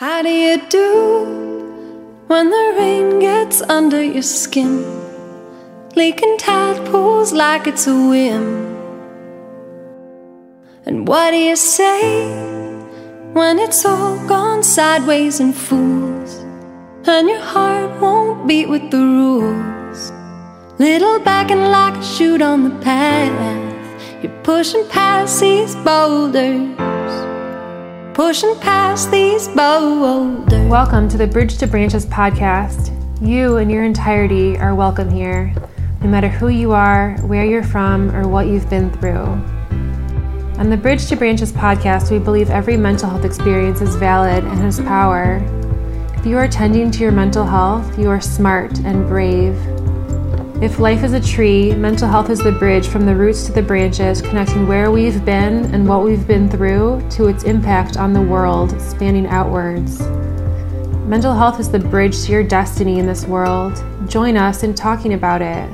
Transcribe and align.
How 0.00 0.22
do 0.22 0.28
you 0.28 0.58
do 0.68 2.24
when 2.28 2.50
the 2.50 2.74
rain 2.78 3.18
gets 3.18 3.60
under 3.62 4.00
your 4.00 4.22
skin? 4.22 4.84
Leaking 5.96 6.36
tadpoles 6.38 7.32
like 7.32 7.66
it's 7.66 7.88
a 7.88 7.96
whim. 8.08 8.44
And 10.86 11.08
what 11.08 11.32
do 11.32 11.36
you 11.36 11.56
say 11.56 12.28
when 13.32 13.58
it's 13.58 13.84
all 13.84 14.24
gone 14.28 14.62
sideways 14.62 15.40
and 15.40 15.52
fools? 15.52 16.32
And 17.04 17.28
your 17.28 17.40
heart 17.40 18.00
won't 18.00 18.46
beat 18.46 18.68
with 18.68 18.92
the 18.92 18.98
rules. 18.98 20.12
Little 20.78 21.18
backing 21.18 21.64
like 21.72 21.96
a 21.96 22.04
shoot 22.04 22.40
on 22.40 22.62
the 22.62 22.84
path. 22.84 24.22
You're 24.22 24.42
pushing 24.44 24.86
past 24.86 25.40
these 25.40 25.74
boulders 25.74 26.87
pushing 28.18 28.58
past 28.58 29.12
these 29.12 29.46
boulders. 29.46 30.68
Welcome 30.68 31.08
to 31.08 31.16
the 31.16 31.28
Bridge 31.28 31.56
to 31.58 31.68
Branches 31.68 32.04
podcast. 32.04 32.90
You 33.24 33.58
and 33.58 33.70
your 33.70 33.84
entirety 33.84 34.58
are 34.58 34.74
welcome 34.74 35.08
here, 35.08 35.54
no 36.00 36.08
matter 36.08 36.26
who 36.26 36.48
you 36.48 36.72
are, 36.72 37.16
where 37.18 37.44
you're 37.44 37.62
from, 37.62 38.10
or 38.10 38.26
what 38.26 38.48
you've 38.48 38.68
been 38.68 38.90
through. 38.94 39.22
On 40.58 40.68
the 40.68 40.76
Bridge 40.76 41.06
to 41.06 41.14
Branches 41.14 41.52
podcast, 41.52 42.10
we 42.10 42.18
believe 42.18 42.50
every 42.50 42.76
mental 42.76 43.08
health 43.08 43.24
experience 43.24 43.80
is 43.80 43.94
valid 43.94 44.42
and 44.42 44.58
has 44.58 44.80
power. 44.80 45.36
If 46.16 46.26
you 46.26 46.38
are 46.38 46.48
tending 46.48 46.90
to 46.90 46.98
your 46.98 47.12
mental 47.12 47.46
health, 47.46 47.96
you 47.96 48.10
are 48.10 48.20
smart 48.20 48.80
and 48.80 49.06
brave. 49.06 49.54
If 50.60 50.80
life 50.80 51.04
is 51.04 51.12
a 51.12 51.20
tree, 51.20 51.72
mental 51.72 52.08
health 52.08 52.30
is 52.30 52.40
the 52.40 52.50
bridge 52.50 52.88
from 52.88 53.06
the 53.06 53.14
roots 53.14 53.46
to 53.46 53.52
the 53.52 53.62
branches, 53.62 54.20
connecting 54.20 54.66
where 54.66 54.90
we've 54.90 55.24
been 55.24 55.72
and 55.72 55.88
what 55.88 56.02
we've 56.02 56.26
been 56.26 56.48
through 56.48 57.00
to 57.10 57.28
its 57.28 57.44
impact 57.44 57.96
on 57.96 58.12
the 58.12 58.20
world, 58.20 58.80
spanning 58.80 59.28
outwards. 59.28 60.00
Mental 61.06 61.32
health 61.32 61.60
is 61.60 61.70
the 61.70 61.78
bridge 61.78 62.24
to 62.24 62.32
your 62.32 62.42
destiny 62.42 62.98
in 62.98 63.06
this 63.06 63.24
world. 63.24 63.80
Join 64.08 64.36
us 64.36 64.64
in 64.64 64.74
talking 64.74 65.14
about 65.14 65.42
it. 65.42 65.70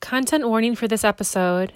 Content 0.00 0.48
warning 0.48 0.74
for 0.74 0.88
this 0.88 1.04
episode. 1.04 1.74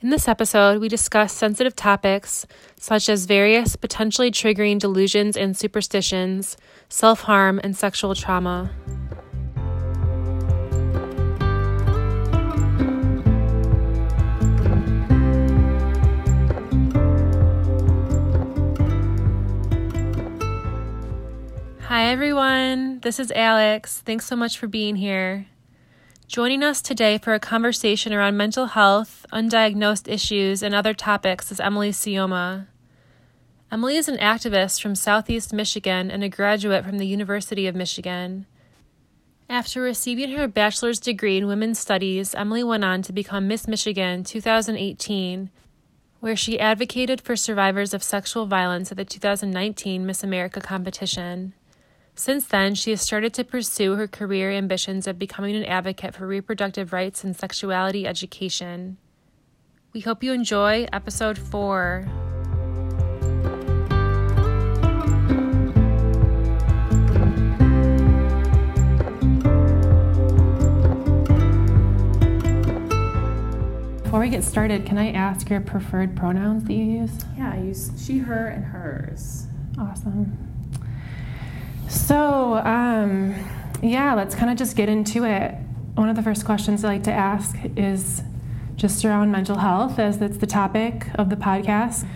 In 0.00 0.10
this 0.10 0.26
episode, 0.26 0.80
we 0.80 0.88
discuss 0.88 1.32
sensitive 1.32 1.76
topics 1.76 2.44
such 2.76 3.08
as 3.08 3.26
various 3.26 3.76
potentially 3.76 4.32
triggering 4.32 4.80
delusions 4.80 5.36
and 5.36 5.56
superstitions, 5.56 6.56
self 6.88 7.20
harm, 7.20 7.60
and 7.62 7.76
sexual 7.76 8.16
trauma. 8.16 8.72
Hi, 22.12 22.14
everyone. 22.14 23.00
This 23.00 23.18
is 23.18 23.32
Alex. 23.32 24.00
Thanks 24.00 24.26
so 24.26 24.36
much 24.36 24.58
for 24.58 24.66
being 24.66 24.96
here. 24.96 25.46
Joining 26.26 26.62
us 26.62 26.82
today 26.82 27.16
for 27.16 27.32
a 27.32 27.40
conversation 27.40 28.12
around 28.12 28.36
mental 28.36 28.66
health, 28.66 29.24
undiagnosed 29.32 30.12
issues, 30.12 30.62
and 30.62 30.74
other 30.74 30.92
topics 30.92 31.50
is 31.50 31.58
Emily 31.58 31.90
Sioma. 31.90 32.66
Emily 33.72 33.96
is 33.96 34.08
an 34.08 34.18
activist 34.18 34.82
from 34.82 34.94
Southeast 34.94 35.54
Michigan 35.54 36.10
and 36.10 36.22
a 36.22 36.28
graduate 36.28 36.84
from 36.84 36.98
the 36.98 37.06
University 37.06 37.66
of 37.66 37.74
Michigan. 37.74 38.44
After 39.48 39.80
receiving 39.80 40.32
her 40.32 40.46
bachelor's 40.46 41.00
degree 41.00 41.38
in 41.38 41.46
women's 41.46 41.78
studies, 41.78 42.34
Emily 42.34 42.62
went 42.62 42.84
on 42.84 43.00
to 43.04 43.12
become 43.14 43.48
Miss 43.48 43.66
Michigan 43.66 44.22
2018, 44.22 45.48
where 46.20 46.36
she 46.36 46.60
advocated 46.60 47.22
for 47.22 47.36
survivors 47.36 47.94
of 47.94 48.02
sexual 48.02 48.44
violence 48.44 48.90
at 48.90 48.98
the 48.98 49.06
2019 49.06 50.04
Miss 50.04 50.22
America 50.22 50.60
competition. 50.60 51.54
Since 52.14 52.46
then, 52.46 52.74
she 52.74 52.90
has 52.90 53.00
started 53.00 53.32
to 53.34 53.44
pursue 53.44 53.94
her 53.94 54.06
career 54.06 54.50
ambitions 54.50 55.06
of 55.06 55.18
becoming 55.18 55.56
an 55.56 55.64
advocate 55.64 56.14
for 56.14 56.26
reproductive 56.26 56.92
rights 56.92 57.24
and 57.24 57.34
sexuality 57.34 58.06
education. 58.06 58.98
We 59.94 60.00
hope 60.00 60.22
you 60.22 60.32
enjoy 60.32 60.86
episode 60.92 61.38
4. 61.38 62.06
Before 74.02 74.20
we 74.20 74.28
get 74.28 74.44
started, 74.44 74.84
can 74.84 74.98
I 74.98 75.12
ask 75.12 75.48
your 75.48 75.62
preferred 75.62 76.14
pronouns 76.14 76.64
that 76.64 76.74
you 76.74 76.84
use? 76.84 77.12
Yeah, 77.38 77.52
I 77.54 77.62
use 77.62 77.90
she, 77.96 78.18
her, 78.18 78.48
and 78.48 78.64
hers. 78.66 79.46
Awesome. 79.78 80.51
So, 81.92 82.54
um, 82.54 83.34
yeah, 83.82 84.14
let's 84.14 84.34
kind 84.34 84.50
of 84.50 84.56
just 84.56 84.76
get 84.76 84.88
into 84.88 85.24
it. 85.24 85.54
One 85.94 86.08
of 86.08 86.16
the 86.16 86.22
first 86.22 86.46
questions 86.46 86.86
I 86.86 86.88
like 86.88 87.02
to 87.02 87.12
ask 87.12 87.54
is 87.76 88.22
just 88.76 89.04
around 89.04 89.30
mental 89.30 89.58
health, 89.58 89.98
as 89.98 90.18
that's 90.18 90.38
the 90.38 90.46
topic 90.46 91.08
of 91.16 91.28
the 91.28 91.36
podcast. 91.36 92.06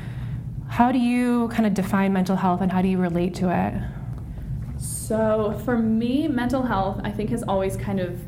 How 0.66 0.92
do 0.92 0.98
you 0.98 1.48
kind 1.48 1.66
of 1.66 1.74
define 1.74 2.14
mental 2.14 2.36
health 2.36 2.62
and 2.62 2.72
how 2.72 2.80
do 2.80 2.88
you 2.88 2.96
relate 2.96 3.34
to 3.34 3.50
it? 3.50 4.80
So, 4.80 5.60
for 5.66 5.76
me, 5.76 6.26
mental 6.26 6.62
health, 6.62 6.98
I 7.04 7.10
think, 7.10 7.28
has 7.28 7.42
always 7.42 7.76
kind 7.76 8.00
of 8.00 8.18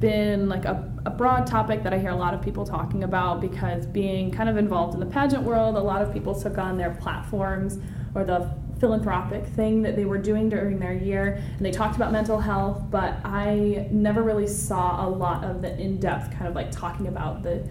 been 0.00 0.48
like 0.48 0.64
a, 0.64 0.90
a 1.04 1.10
broad 1.10 1.46
topic 1.46 1.82
that 1.82 1.92
I 1.92 1.98
hear 1.98 2.10
a 2.10 2.16
lot 2.16 2.32
of 2.32 2.40
people 2.40 2.64
talking 2.64 3.04
about 3.04 3.42
because 3.42 3.84
being 3.84 4.30
kind 4.30 4.48
of 4.48 4.56
involved 4.56 4.94
in 4.94 5.00
the 5.00 5.06
pageant 5.06 5.42
world, 5.42 5.76
a 5.76 5.80
lot 5.80 6.00
of 6.00 6.10
people 6.10 6.34
took 6.34 6.56
on 6.56 6.78
their 6.78 6.92
platforms 6.94 7.78
or 8.14 8.24
the 8.24 8.50
philanthropic 8.80 9.44
thing 9.46 9.82
that 9.82 9.94
they 9.94 10.04
were 10.04 10.18
doing 10.18 10.48
during 10.48 10.78
their 10.78 10.94
year 10.94 11.40
and 11.56 11.64
they 11.64 11.70
talked 11.70 11.96
about 11.96 12.10
mental 12.10 12.40
health 12.40 12.82
but 12.90 13.18
i 13.24 13.86
never 13.90 14.22
really 14.22 14.46
saw 14.46 15.06
a 15.06 15.08
lot 15.08 15.44
of 15.44 15.60
the 15.62 15.78
in-depth 15.78 16.32
kind 16.32 16.46
of 16.46 16.54
like 16.54 16.70
talking 16.70 17.06
about 17.06 17.42
the 17.42 17.62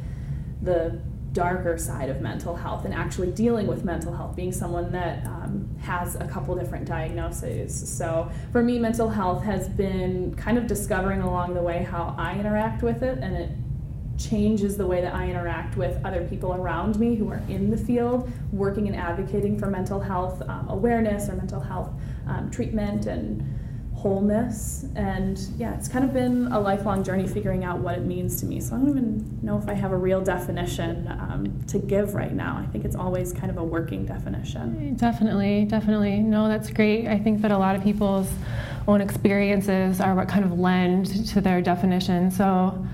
the 0.62 1.00
darker 1.34 1.78
side 1.78 2.10
of 2.10 2.22
mental 2.22 2.56
health 2.56 2.86
and 2.86 2.94
actually 2.94 3.32
dealing 3.32 3.68
with 3.68 3.86
mental 3.86 4.14
health 4.14 4.36
being 4.36 4.52
someone 4.52 4.92
that 4.92 5.24
um, 5.26 5.70
has 5.80 6.16
a 6.16 6.28
couple 6.28 6.56
different 6.56 6.86
diagnoses. 6.86 7.88
So 7.98 8.32
for 8.52 8.64
me 8.64 8.80
mental 8.80 9.10
health 9.10 9.44
has 9.44 9.70
been 9.70 10.34
kind 10.36 10.58
of 10.58 10.68
discovering 10.68 11.22
along 11.22 11.54
the 11.54 11.62
way 11.62 11.84
how 11.84 12.16
i 12.18 12.38
interact 12.38 12.82
with 12.82 13.04
it 13.04 13.20
and 13.20 13.36
it 13.36 13.52
changes 14.20 14.78
the 14.78 14.86
way 14.86 15.02
that 15.02 15.16
I 15.16 15.30
interact 15.30 15.78
with 15.78 16.04
other 16.06 16.26
people 16.26 16.54
around 16.54 17.00
me 17.00 17.16
who 17.16 17.30
are 17.30 17.42
in 17.48 17.72
the 17.72 17.78
field, 17.78 18.30
working 18.52 18.88
and 18.88 18.96
advocating 18.96 19.58
for 19.58 19.68
mental 19.68 20.00
health 20.00 20.42
um, 20.48 20.68
awareness 20.70 21.30
or 21.30 21.36
mental 21.36 21.60
health 21.60 21.90
um, 22.28 22.52
treatment 22.52 23.06
and 23.06 23.42
wholeness. 23.94 24.86
And 24.96 25.38
yeah, 25.58 25.76
it's 25.76 25.90
kind 25.90 26.06
of 26.06 26.14
been 26.14 26.48
a 26.54 26.60
lifelong 26.60 27.04
journey 27.04 27.28
figuring 27.28 27.66
out 27.66 27.80
what 27.80 27.96
it 27.96 28.06
means 28.06 28.40
to 28.40 28.46
me. 28.46 28.62
So 28.62 28.76
I 28.76 28.80
don't 28.80 28.90
even 28.90 29.40
know 29.42 29.58
if 29.58 29.68
I 29.68 29.74
have 29.74 29.92
a 29.92 29.98
real 29.98 30.22
definition 30.22 31.08
um, 31.08 31.62
to 31.68 31.80
give 31.80 32.14
right 32.14 32.34
now. 32.34 32.58
I 32.58 32.66
think 32.72 32.86
it's 32.86 32.96
always 32.96 33.34
kind 33.34 33.50
of 33.50 33.58
a 33.58 33.64
working 33.64 34.06
definition. 34.06 34.96
Definitely, 34.96 35.66
definitely. 35.66 36.20
No, 36.20 36.48
that's 36.48 36.70
great. 36.72 37.08
I 37.08 37.20
think 37.20 37.42
that 37.42 37.52
a 37.52 37.58
lot 37.58 37.76
of 37.76 37.84
people's 37.84 38.30
own 38.88 39.02
experiences 39.02 40.00
are 40.00 40.16
what 40.16 40.30
kind 40.30 40.46
of 40.46 40.58
lend 40.58 41.28
to 41.30 41.42
their 41.42 41.62
definition. 41.62 42.32
So 42.32 42.86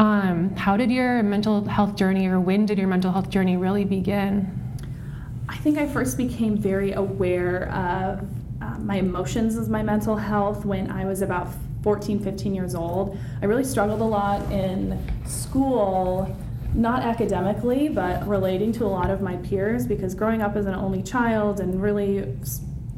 um, 0.00 0.56
how 0.56 0.78
did 0.78 0.90
your 0.90 1.22
mental 1.22 1.62
health 1.66 1.94
journey, 1.94 2.26
or 2.26 2.40
when 2.40 2.64
did 2.64 2.78
your 2.78 2.88
mental 2.88 3.12
health 3.12 3.28
journey 3.28 3.58
really 3.58 3.84
begin? 3.84 4.50
I 5.46 5.58
think 5.58 5.76
I 5.76 5.86
first 5.86 6.16
became 6.16 6.56
very 6.56 6.92
aware 6.92 7.68
of 7.68 8.26
uh, 8.62 8.78
my 8.78 8.96
emotions 8.96 9.58
as 9.58 9.68
my 9.68 9.82
mental 9.82 10.16
health 10.16 10.64
when 10.64 10.90
I 10.90 11.04
was 11.04 11.20
about 11.20 11.48
14, 11.82 12.18
15 12.18 12.54
years 12.54 12.74
old. 12.74 13.18
I 13.42 13.44
really 13.44 13.62
struggled 13.62 14.00
a 14.00 14.04
lot 14.04 14.40
in 14.50 14.98
school, 15.26 16.34
not 16.72 17.02
academically, 17.02 17.90
but 17.90 18.26
relating 18.26 18.72
to 18.72 18.86
a 18.86 18.88
lot 18.88 19.10
of 19.10 19.20
my 19.20 19.36
peers 19.36 19.86
because 19.86 20.14
growing 20.14 20.40
up 20.40 20.56
as 20.56 20.64
an 20.64 20.74
only 20.74 21.02
child 21.02 21.60
and 21.60 21.82
really 21.82 22.26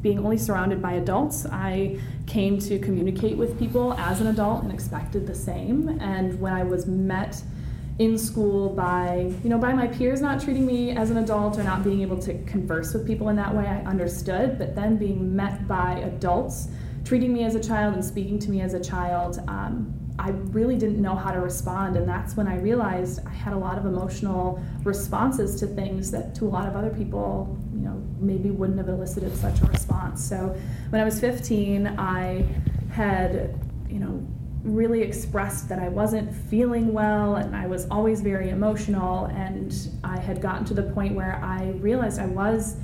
being 0.03 0.19
only 0.19 0.37
surrounded 0.37 0.81
by 0.81 0.93
adults, 0.93 1.47
I 1.47 1.97
came 2.27 2.59
to 2.59 2.77
communicate 2.77 3.37
with 3.37 3.57
people 3.57 3.93
as 3.93 4.21
an 4.21 4.27
adult 4.27 4.63
and 4.63 4.71
expected 4.71 5.25
the 5.25 5.33
same. 5.33 5.97
And 6.01 6.39
when 6.39 6.53
I 6.53 6.63
was 6.63 6.85
met 6.85 7.41
in 7.99 8.17
school 8.17 8.69
by 8.69 9.31
you 9.43 9.49
know 9.51 9.57
by 9.59 9.71
my 9.71 9.85
peers 9.85 10.19
not 10.19 10.41
treating 10.41 10.65
me 10.65 10.91
as 10.91 11.11
an 11.11 11.17
adult 11.17 11.59
or 11.59 11.63
not 11.63 11.83
being 11.83 12.01
able 12.01 12.17
to 12.17 12.33
converse 12.45 12.91
with 12.91 13.05
people 13.05 13.29
in 13.29 13.35
that 13.35 13.53
way 13.53 13.67
i 13.67 13.77
understood 13.81 14.57
but 14.57 14.73
then 14.73 14.97
being 14.97 15.35
met 15.35 15.67
by 15.67 15.99
adults 15.99 16.69
treating 17.05 17.31
me 17.31 17.43
as 17.43 17.53
a 17.53 17.59
child 17.59 17.93
and 17.93 18.03
speaking 18.03 18.39
to 18.39 18.49
me 18.49 18.61
as 18.61 18.73
a 18.73 18.79
child 18.79 19.43
um, 19.47 19.93
I 20.19 20.29
really 20.29 20.77
didn't 20.77 21.01
know 21.01 21.15
how 21.15 21.31
to 21.31 21.39
respond, 21.39 21.97
and 21.97 22.07
that's 22.07 22.37
when 22.37 22.47
I 22.47 22.57
realized 22.59 23.25
I 23.25 23.31
had 23.31 23.53
a 23.53 23.57
lot 23.57 23.79
of 23.79 23.85
emotional 23.85 24.61
responses 24.83 25.59
to 25.59 25.67
things 25.67 26.11
that 26.11 26.35
to 26.35 26.45
a 26.45 26.49
lot 26.49 26.67
of 26.67 26.75
other 26.75 26.91
people, 26.91 27.57
you 27.73 27.81
know, 27.81 28.03
maybe 28.23 28.49
wouldn't 28.49 28.77
have 28.77 28.89
elicited 28.89 29.35
such 29.37 29.61
a 29.61 29.65
response. 29.65 30.23
So 30.23 30.55
when 30.89 31.01
I 31.01 31.05
was 31.05 31.19
15, 31.19 31.87
I 31.99 32.45
had, 32.91 33.59
you 33.89 33.99
know, 33.99 34.25
really 34.63 35.01
expressed 35.01 35.67
that 35.69 35.79
I 35.79 35.89
wasn't 35.89 36.33
feeling 36.33 36.93
well 36.93 37.35
and 37.35 37.55
I 37.55 37.67
was 37.67 37.85
always 37.89 38.21
very 38.21 38.49
emotional, 38.49 39.25
and 39.25 39.75
I 40.03 40.17
had 40.17 40.41
gotten 40.41 40.65
to 40.65 40.73
the 40.73 40.83
point 40.83 41.15
where 41.15 41.39
I 41.43 41.71
realized 41.79 42.19
I 42.19 42.27
was 42.27 42.77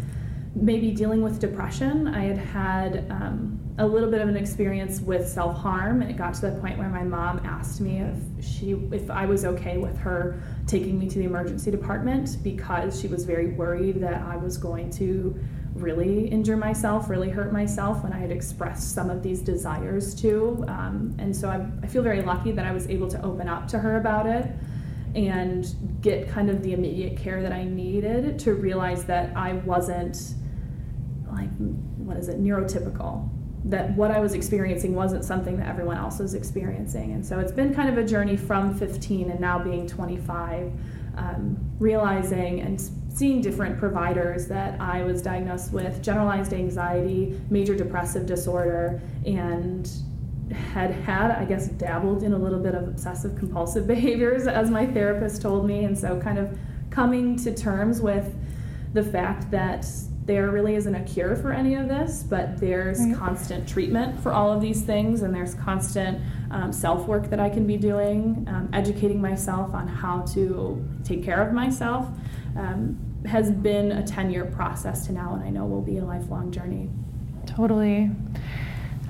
maybe 0.55 0.91
dealing 0.91 1.21
with 1.21 1.39
depression. 1.39 2.07
I 2.07 2.23
had 2.23 2.37
had 2.37 3.05
um, 3.09 3.59
a 3.77 3.85
little 3.85 4.11
bit 4.11 4.19
of 4.21 4.27
an 4.27 4.35
experience 4.35 4.99
with 4.99 5.27
self 5.27 5.57
harm, 5.57 6.01
and 6.01 6.11
it 6.11 6.17
got 6.17 6.33
to 6.35 6.41
the 6.41 6.59
point 6.59 6.77
where 6.77 6.89
my 6.89 7.03
mom 7.03 7.41
asked 7.45 7.79
me 7.79 7.99
if 7.99 8.45
she 8.45 8.71
if 8.91 9.09
I 9.09 9.25
was 9.25 9.45
okay 9.45 9.77
with 9.77 9.97
her 9.99 10.41
taking 10.69 10.99
me 10.99 11.09
to 11.09 11.17
the 11.17 11.25
emergency 11.25 11.71
department 11.71 12.37
because 12.43 12.99
she 12.99 13.07
was 13.07 13.25
very 13.25 13.47
worried 13.47 13.99
that 14.01 14.21
I 14.21 14.37
was 14.37 14.57
going 14.57 14.91
to 14.91 15.37
really 15.73 16.27
injure 16.27 16.57
myself, 16.57 17.09
really 17.09 17.29
hurt 17.29 17.51
myself 17.51 18.03
when 18.03 18.13
I 18.13 18.19
had 18.19 18.31
expressed 18.31 18.93
some 18.93 19.09
of 19.09 19.23
these 19.23 19.41
desires 19.41 20.13
to. 20.15 20.63
Um, 20.67 21.15
and 21.17 21.35
so 21.35 21.49
I, 21.49 21.65
I 21.83 21.87
feel 21.87 22.03
very 22.03 22.21
lucky 22.21 22.51
that 22.51 22.65
I 22.65 22.71
was 22.71 22.87
able 22.87 23.07
to 23.09 23.21
open 23.23 23.47
up 23.49 23.67
to 23.69 23.79
her 23.79 23.97
about 23.97 24.27
it 24.27 24.47
and 25.15 26.01
get 26.01 26.29
kind 26.29 26.49
of 26.49 26.61
the 26.61 26.73
immediate 26.73 27.17
care 27.17 27.41
that 27.41 27.51
I 27.51 27.63
needed 27.63 28.37
to 28.39 28.53
realize 28.53 29.05
that 29.05 29.35
I 29.35 29.53
wasn't 29.53 30.35
like 31.31 31.49
what 31.97 32.17
is 32.17 32.29
it 32.29 32.41
neurotypical 32.41 33.27
that 33.65 33.95
what 33.95 34.11
I 34.11 34.19
was 34.19 34.33
experiencing 34.33 34.95
wasn't 34.95 35.25
something 35.25 35.57
that 35.57 35.67
everyone 35.67 35.97
else 35.97 36.19
was 36.19 36.33
experiencing. 36.33 37.11
And 37.11 37.25
so 37.25 37.39
it's 37.39 37.51
been 37.51 37.73
kind 37.73 37.89
of 37.89 37.97
a 37.97 38.07
journey 38.07 38.37
from 38.37 38.73
15 38.73 39.29
and 39.29 39.39
now 39.39 39.59
being 39.59 39.85
25, 39.85 40.71
um, 41.17 41.57
realizing 41.77 42.61
and 42.61 42.81
seeing 43.09 43.41
different 43.41 43.77
providers 43.77 44.47
that 44.47 44.79
I 44.79 45.03
was 45.03 45.21
diagnosed 45.21 45.73
with 45.73 46.01
generalized 46.01 46.53
anxiety, 46.53 47.39
major 47.49 47.75
depressive 47.75 48.25
disorder, 48.25 49.01
and 49.25 49.89
had 50.73 50.91
had, 50.91 51.31
I 51.31 51.45
guess, 51.45 51.67
dabbled 51.67 52.23
in 52.23 52.33
a 52.33 52.37
little 52.37 52.59
bit 52.59 52.75
of 52.75 52.87
obsessive 52.87 53.37
compulsive 53.37 53.85
behaviors, 53.95 54.47
as 54.47 54.71
my 54.71 54.85
therapist 54.87 55.41
told 55.41 55.65
me. 55.65 55.83
And 55.83 55.97
so, 55.97 56.19
kind 56.19 56.37
of 56.37 56.57
coming 56.89 57.35
to 57.37 57.53
terms 57.53 58.01
with 58.01 58.33
the 58.93 59.03
fact 59.03 59.51
that 59.51 59.85
there 60.29 60.51
really 60.51 60.75
isn't 60.75 60.93
a 60.93 61.03
cure 61.05 61.35
for 61.35 61.51
any 61.51 61.73
of 61.73 61.87
this, 61.87 62.21
but 62.21 62.59
there's 62.59 62.99
right. 62.99 63.15
constant 63.17 63.67
treatment 63.67 64.21
for 64.21 64.31
all 64.31 64.53
of 64.53 64.61
these 64.61 64.83
things, 64.83 65.23
and 65.23 65.33
there's 65.33 65.55
constant 65.55 66.21
um, 66.51 66.71
self 66.71 67.07
work 67.07 67.31
that 67.31 67.39
I 67.39 67.49
can 67.49 67.65
be 67.65 67.77
doing, 67.77 68.45
um, 68.47 68.69
educating 68.71 69.19
myself 69.19 69.73
on 69.73 69.87
how 69.87 70.21
to 70.35 70.87
take 71.03 71.23
care 71.23 71.41
of 71.41 71.51
myself. 71.51 72.07
Um, 72.55 72.99
has 73.25 73.51
been 73.51 73.91
a 73.91 74.05
10 74.05 74.29
year 74.29 74.45
process 74.45 75.07
to 75.07 75.13
now, 75.13 75.33
and 75.33 75.43
I 75.43 75.49
know 75.49 75.65
will 75.65 75.81
be 75.81 75.97
a 75.97 76.05
lifelong 76.05 76.51
journey. 76.51 76.91
Totally. 77.47 78.11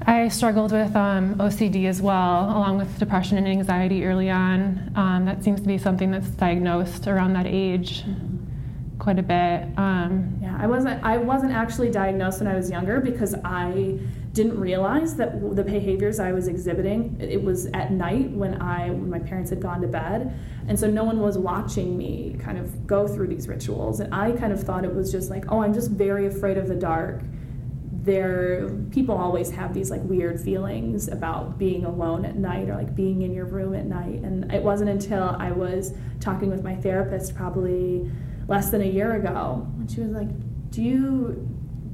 I 0.08 0.30
struggled 0.30 0.72
with 0.72 0.96
um, 0.96 1.36
OCD 1.36 1.86
as 1.86 2.02
well, 2.02 2.46
along 2.46 2.78
with 2.78 2.98
depression 2.98 3.38
and 3.38 3.48
anxiety 3.48 4.06
early 4.06 4.30
on. 4.30 4.94
Um, 4.96 5.26
that 5.26 5.44
seems 5.44 5.60
to 5.60 5.68
be 5.68 5.78
something 5.78 6.12
that's 6.12 6.30
diagnosed 6.30 7.08
around 7.08 7.34
that 7.34 7.46
age. 7.46 8.04
Mm-hmm 8.04 8.40
quite 9.00 9.18
a 9.18 9.24
bit. 9.24 9.68
Um, 9.78 10.39
I 10.60 10.68
wasn't. 10.68 11.02
I 11.04 11.18
wasn't 11.18 11.54
actually 11.54 11.90
diagnosed 11.90 12.40
when 12.40 12.48
I 12.48 12.56
was 12.56 12.70
younger 12.70 13.00
because 13.00 13.34
I 13.46 13.98
didn't 14.34 14.60
realize 14.60 15.16
that 15.16 15.56
the 15.56 15.64
behaviors 15.64 16.20
I 16.20 16.34
was 16.34 16.50
exhibiting. 16.50 17.18
It 17.20 17.42
was 17.42 17.68
at 17.68 17.94
night 17.94 18.30
when 18.32 18.62
I 18.62 18.90
when 18.90 19.10
my 19.10 19.20
parents 19.20 19.50
had 19.52 19.62
gone 19.62 19.80
to 19.82 19.88
bed, 19.88 20.38
and 20.68 20.78
so 20.78 20.90
no 20.90 21.06
one 21.06 21.22
was 21.22 21.38
watching 21.38 21.98
me 21.98 22.36
kind 22.40 22.58
of 22.58 22.86
go 22.86 23.08
through 23.08 23.28
these 23.28 23.48
rituals, 23.48 24.02
and 24.02 24.14
I 24.14 24.34
kind 24.34 24.52
of 24.52 24.62
thought 24.62 24.84
it 24.84 24.94
was 24.94 25.12
just 25.12 25.30
like, 25.30 25.46
oh, 25.50 25.62
I'm 25.62 25.74
just 25.74 25.92
very 25.92 26.28
afraid 26.28 26.58
of 26.58 26.68
the 26.68 26.76
dark. 26.76 27.22
There, 28.02 28.70
people 28.92 29.16
always 29.16 29.52
have 29.52 29.74
these 29.74 29.92
like 29.92 30.02
weird 30.04 30.42
feelings 30.42 31.08
about 31.08 31.58
being 31.58 31.86
alone 31.86 32.26
at 32.26 32.36
night 32.38 32.70
or 32.70 32.76
like 32.76 32.96
being 32.96 33.22
in 33.22 33.34
your 33.34 33.46
room 33.46 33.74
at 33.76 33.86
night, 33.86 34.22
and 34.24 34.52
it 34.52 34.62
wasn't 34.62 34.90
until 34.90 35.36
I 35.40 35.52
was 35.52 35.94
talking 36.20 36.50
with 36.50 36.64
my 36.64 36.76
therapist 36.76 37.34
probably 37.34 38.12
less 38.50 38.72
than 38.72 38.82
a 38.82 38.86
year 38.86 39.14
ago. 39.14 39.66
And 39.80 39.90
she 39.90 40.02
was 40.02 40.12
like, 40.12 40.28
Do 40.72 40.82
you 40.82 41.48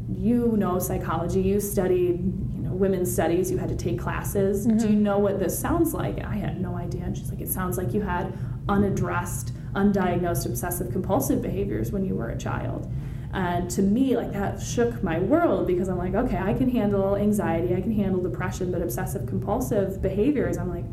you 0.07 0.55
know 0.57 0.79
psychology, 0.79 1.41
you 1.41 1.59
studied 1.59 2.19
you 2.53 2.61
know 2.61 2.71
women's 2.71 3.11
studies, 3.11 3.49
you 3.49 3.57
had 3.57 3.69
to 3.69 3.75
take 3.75 3.99
classes. 3.99 4.67
Mm-hmm. 4.67 4.77
Do 4.77 4.87
you 4.89 4.95
know 4.95 5.17
what 5.17 5.39
this 5.39 5.57
sounds 5.57 5.93
like? 5.93 6.23
I 6.23 6.35
had 6.35 6.61
no 6.61 6.75
idea. 6.75 7.03
And 7.03 7.17
she's 7.17 7.29
like, 7.29 7.41
It 7.41 7.49
sounds 7.49 7.77
like 7.77 7.93
you 7.93 8.01
had 8.01 8.37
unaddressed, 8.67 9.53
undiagnosed 9.73 10.45
obsessive 10.45 10.91
compulsive 10.91 11.41
behaviors 11.41 11.91
when 11.91 12.05
you 12.05 12.15
were 12.15 12.29
a 12.29 12.37
child. 12.37 12.91
And 13.33 13.69
to 13.71 13.81
me, 13.81 14.15
like 14.15 14.31
that 14.31 14.61
shook 14.61 15.03
my 15.03 15.19
world 15.19 15.67
because 15.67 15.89
I'm 15.89 15.97
like, 15.97 16.15
okay, 16.15 16.37
I 16.37 16.53
can 16.53 16.69
handle 16.69 17.17
anxiety, 17.17 17.75
I 17.75 17.81
can 17.81 17.91
handle 17.91 18.21
depression, 18.21 18.71
but 18.71 18.81
obsessive 18.81 19.27
compulsive 19.27 20.01
behaviors, 20.01 20.57
I'm 20.57 20.69
like, 20.69 20.85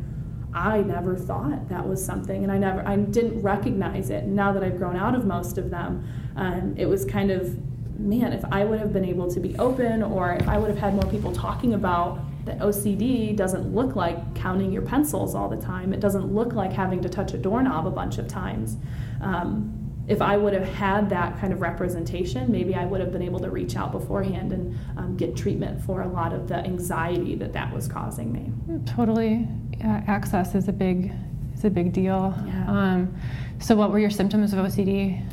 I 0.53 0.81
never 0.81 1.15
thought 1.15 1.69
that 1.69 1.87
was 1.87 2.03
something, 2.03 2.43
and 2.43 2.51
I 2.51 2.57
never, 2.57 2.85
I 2.87 2.97
didn't 2.97 3.41
recognize 3.41 4.09
it. 4.09 4.25
Now 4.25 4.51
that 4.51 4.63
I've 4.63 4.77
grown 4.77 4.97
out 4.97 5.15
of 5.15 5.25
most 5.25 5.57
of 5.57 5.69
them, 5.69 6.05
um, 6.35 6.75
it 6.77 6.85
was 6.85 7.05
kind 7.05 7.31
of, 7.31 7.57
man, 7.97 8.33
if 8.33 8.43
I 8.51 8.65
would 8.65 8.79
have 8.79 8.93
been 8.93 9.05
able 9.05 9.31
to 9.31 9.39
be 9.39 9.55
open, 9.57 10.03
or 10.03 10.33
if 10.33 10.47
I 10.47 10.57
would 10.57 10.69
have 10.69 10.79
had 10.79 10.93
more 10.93 11.09
people 11.11 11.33
talking 11.33 11.73
about 11.73 12.19
that 12.45 12.59
OCD 12.59 13.35
doesn't 13.35 13.73
look 13.73 13.95
like 13.95 14.35
counting 14.35 14.71
your 14.71 14.81
pencils 14.81 15.33
all 15.33 15.47
the 15.47 15.57
time. 15.57 15.93
It 15.93 15.99
doesn't 15.99 16.33
look 16.33 16.53
like 16.53 16.73
having 16.73 17.01
to 17.01 17.09
touch 17.09 17.33
a 17.33 17.37
doorknob 17.37 17.87
a 17.87 17.91
bunch 17.91 18.17
of 18.17 18.27
times. 18.27 18.75
Um, 19.21 19.79
if 20.05 20.21
I 20.21 20.35
would 20.35 20.53
have 20.53 20.67
had 20.67 21.09
that 21.11 21.39
kind 21.39 21.53
of 21.53 21.61
representation, 21.61 22.51
maybe 22.51 22.75
I 22.75 22.85
would 22.85 22.99
have 22.99 23.13
been 23.13 23.21
able 23.21 23.39
to 23.39 23.49
reach 23.49 23.77
out 23.77 23.93
beforehand 23.93 24.51
and 24.51 24.77
um, 24.97 25.15
get 25.15 25.35
treatment 25.37 25.81
for 25.81 26.01
a 26.01 26.07
lot 26.07 26.33
of 26.33 26.49
the 26.49 26.55
anxiety 26.55 27.35
that 27.35 27.53
that 27.53 27.73
was 27.73 27.87
causing 27.87 28.33
me. 28.33 28.51
Totally, 28.85 29.47
uh, 29.81 30.01
access 30.07 30.55
is 30.55 30.67
a 30.67 30.73
big 30.73 31.13
is 31.55 31.63
a 31.63 31.69
big 31.69 31.93
deal. 31.93 32.33
Yeah. 32.45 32.65
Um, 32.67 33.15
so, 33.59 33.75
what 33.77 33.91
were 33.91 33.99
your 33.99 34.09
symptoms 34.09 34.51
of 34.51 34.59
OCD? 34.59 35.23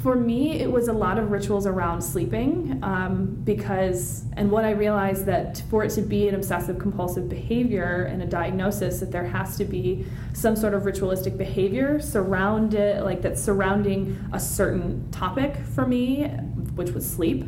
For 0.00 0.16
me, 0.16 0.52
it 0.52 0.72
was 0.72 0.88
a 0.88 0.94
lot 0.94 1.18
of 1.18 1.30
rituals 1.30 1.66
around 1.66 2.00
sleeping 2.00 2.78
um, 2.82 3.38
because, 3.44 4.24
and 4.34 4.50
what 4.50 4.64
I 4.64 4.70
realized 4.70 5.26
that 5.26 5.62
for 5.68 5.84
it 5.84 5.90
to 5.90 6.00
be 6.00 6.26
an 6.26 6.34
obsessive 6.34 6.78
compulsive 6.78 7.28
behavior 7.28 8.08
and 8.10 8.22
a 8.22 8.26
diagnosis, 8.26 9.00
that 9.00 9.12
there 9.12 9.26
has 9.26 9.58
to 9.58 9.66
be 9.66 10.06
some 10.32 10.56
sort 10.56 10.72
of 10.72 10.86
ritualistic 10.86 11.36
behavior 11.36 12.00
surrounded, 12.00 13.02
like 13.02 13.20
that's 13.20 13.42
surrounding 13.42 14.18
a 14.32 14.40
certain 14.40 15.10
topic 15.10 15.56
for 15.74 15.86
me, 15.86 16.28
which 16.76 16.92
was 16.92 17.06
sleep, 17.06 17.44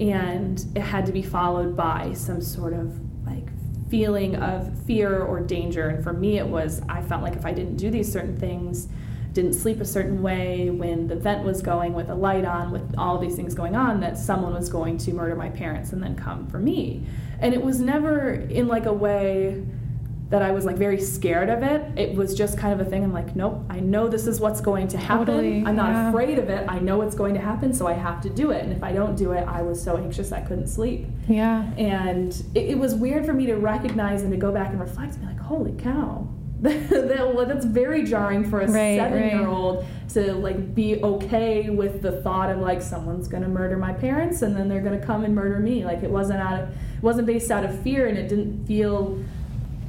and 0.00 0.66
it 0.74 0.80
had 0.80 1.06
to 1.06 1.12
be 1.12 1.22
followed 1.22 1.76
by 1.76 2.12
some 2.14 2.40
sort 2.40 2.72
of 2.72 2.98
like 3.24 3.46
feeling 3.88 4.34
of 4.34 4.76
fear 4.86 5.22
or 5.22 5.38
danger. 5.38 5.88
And 5.88 6.02
for 6.02 6.12
me, 6.12 6.38
it 6.38 6.46
was 6.48 6.82
I 6.88 7.00
felt 7.02 7.22
like 7.22 7.36
if 7.36 7.46
I 7.46 7.52
didn't 7.52 7.76
do 7.76 7.92
these 7.92 8.12
certain 8.12 8.36
things 8.36 8.88
didn't 9.32 9.54
sleep 9.54 9.80
a 9.80 9.84
certain 9.84 10.22
way, 10.22 10.70
when 10.70 11.08
the 11.08 11.16
vent 11.16 11.44
was 11.44 11.62
going 11.62 11.94
with 11.94 12.10
a 12.10 12.14
light 12.14 12.44
on, 12.44 12.70
with 12.70 12.94
all 12.98 13.18
these 13.18 13.34
things 13.34 13.54
going 13.54 13.74
on, 13.74 14.00
that 14.00 14.18
someone 14.18 14.52
was 14.52 14.68
going 14.68 14.98
to 14.98 15.12
murder 15.12 15.34
my 15.34 15.48
parents 15.48 15.92
and 15.92 16.02
then 16.02 16.14
come 16.14 16.46
for 16.48 16.58
me. 16.58 17.06
And 17.40 17.54
it 17.54 17.62
was 17.62 17.80
never 17.80 18.32
in 18.32 18.68
like 18.68 18.86
a 18.86 18.92
way 18.92 19.64
that 20.32 20.40
I 20.40 20.50
was 20.50 20.64
like 20.64 20.76
very 20.76 20.98
scared 20.98 21.50
of 21.50 21.62
it. 21.62 21.98
It 21.98 22.16
was 22.16 22.34
just 22.34 22.56
kind 22.56 22.72
of 22.78 22.86
a 22.86 22.88
thing. 22.88 23.04
I'm 23.04 23.12
like, 23.12 23.36
nope, 23.36 23.62
I 23.68 23.80
know 23.80 24.08
this 24.08 24.26
is 24.26 24.40
what's 24.40 24.62
going 24.62 24.88
to 24.88 24.96
happen. 24.96 25.26
Totally, 25.26 25.62
I'm 25.66 25.76
not 25.76 25.92
yeah. 25.92 26.08
afraid 26.08 26.38
of 26.38 26.48
it. 26.48 26.64
I 26.68 26.78
know 26.78 26.96
what's 26.96 27.14
going 27.14 27.34
to 27.34 27.40
happen, 27.40 27.74
so 27.74 27.86
I 27.86 27.92
have 27.92 28.22
to 28.22 28.30
do 28.30 28.50
it. 28.50 28.64
And 28.64 28.72
if 28.72 28.82
I 28.82 28.92
don't 28.92 29.14
do 29.14 29.32
it, 29.32 29.46
I 29.46 29.60
was 29.60 29.82
so 29.82 29.98
anxious 29.98 30.32
I 30.32 30.40
couldn't 30.40 30.68
sleep. 30.68 31.06
Yeah. 31.28 31.70
And 31.76 32.32
it, 32.54 32.70
it 32.70 32.78
was 32.78 32.94
weird 32.94 33.26
for 33.26 33.34
me 33.34 33.44
to 33.44 33.56
recognize 33.56 34.22
and 34.22 34.30
to 34.30 34.38
go 34.38 34.50
back 34.50 34.70
and 34.70 34.80
reflect 34.80 35.14
and 35.14 35.20
be 35.20 35.26
like, 35.26 35.38
holy 35.38 35.72
cow, 35.72 36.26
that, 36.88 37.48
that's 37.48 37.64
very 37.64 38.04
jarring 38.04 38.48
for 38.48 38.60
a 38.60 38.70
right, 38.70 38.96
seven-year-old 38.96 39.78
right. 39.78 40.08
to 40.10 40.32
like 40.34 40.76
be 40.76 41.02
okay 41.02 41.70
with 41.70 42.02
the 42.02 42.22
thought 42.22 42.50
of 42.50 42.58
like 42.58 42.80
someone's 42.80 43.26
gonna 43.26 43.48
murder 43.48 43.76
my 43.76 43.92
parents 43.92 44.42
and 44.42 44.56
then 44.56 44.68
they're 44.68 44.80
gonna 44.80 45.04
come 45.04 45.24
and 45.24 45.34
murder 45.34 45.58
me. 45.58 45.84
Like 45.84 46.04
it 46.04 46.10
wasn't 46.10 46.38
out 46.38 46.60
of, 46.60 46.68
it 46.68 47.02
wasn't 47.02 47.26
based 47.26 47.50
out 47.50 47.64
of 47.64 47.76
fear 47.82 48.06
and 48.06 48.16
it 48.16 48.28
didn't 48.28 48.64
feel 48.64 49.18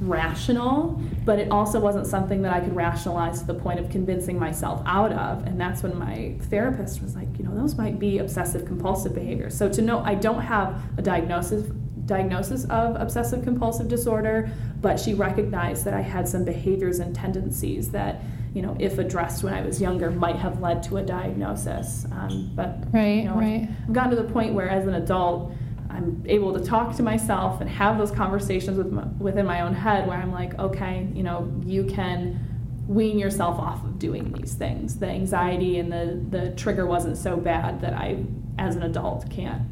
rational, 0.00 1.00
but 1.24 1.38
it 1.38 1.52
also 1.52 1.78
wasn't 1.78 2.08
something 2.08 2.42
that 2.42 2.52
I 2.52 2.58
could 2.58 2.74
rationalize 2.74 3.38
to 3.38 3.46
the 3.46 3.54
point 3.54 3.78
of 3.78 3.88
convincing 3.88 4.36
myself 4.36 4.82
out 4.84 5.12
of. 5.12 5.46
And 5.46 5.60
that's 5.60 5.84
when 5.84 5.96
my 5.96 6.34
therapist 6.50 7.02
was 7.02 7.14
like, 7.14 7.28
you 7.38 7.44
know, 7.44 7.54
those 7.54 7.76
might 7.76 8.00
be 8.00 8.18
obsessive 8.18 8.66
compulsive 8.66 9.14
behavior. 9.14 9.48
So 9.48 9.68
to 9.68 9.80
know 9.80 10.00
I 10.00 10.16
don't 10.16 10.42
have 10.42 10.82
a 10.98 11.02
diagnosis 11.02 11.70
diagnosis 12.06 12.64
of 12.66 12.96
obsessive 12.96 13.42
compulsive 13.44 13.88
disorder, 13.88 14.50
but 14.80 15.00
she 15.00 15.14
recognized 15.14 15.84
that 15.84 15.94
I 15.94 16.00
had 16.00 16.28
some 16.28 16.44
behaviors 16.44 16.98
and 16.98 17.14
tendencies 17.14 17.90
that, 17.92 18.20
you 18.52 18.62
know, 18.62 18.76
if 18.78 18.98
addressed 18.98 19.42
when 19.42 19.54
I 19.54 19.62
was 19.62 19.80
younger, 19.80 20.10
might 20.10 20.36
have 20.36 20.60
led 20.60 20.82
to 20.84 20.98
a 20.98 21.02
diagnosis. 21.02 22.06
Um, 22.12 22.52
but 22.54 22.84
right, 22.92 23.22
you 23.22 23.24
know, 23.24 23.36
right. 23.36 23.68
I've 23.84 23.92
gotten 23.92 24.10
to 24.10 24.22
the 24.22 24.30
point 24.30 24.54
where, 24.54 24.68
as 24.68 24.86
an 24.86 24.94
adult, 24.94 25.52
I'm 25.88 26.22
able 26.26 26.52
to 26.58 26.64
talk 26.64 26.94
to 26.96 27.02
myself 27.02 27.60
and 27.60 27.70
have 27.70 27.98
those 27.98 28.10
conversations 28.10 28.76
with 28.76 28.90
my, 28.92 29.04
within 29.18 29.46
my 29.46 29.62
own 29.62 29.74
head, 29.74 30.06
where 30.06 30.18
I'm 30.18 30.32
like, 30.32 30.58
okay, 30.58 31.08
you 31.14 31.22
know, 31.22 31.50
you 31.64 31.84
can 31.84 32.40
wean 32.86 33.18
yourself 33.18 33.58
off 33.58 33.82
of 33.82 33.98
doing 33.98 34.30
these 34.32 34.54
things. 34.54 34.98
The 34.98 35.06
anxiety 35.06 35.78
and 35.78 35.90
the 35.90 36.20
the 36.38 36.50
trigger 36.50 36.84
wasn't 36.84 37.16
so 37.16 37.36
bad 37.36 37.80
that 37.80 37.94
I, 37.94 38.24
as 38.58 38.76
an 38.76 38.82
adult, 38.82 39.30
can't 39.30 39.62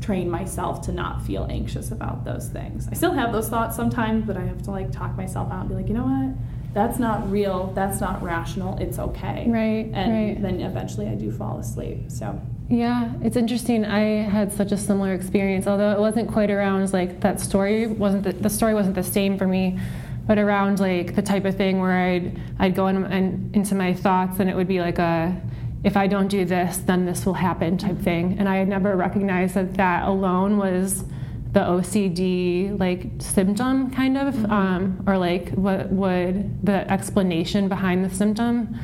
train 0.00 0.30
myself 0.30 0.82
to 0.82 0.92
not 0.92 1.22
feel 1.22 1.46
anxious 1.50 1.90
about 1.90 2.24
those 2.24 2.48
things. 2.48 2.88
I 2.90 2.94
still 2.94 3.12
have 3.12 3.32
those 3.32 3.48
thoughts 3.48 3.76
sometimes, 3.76 4.26
but 4.26 4.36
I 4.36 4.42
have 4.42 4.62
to 4.62 4.70
like 4.70 4.92
talk 4.92 5.16
myself 5.16 5.50
out 5.50 5.60
and 5.60 5.68
be 5.68 5.74
like, 5.74 5.88
you 5.88 5.94
know 5.94 6.04
what? 6.04 6.36
That's 6.74 6.98
not 6.98 7.30
real. 7.30 7.72
That's 7.74 8.00
not 8.00 8.22
rational. 8.22 8.78
It's 8.78 8.98
okay. 8.98 9.46
Right. 9.48 9.90
And 9.92 10.12
right. 10.12 10.42
then 10.42 10.60
eventually 10.60 11.08
I 11.08 11.14
do 11.14 11.30
fall 11.32 11.58
asleep. 11.58 12.04
So 12.08 12.40
Yeah, 12.68 13.12
it's 13.22 13.36
interesting. 13.36 13.84
I 13.84 14.22
had 14.22 14.52
such 14.52 14.72
a 14.72 14.76
similar 14.76 15.14
experience, 15.14 15.66
although 15.66 15.92
it 15.92 15.98
wasn't 15.98 16.30
quite 16.30 16.50
around 16.50 16.92
like 16.92 17.20
that 17.20 17.40
story 17.40 17.86
wasn't 17.86 18.24
the, 18.24 18.32
the 18.32 18.50
story 18.50 18.74
wasn't 18.74 18.94
the 18.94 19.02
same 19.02 19.38
for 19.38 19.46
me, 19.46 19.80
but 20.26 20.38
around 20.38 20.78
like 20.78 21.16
the 21.16 21.22
type 21.22 21.46
of 21.46 21.56
thing 21.56 21.80
where 21.80 21.98
I'd 21.98 22.38
I'd 22.58 22.74
go 22.74 22.86
in, 22.88 23.04
in, 23.06 23.50
into 23.54 23.74
my 23.74 23.94
thoughts 23.94 24.38
and 24.38 24.48
it 24.48 24.54
would 24.54 24.68
be 24.68 24.80
like 24.80 24.98
a 24.98 25.40
if 25.84 25.96
I 25.96 26.06
don't 26.06 26.28
do 26.28 26.44
this, 26.44 26.78
then 26.78 27.06
this 27.06 27.24
will 27.24 27.34
happen 27.34 27.78
type 27.78 27.98
thing, 27.98 28.36
and 28.38 28.48
I 28.48 28.56
had 28.56 28.68
never 28.68 28.96
recognized 28.96 29.54
that 29.54 29.74
that 29.74 30.06
alone 30.06 30.58
was 30.58 31.04
the 31.52 31.60
OCD 31.60 32.78
like 32.78 33.06
symptom 33.18 33.90
kind 33.90 34.18
of, 34.18 34.34
mm-hmm. 34.34 34.52
um, 34.52 35.04
or 35.06 35.16
like 35.16 35.50
what 35.50 35.90
would 35.90 36.64
the 36.64 36.90
explanation 36.90 37.68
behind 37.68 38.04
the 38.04 38.14
symptom. 38.14 38.78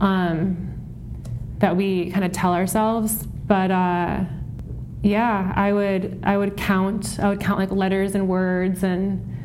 Um, 0.00 0.68
that 1.58 1.76
we 1.76 2.10
kind 2.10 2.24
of 2.24 2.32
tell 2.32 2.52
ourselves. 2.52 3.26
But 3.26 3.70
uh, 3.70 4.24
yeah, 5.02 5.52
I 5.54 5.72
would 5.72 6.20
I 6.24 6.36
would 6.36 6.56
count 6.56 7.18
I 7.20 7.28
would 7.28 7.40
count 7.40 7.58
like 7.58 7.70
letters 7.70 8.14
and 8.14 8.28
words, 8.28 8.82
and 8.82 9.36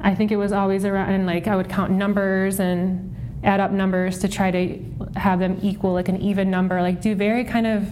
I 0.00 0.14
think 0.14 0.32
it 0.32 0.36
was 0.36 0.52
always 0.52 0.84
around 0.84 1.10
and 1.10 1.26
like 1.26 1.46
I 1.46 1.56
would 1.56 1.68
count 1.68 1.92
numbers 1.92 2.60
and 2.60 3.11
add 3.44 3.60
up 3.60 3.70
numbers 3.70 4.18
to 4.20 4.28
try 4.28 4.50
to 4.50 4.84
have 5.16 5.38
them 5.38 5.58
equal 5.62 5.92
like 5.92 6.08
an 6.08 6.20
even 6.20 6.50
number. 6.50 6.80
Like 6.80 7.00
do 7.00 7.14
very 7.14 7.44
kind 7.44 7.66
of 7.66 7.88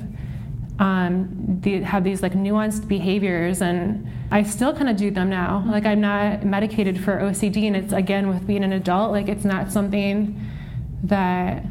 um, 0.81 1.61
have 1.85 2.05
these 2.05 2.23
like 2.23 2.33
nuanced 2.33 2.89
behaviors 2.89 3.61
and 3.61 4.11
i 4.31 4.43
still 4.43 4.75
kind 4.75 4.89
of 4.89 4.97
do 4.97 5.11
them 5.11 5.29
now 5.29 5.63
like 5.67 5.85
i'm 5.85 6.01
not 6.01 6.43
medicated 6.43 6.99
for 6.99 7.19
ocd 7.19 7.67
and 7.67 7.77
it's 7.77 7.93
again 7.93 8.29
with 8.29 8.47
being 8.47 8.65
an 8.65 8.73
adult 8.73 9.13
like 9.13 9.29
it's 9.29 9.45
not 9.45 9.71
something 9.71 10.41
that 11.03 11.63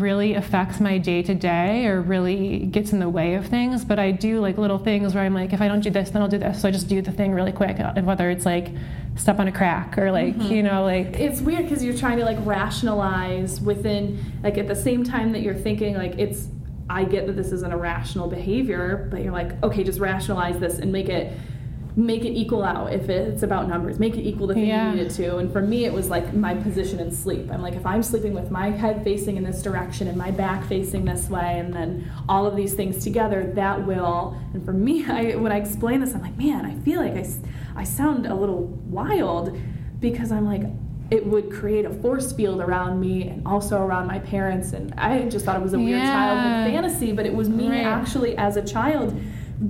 really 0.00 0.34
affects 0.34 0.80
my 0.80 0.98
day 0.98 1.22
to 1.22 1.34
day 1.34 1.86
or 1.86 2.00
really 2.00 2.60
gets 2.66 2.92
in 2.92 2.98
the 2.98 3.08
way 3.08 3.34
of 3.34 3.46
things. 3.46 3.84
But 3.84 3.98
I 3.98 4.10
do 4.10 4.40
like 4.40 4.58
little 4.58 4.78
things 4.78 5.14
where 5.14 5.24
I'm 5.24 5.34
like, 5.34 5.52
if 5.52 5.60
I 5.60 5.68
don't 5.68 5.80
do 5.80 5.90
this, 5.90 6.10
then 6.10 6.22
I'll 6.22 6.28
do 6.28 6.38
this. 6.38 6.62
So 6.62 6.68
I 6.68 6.70
just 6.70 6.88
do 6.88 7.00
the 7.02 7.12
thing 7.12 7.32
really 7.32 7.52
quick, 7.52 7.78
and 7.78 7.98
uh, 7.98 8.02
whether 8.02 8.30
it's 8.30 8.46
like 8.46 8.68
step 9.16 9.38
on 9.38 9.48
a 9.48 9.52
crack 9.52 9.96
or 9.96 10.10
like 10.10 10.34
mm-hmm. 10.34 10.52
you 10.52 10.60
know 10.60 10.82
like 10.82 11.20
it's 11.20 11.40
weird 11.40 11.62
because 11.62 11.84
you're 11.84 11.96
trying 11.96 12.18
to 12.18 12.24
like 12.24 12.38
rationalize 12.44 13.60
within 13.60 14.18
like 14.42 14.58
at 14.58 14.66
the 14.66 14.74
same 14.74 15.04
time 15.04 15.30
that 15.30 15.40
you're 15.40 15.54
thinking 15.54 15.94
like 15.94 16.18
it's 16.18 16.48
I 16.88 17.04
get 17.04 17.26
that 17.26 17.36
this 17.36 17.50
is 17.50 17.62
an 17.62 17.72
irrational 17.72 18.28
behavior, 18.28 19.08
but 19.10 19.22
you're 19.22 19.32
like, 19.32 19.62
okay, 19.62 19.84
just 19.84 20.00
rationalize 20.00 20.58
this 20.58 20.78
and 20.78 20.92
make 20.92 21.08
it 21.08 21.32
make 21.96 22.24
it 22.24 22.32
equal 22.32 22.64
out 22.64 22.92
if 22.92 23.08
it's 23.08 23.44
about 23.44 23.68
numbers 23.68 24.00
make 24.00 24.16
it 24.16 24.22
equal 24.22 24.48
the 24.48 24.54
thing 24.54 24.66
yeah. 24.66 24.90
you 24.90 24.96
need 24.96 25.06
it 25.06 25.10
to 25.10 25.36
and 25.36 25.52
for 25.52 25.60
me 25.60 25.84
it 25.84 25.92
was 25.92 26.10
like 26.10 26.34
my 26.34 26.52
position 26.52 26.98
in 26.98 27.08
sleep 27.08 27.48
i'm 27.52 27.62
like 27.62 27.74
if 27.74 27.86
i'm 27.86 28.02
sleeping 28.02 28.34
with 28.34 28.50
my 28.50 28.68
head 28.68 29.04
facing 29.04 29.36
in 29.36 29.44
this 29.44 29.62
direction 29.62 30.08
and 30.08 30.16
my 30.16 30.30
back 30.30 30.64
facing 30.64 31.04
this 31.04 31.30
way 31.30 31.58
and 31.60 31.72
then 31.72 32.10
all 32.28 32.46
of 32.46 32.56
these 32.56 32.74
things 32.74 33.04
together 33.04 33.52
that 33.54 33.86
will 33.86 34.36
and 34.54 34.64
for 34.64 34.72
me 34.72 35.04
I, 35.08 35.36
when 35.36 35.52
i 35.52 35.56
explain 35.56 36.00
this 36.00 36.14
i'm 36.14 36.22
like 36.22 36.36
man 36.36 36.64
i 36.64 36.74
feel 36.80 37.00
like 37.00 37.14
i, 37.14 37.26
I 37.76 37.84
sound 37.84 38.26
a 38.26 38.34
little 38.34 38.64
wild 38.64 39.56
because 40.00 40.32
i'm 40.32 40.46
like 40.46 40.62
it 41.10 41.24
would 41.24 41.52
create 41.52 41.84
a 41.84 41.90
force 41.90 42.32
field 42.32 42.60
around 42.60 42.98
me 42.98 43.28
and 43.28 43.46
also 43.46 43.80
around 43.80 44.08
my 44.08 44.18
parents 44.18 44.72
and 44.72 44.92
i 44.94 45.28
just 45.28 45.44
thought 45.44 45.54
it 45.54 45.62
was 45.62 45.74
a 45.74 45.78
weird 45.78 46.00
yeah. 46.00 46.12
childhood 46.12 46.74
fantasy 46.74 47.12
but 47.12 47.24
it 47.24 47.32
was 47.32 47.48
me 47.48 47.68
right. 47.68 47.84
actually 47.84 48.36
as 48.36 48.56
a 48.56 48.62
child 48.62 49.16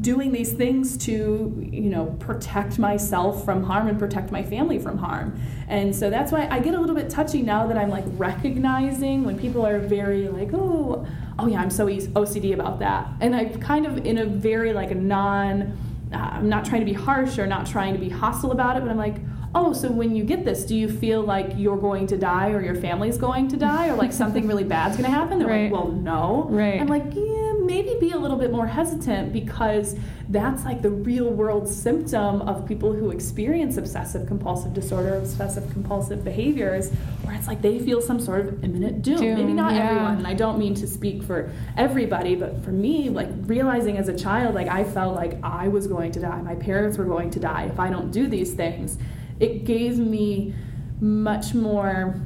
doing 0.00 0.32
these 0.32 0.52
things 0.52 0.96
to 0.96 1.68
you 1.70 1.90
know 1.90 2.06
protect 2.18 2.78
myself 2.78 3.44
from 3.44 3.62
harm 3.62 3.86
and 3.86 3.98
protect 3.98 4.32
my 4.32 4.42
family 4.42 4.78
from 4.78 4.98
harm. 4.98 5.38
And 5.68 5.94
so 5.94 6.10
that's 6.10 6.32
why 6.32 6.48
i 6.50 6.58
get 6.58 6.74
a 6.74 6.80
little 6.80 6.94
bit 6.94 7.10
touchy 7.10 7.42
now 7.42 7.66
that 7.66 7.76
i'm 7.76 7.90
like 7.90 8.04
recognizing 8.12 9.24
when 9.24 9.38
people 9.38 9.66
are 9.66 9.78
very 9.78 10.28
like 10.28 10.50
oh 10.54 11.06
oh 11.38 11.46
yeah 11.46 11.60
i'm 11.60 11.70
so 11.70 11.86
ocd 11.86 12.54
about 12.54 12.78
that. 12.78 13.08
And 13.20 13.34
i 13.36 13.46
kind 13.46 13.86
of 13.86 13.98
in 14.06 14.18
a 14.18 14.24
very 14.24 14.72
like 14.72 14.94
non 14.96 15.76
uh, 16.12 16.16
i'm 16.16 16.48
not 16.48 16.64
trying 16.64 16.80
to 16.80 16.86
be 16.86 16.92
harsh 16.92 17.38
or 17.38 17.46
not 17.46 17.66
trying 17.66 17.92
to 17.92 18.00
be 18.00 18.08
hostile 18.08 18.52
about 18.52 18.76
it 18.76 18.80
but 18.80 18.90
i'm 18.90 18.96
like 18.96 19.16
oh, 19.54 19.72
so 19.72 19.90
when 19.90 20.16
you 20.16 20.24
get 20.24 20.44
this, 20.44 20.64
do 20.64 20.74
you 20.74 20.88
feel 20.88 21.22
like 21.22 21.52
you're 21.56 21.76
going 21.76 22.06
to 22.08 22.16
die 22.16 22.50
or 22.50 22.60
your 22.60 22.74
family's 22.74 23.16
going 23.16 23.46
to 23.48 23.56
die 23.56 23.88
or 23.88 23.94
like 23.94 24.12
something 24.22 24.46
really 24.48 24.64
bad's 24.64 24.96
going 24.96 25.08
to 25.08 25.16
happen? 25.16 25.38
They're 25.38 25.48
right. 25.48 25.70
like, 25.70 25.72
well, 25.72 25.92
no. 25.92 26.46
Right. 26.50 26.80
I'm 26.80 26.88
like, 26.88 27.04
yeah, 27.14 27.52
maybe 27.60 27.96
be 28.00 28.10
a 28.10 28.18
little 28.18 28.36
bit 28.36 28.50
more 28.50 28.66
hesitant 28.66 29.32
because 29.32 29.96
that's 30.28 30.64
like 30.64 30.82
the 30.82 30.90
real 30.90 31.28
world 31.28 31.68
symptom 31.68 32.42
of 32.42 32.66
people 32.66 32.92
who 32.92 33.10
experience 33.10 33.76
obsessive 33.76 34.26
compulsive 34.26 34.74
disorder, 34.74 35.14
obsessive 35.14 35.70
compulsive 35.70 36.24
behaviors, 36.24 36.90
where 37.22 37.36
it's 37.36 37.46
like 37.46 37.62
they 37.62 37.78
feel 37.78 38.00
some 38.00 38.18
sort 38.18 38.40
of 38.40 38.64
imminent 38.64 39.02
doom. 39.02 39.18
doom 39.18 39.34
maybe 39.36 39.52
not 39.52 39.74
yeah. 39.74 39.90
everyone, 39.90 40.16
and 40.18 40.26
I 40.26 40.34
don't 40.34 40.58
mean 40.58 40.74
to 40.76 40.86
speak 40.86 41.22
for 41.22 41.52
everybody, 41.76 42.34
but 42.34 42.64
for 42.64 42.70
me, 42.70 43.10
like 43.10 43.28
realizing 43.42 43.98
as 43.98 44.08
a 44.08 44.16
child, 44.16 44.54
like 44.54 44.68
I 44.68 44.82
felt 44.82 45.14
like 45.14 45.38
I 45.42 45.68
was 45.68 45.86
going 45.86 46.10
to 46.12 46.20
die, 46.20 46.40
my 46.42 46.54
parents 46.54 46.98
were 46.98 47.04
going 47.04 47.30
to 47.30 47.40
die 47.40 47.64
if 47.64 47.78
I 47.78 47.90
don't 47.90 48.10
do 48.10 48.26
these 48.26 48.54
things 48.54 48.98
it 49.40 49.64
gave 49.64 49.98
me 49.98 50.54
much 51.00 51.54
more 51.54 52.20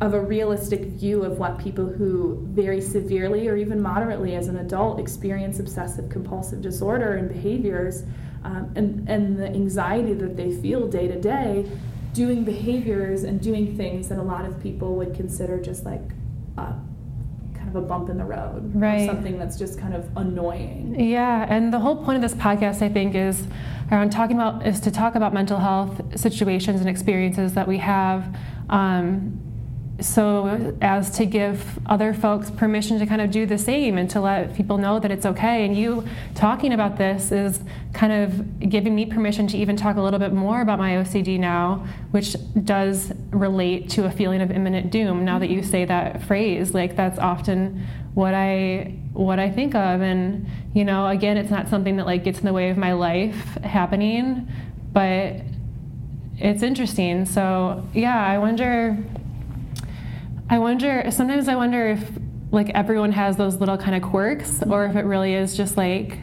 of 0.00 0.14
a 0.14 0.20
realistic 0.20 0.82
view 0.82 1.22
of 1.24 1.38
what 1.38 1.58
people 1.58 1.86
who 1.86 2.46
very 2.50 2.80
severely 2.80 3.48
or 3.48 3.56
even 3.56 3.80
moderately 3.80 4.34
as 4.34 4.48
an 4.48 4.56
adult 4.58 4.98
experience 4.98 5.58
obsessive 5.58 6.08
compulsive 6.10 6.60
disorder 6.60 7.14
and 7.14 7.28
behaviors 7.28 8.02
um, 8.44 8.72
and, 8.74 9.08
and 9.08 9.38
the 9.38 9.46
anxiety 9.46 10.12
that 10.12 10.36
they 10.36 10.50
feel 10.50 10.88
day 10.88 11.06
to 11.06 11.20
day 11.20 11.70
doing 12.12 12.44
behaviors 12.44 13.24
and 13.24 13.40
doing 13.40 13.76
things 13.76 14.08
that 14.08 14.18
a 14.18 14.22
lot 14.22 14.44
of 14.44 14.60
people 14.62 14.94
would 14.94 15.14
consider 15.14 15.60
just 15.60 15.84
like 15.84 16.02
uh, 16.58 16.72
of 17.74 17.82
a 17.82 17.86
bump 17.86 18.08
in 18.08 18.18
the 18.18 18.24
road 18.24 18.70
right. 18.74 19.06
something 19.06 19.38
that's 19.38 19.58
just 19.58 19.78
kind 19.78 19.94
of 19.94 20.08
annoying. 20.16 20.94
Yeah 20.98 21.46
and 21.48 21.72
the 21.72 21.78
whole 21.78 21.96
point 22.04 22.16
of 22.16 22.22
this 22.22 22.34
podcast 22.34 22.82
i 22.82 22.88
think 22.88 23.14
is 23.14 23.46
around 23.90 24.10
talking 24.10 24.36
about 24.36 24.66
is 24.66 24.80
to 24.80 24.90
talk 24.90 25.14
about 25.14 25.34
mental 25.34 25.58
health 25.58 26.18
situations 26.18 26.80
and 26.80 26.88
experiences 26.88 27.54
that 27.54 27.68
we 27.68 27.78
have 27.78 28.34
um, 28.70 29.40
so 30.00 30.76
as 30.80 31.10
to 31.10 31.24
give 31.24 31.78
other 31.86 32.12
folks 32.12 32.50
permission 32.50 32.98
to 32.98 33.06
kind 33.06 33.20
of 33.20 33.30
do 33.30 33.46
the 33.46 33.58
same 33.58 33.96
and 33.96 34.10
to 34.10 34.20
let 34.20 34.54
people 34.54 34.76
know 34.76 34.98
that 34.98 35.12
it's 35.12 35.24
okay. 35.24 35.64
And 35.64 35.76
you 35.76 36.04
talking 36.34 36.72
about 36.72 36.98
this 36.98 37.30
is 37.30 37.60
kind 37.92 38.12
of 38.12 38.68
giving 38.68 38.94
me 38.94 39.06
permission 39.06 39.46
to 39.48 39.56
even 39.56 39.76
talk 39.76 39.96
a 39.96 40.02
little 40.02 40.18
bit 40.18 40.32
more 40.32 40.60
about 40.60 40.80
my 40.80 40.92
ocd 40.94 41.38
now 41.38 41.86
which 42.10 42.34
does 42.64 43.12
relate 43.30 43.88
to 43.90 44.04
a 44.06 44.10
feeling 44.10 44.40
of 44.40 44.50
imminent 44.50 44.90
doom 44.90 45.24
now 45.24 45.38
that 45.38 45.48
you 45.48 45.60
mm-hmm. 45.60 45.70
say 45.70 45.84
that 45.84 46.22
phrase. 46.24 46.74
Like 46.74 46.96
that's 46.96 47.18
often 47.18 47.86
what 48.14 48.34
i 48.34 48.94
what 49.12 49.38
i 49.38 49.48
think 49.48 49.76
of. 49.76 50.00
And 50.00 50.46
you 50.74 50.84
know 50.84 51.06
again 51.06 51.36
it's 51.36 51.50
not 51.50 51.68
something 51.68 51.96
that 51.96 52.06
like 52.06 52.24
gets 52.24 52.40
in 52.40 52.46
the 52.46 52.52
way 52.52 52.70
of 52.70 52.76
my 52.76 52.92
life 52.94 53.56
happening 53.62 54.48
but 54.92 55.36
it's 56.36 56.64
interesting. 56.64 57.26
So 57.26 57.86
yeah 57.94 58.24
i 58.26 58.38
wonder 58.38 58.98
I 60.48 60.58
wonder, 60.58 61.10
sometimes 61.10 61.48
I 61.48 61.56
wonder 61.56 61.88
if 61.88 62.10
like 62.50 62.70
everyone 62.70 63.12
has 63.12 63.36
those 63.36 63.56
little 63.56 63.76
kind 63.76 63.96
of 63.96 64.08
quirks 64.08 64.62
or 64.62 64.86
if 64.86 64.96
it 64.96 65.04
really 65.04 65.34
is 65.34 65.56
just 65.56 65.76
like, 65.76 66.18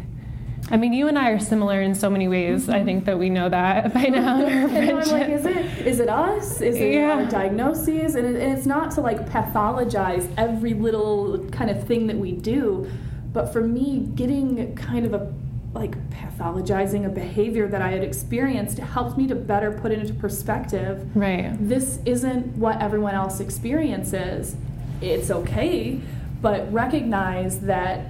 I 0.69 0.77
mean, 0.77 0.93
you 0.93 1.09
and 1.09 1.19
I 1.19 1.31
are 1.31 1.39
similar 1.39 1.81
in 1.81 1.93
so 1.93 2.09
many 2.09 2.29
ways. 2.29 2.63
Mm-hmm. 2.63 2.71
I 2.71 2.83
think 2.85 3.05
that 3.05 3.19
we 3.19 3.29
know 3.29 3.49
that 3.49 3.93
by 3.93 4.03
now. 4.03 4.45
and 4.45 4.89
I'm 4.89 5.09
like, 5.09 5.29
is 5.29 5.45
it 5.45 5.65
is 5.85 5.99
it 5.99 6.07
us? 6.07 6.61
Is 6.61 6.77
it 6.77 6.93
yeah. 6.93 7.11
our 7.11 7.25
diagnoses? 7.25 8.15
And, 8.15 8.25
it, 8.25 8.41
and 8.41 8.57
it's 8.57 8.65
not 8.65 8.91
to 8.91 9.01
like 9.01 9.27
pathologize 9.27 10.31
every 10.37 10.73
little 10.73 11.45
kind 11.49 11.69
of 11.69 11.85
thing 11.85 12.07
that 12.07 12.15
we 12.15 12.31
do, 12.31 12.89
but 13.33 13.51
for 13.51 13.61
me, 13.61 14.09
getting 14.15 14.73
kind 14.75 15.05
of 15.05 15.13
a 15.13 15.33
like 15.73 15.95
pathologizing 16.09 17.05
a 17.05 17.09
behavior 17.09 17.67
that 17.67 17.81
I 17.81 17.91
had 17.91 18.03
experienced 18.03 18.77
helped 18.79 19.17
me 19.17 19.27
to 19.27 19.35
better 19.35 19.71
put 19.71 19.91
it 19.91 19.99
into 19.99 20.13
perspective. 20.13 21.15
Right. 21.15 21.55
This 21.59 21.99
isn't 22.05 22.57
what 22.57 22.81
everyone 22.81 23.15
else 23.15 23.39
experiences. 23.39 24.55
It's 25.01 25.31
okay, 25.31 26.01
but 26.41 26.71
recognize 26.73 27.61
that 27.61 28.07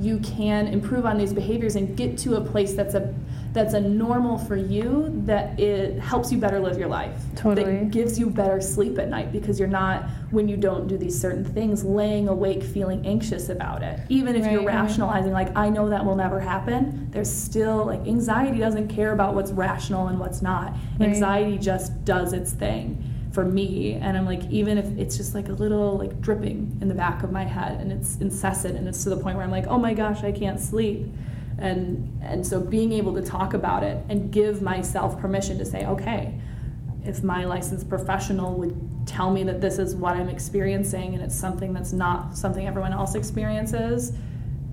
you 0.00 0.18
can 0.20 0.66
improve 0.66 1.04
on 1.04 1.18
these 1.18 1.34
behaviors 1.34 1.76
and 1.76 1.96
get 1.96 2.16
to 2.18 2.36
a 2.36 2.40
place 2.40 2.72
that's 2.74 2.94
a 2.94 3.14
that's 3.56 3.72
a 3.72 3.80
normal 3.80 4.36
for 4.36 4.54
you 4.54 5.10
that 5.24 5.58
it 5.58 5.98
helps 5.98 6.30
you 6.30 6.36
better 6.36 6.60
live 6.60 6.78
your 6.78 6.88
life. 6.88 7.16
Totally. 7.34 7.78
That 7.78 7.90
gives 7.90 8.18
you 8.18 8.28
better 8.28 8.60
sleep 8.60 8.98
at 8.98 9.08
night 9.08 9.32
because 9.32 9.58
you're 9.58 9.66
not 9.66 10.10
when 10.30 10.46
you 10.46 10.58
don't 10.58 10.86
do 10.86 10.98
these 10.98 11.18
certain 11.18 11.42
things 11.42 11.82
laying 11.82 12.28
awake 12.28 12.62
feeling 12.62 13.04
anxious 13.06 13.48
about 13.48 13.82
it. 13.82 13.98
Even 14.10 14.36
if 14.36 14.42
right, 14.42 14.52
you're 14.52 14.64
rationalizing 14.64 15.32
right. 15.32 15.46
like 15.46 15.56
I 15.56 15.70
know 15.70 15.88
that 15.88 16.04
will 16.04 16.16
never 16.16 16.38
happen, 16.38 17.08
there's 17.10 17.32
still 17.32 17.86
like 17.86 18.00
anxiety 18.06 18.58
doesn't 18.58 18.88
care 18.88 19.12
about 19.12 19.34
what's 19.34 19.52
rational 19.52 20.08
and 20.08 20.20
what's 20.20 20.42
not. 20.42 20.72
Right. 21.00 21.08
Anxiety 21.08 21.56
just 21.56 22.04
does 22.04 22.34
its 22.34 22.52
thing 22.52 23.02
for 23.32 23.44
me 23.44 23.92
and 23.94 24.16
i'm 24.16 24.24
like 24.24 24.42
even 24.44 24.78
if 24.78 24.86
it's 24.96 25.14
just 25.18 25.34
like 25.34 25.50
a 25.50 25.52
little 25.52 25.98
like 25.98 26.22
dripping 26.22 26.78
in 26.80 26.88
the 26.88 26.94
back 26.94 27.22
of 27.22 27.30
my 27.30 27.44
head 27.44 27.78
and 27.82 27.92
it's 27.92 28.16
incessant 28.16 28.78
and 28.78 28.88
it's 28.88 29.02
to 29.02 29.10
the 29.10 29.16
point 29.16 29.36
where 29.36 29.44
i'm 29.44 29.50
like 29.50 29.66
oh 29.66 29.76
my 29.76 29.92
gosh 29.92 30.24
i 30.24 30.32
can't 30.32 30.58
sleep 30.58 31.06
and 31.58 32.20
and 32.22 32.46
so 32.46 32.60
being 32.60 32.92
able 32.92 33.14
to 33.14 33.22
talk 33.22 33.54
about 33.54 33.82
it 33.82 34.04
and 34.08 34.30
give 34.30 34.62
myself 34.62 35.18
permission 35.18 35.58
to 35.58 35.64
say 35.64 35.86
okay 35.86 36.38
if 37.04 37.22
my 37.22 37.44
licensed 37.44 37.88
professional 37.88 38.54
would 38.54 39.06
tell 39.06 39.30
me 39.30 39.42
that 39.42 39.60
this 39.60 39.78
is 39.78 39.94
what 39.94 40.16
i'm 40.16 40.28
experiencing 40.28 41.14
and 41.14 41.22
it's 41.22 41.34
something 41.34 41.72
that's 41.72 41.92
not 41.92 42.36
something 42.36 42.66
everyone 42.66 42.92
else 42.92 43.14
experiences 43.14 44.12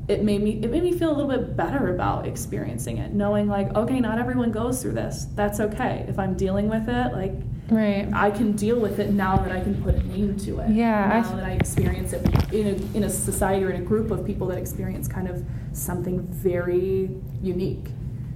it 0.07 0.23
made 0.23 0.41
me 0.41 0.59
it 0.61 0.69
made 0.69 0.83
me 0.83 0.91
feel 0.91 1.09
a 1.09 1.15
little 1.15 1.31
bit 1.31 1.55
better 1.55 1.93
about 1.93 2.27
experiencing 2.27 2.97
it 2.97 3.13
knowing 3.13 3.47
like 3.47 3.73
okay 3.75 3.99
not 3.99 4.17
everyone 4.17 4.51
goes 4.51 4.81
through 4.81 4.91
this. 4.91 5.27
That's 5.35 5.59
okay. 5.59 6.05
If 6.09 6.19
i'm 6.19 6.35
dealing 6.35 6.67
with 6.67 6.89
it 6.89 7.13
like 7.13 7.33
right 7.73 8.07
i 8.13 8.29
can 8.29 8.51
deal 8.53 8.79
with 8.79 8.99
it 8.99 9.11
now 9.11 9.35
that 9.37 9.51
i 9.51 9.59
can 9.59 9.81
put 9.83 9.95
a 9.95 10.03
name 10.07 10.35
to 10.37 10.59
it 10.59 10.69
Yeah, 10.69 11.05
I 11.05 11.19
now 11.19 11.23
th- 11.23 11.35
that 11.35 11.45
i 11.45 11.51
experience 11.51 12.13
it 12.13 12.21
in 12.53 12.67
a, 12.67 12.97
in 12.97 13.03
a 13.03 13.09
society 13.09 13.63
or 13.65 13.71
in 13.71 13.81
a 13.81 13.85
group 13.85 14.11
of 14.11 14.25
people 14.25 14.47
that 14.47 14.57
experience 14.57 15.07
kind 15.07 15.27
of 15.27 15.43
something 15.73 16.21
very 16.27 17.09
unique 17.41 17.85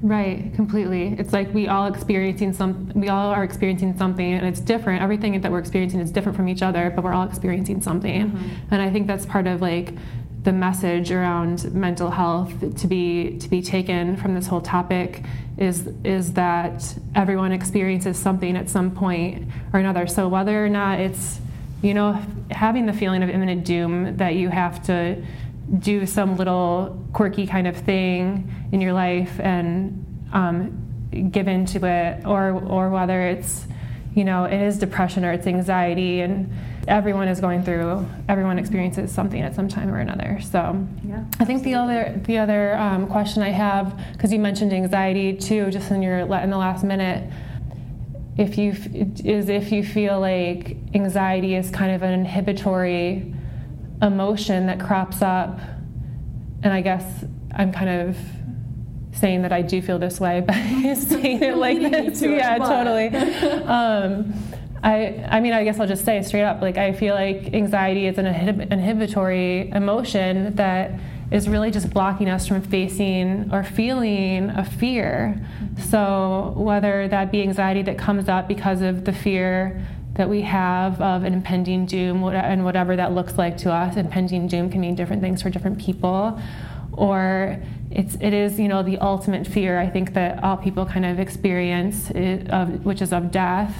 Right, 0.04 0.54
completely. 0.54 1.16
It's 1.18 1.34
like 1.34 1.52
we 1.56 1.68
all 1.68 1.88
experiencing 1.88 2.54
some. 2.54 2.92
We 2.94 3.10
all 3.10 3.30
are 3.32 3.44
experiencing 3.44 3.98
something, 3.98 4.32
and 4.34 4.46
it's 4.46 4.60
different. 4.60 5.02
Everything 5.02 5.42
that 5.42 5.52
we're 5.52 5.58
experiencing 5.58 6.02
is 6.02 6.12
different 6.12 6.36
from 6.36 6.48
each 6.48 6.62
other, 6.62 6.92
but 6.96 7.04
we're 7.04 7.14
all 7.14 7.28
experiencing 7.28 7.82
something. 7.82 8.30
Mhm. 8.30 8.50
And 8.70 8.80
I 8.80 8.92
think 8.92 9.08
that's 9.08 9.26
part 9.26 9.48
of 9.48 9.60
like 9.60 9.94
the 10.44 10.54
message 10.54 11.12
around 11.12 11.74
mental 11.74 12.12
health 12.12 12.54
to 12.78 12.88
be 12.88 13.38
to 13.40 13.50
be 13.50 13.62
taken 13.62 14.16
from 14.18 14.36
this 14.36 14.48
whole 14.48 14.62
topic 14.62 15.24
is 15.58 15.88
is 16.04 16.34
that 16.34 16.98
everyone 17.16 17.52
experiences 17.52 18.18
something 18.18 18.56
at 18.56 18.70
some 18.70 18.92
point 18.92 19.48
or 19.74 19.80
another. 19.80 20.08
So 20.08 20.28
whether 20.28 20.64
or 20.64 20.70
not 20.70 21.00
it's 21.00 21.40
you 21.82 21.94
know 21.94 22.22
having 22.52 22.86
the 22.86 22.94
feeling 22.94 23.24
of 23.24 23.30
imminent 23.30 23.66
doom 23.66 24.18
that 24.18 24.36
you 24.36 24.50
have 24.50 24.84
to 24.86 25.22
do 25.80 26.06
some 26.06 26.38
little 26.38 27.04
quirky 27.14 27.46
kind 27.46 27.68
of 27.68 27.76
thing 27.76 28.50
in 28.72 28.80
your 28.80 28.94
life 28.94 29.40
and 29.40 30.06
um, 30.32 31.30
give 31.32 31.48
into 31.48 31.86
it, 31.86 32.26
or 32.26 32.52
or 32.52 32.90
whether 32.90 33.22
it's 33.22 33.68
you 34.16 34.24
know 34.24 34.46
it 34.46 34.62
is 34.62 34.78
depression 34.78 35.26
or 35.26 35.32
it's 35.34 35.48
anxiety, 35.48 36.22
and 36.22 36.52
everyone 36.88 37.28
is 37.28 37.40
going 37.40 37.64
through, 37.64 38.06
everyone 38.30 38.58
experiences 38.58 39.12
something 39.12 39.42
at 39.42 39.54
some 39.54 39.68
time 39.68 39.94
or 39.94 40.00
another. 40.00 40.40
So 40.42 40.88
yeah 41.04 41.24
I 41.40 41.46
think 41.46 41.64
the 41.64 41.76
other 41.76 42.20
the 42.26 42.38
other 42.38 42.76
um, 42.76 43.08
question 43.08 43.44
I 43.44 43.50
have 43.50 44.00
because 44.14 44.32
you 44.32 44.40
mentioned 44.40 44.74
anxiety 44.74 45.34
too, 45.36 45.70
just 45.72 45.92
in 45.92 46.02
your 46.02 46.20
in 46.20 46.50
the 46.50 46.58
last 46.58 46.84
minute. 46.84 47.32
If 48.38 48.58
you 48.58 48.72
is 49.26 49.50
if 49.50 49.72
you 49.72 49.84
feel 49.84 50.20
like 50.20 50.78
anxiety 50.94 51.56
is 51.56 51.70
kind 51.72 51.92
of 51.92 52.04
an 52.04 52.14
inhibitory 52.14 53.34
emotion 54.02 54.68
that 54.68 54.80
crops 54.80 55.22
up, 55.24 55.60
and 56.62 56.72
I 56.72 56.82
guess 56.82 57.26
I'm 57.56 57.72
kind 57.72 57.90
of 57.90 58.18
saying 59.14 59.42
that 59.42 59.52
I 59.52 59.64
do 59.64 59.82
feel 59.82 59.98
this 59.98 60.20
way 60.20 60.42
by 60.48 60.54
saying 60.54 61.42
it 61.42 61.58
like 61.58 61.80
this. 61.92 62.22
it, 62.22 62.30
yeah, 62.32 62.58
but- 62.60 62.70
totally. 62.70 63.64
Um, 63.68 64.34
I, 64.84 65.26
I 65.30 65.40
mean, 65.40 65.54
I 65.54 65.64
guess 65.64 65.80
I'll 65.80 65.88
just 65.88 66.06
say 66.06 66.22
straight 66.22 66.44
up, 66.44 66.62
like 66.62 66.78
I 66.78 66.94
feel 66.94 67.16
like 67.16 67.54
anxiety 67.54 68.06
is 68.06 68.18
an 68.18 68.26
inhib- 68.26 68.72
inhibitory 68.72 69.70
emotion 69.72 70.56
that 70.56 71.00
is 71.32 71.50
really 71.50 71.72
just 71.72 71.90
blocking 71.90 72.30
us 72.30 72.48
from 72.48 72.62
facing 72.62 73.50
or 73.52 73.64
feeling 73.64 74.50
a 74.52 74.64
fear. 74.64 75.46
So 75.90 76.54
whether 76.56 77.08
that 77.08 77.32
be 77.32 77.42
anxiety 77.42 77.82
that 77.84 77.98
comes 77.98 78.30
up 78.30 78.48
because 78.48 78.82
of 78.82 79.04
the 79.04 79.14
fear 79.14 79.86
that 80.14 80.30
we 80.30 80.42
have 80.42 81.02
of 81.02 81.24
an 81.24 81.34
impending 81.34 81.86
doom 81.86 82.24
and 82.24 82.64
whatever 82.64 82.96
that 82.96 83.14
looks 83.14 83.38
like 83.38 83.58
to 83.58 83.72
us, 83.72 83.98
impending 83.98 84.48
doom 84.48 84.70
can 84.70 84.82
mean 84.82 84.96
different 84.96 85.22
things 85.22 85.42
for 85.42 85.50
different 85.50 85.80
people, 85.80 86.40
or 86.94 87.62
it's 87.92 88.16
it 88.16 88.34
is 88.34 88.60
you 88.60 88.68
know 88.68 88.82
the 88.82 88.98
ultimate 88.98 89.46
fear 89.46 89.80
I 89.80 89.88
think 89.88 90.14
that 90.14 90.44
all 90.44 90.58
people 90.58 90.86
kind 90.86 91.06
of 91.06 91.20
experience, 91.20 92.10
it, 92.12 92.50
of, 92.50 92.86
which 92.86 93.02
is 93.02 93.14
of 93.14 93.32
death 93.32 93.76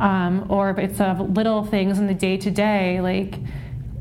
um, 0.00 0.46
or 0.48 0.70
if 0.70 0.78
it's 0.78 1.00
of 1.00 1.36
little 1.36 1.62
things 1.64 1.98
in 1.98 2.06
the 2.06 2.14
day 2.14 2.36
to 2.38 2.50
day, 2.50 3.00
like, 3.00 3.38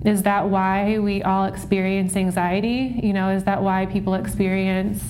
is 0.06 0.24
that 0.24 0.50
why 0.50 0.98
we 0.98 1.22
all 1.22 1.46
experience 1.46 2.15
anxiety? 2.15 3.00
You 3.03 3.12
know, 3.12 3.29
is 3.29 3.44
that 3.44 3.62
why 3.62 3.86
people 3.86 4.13
experience? 4.13 5.03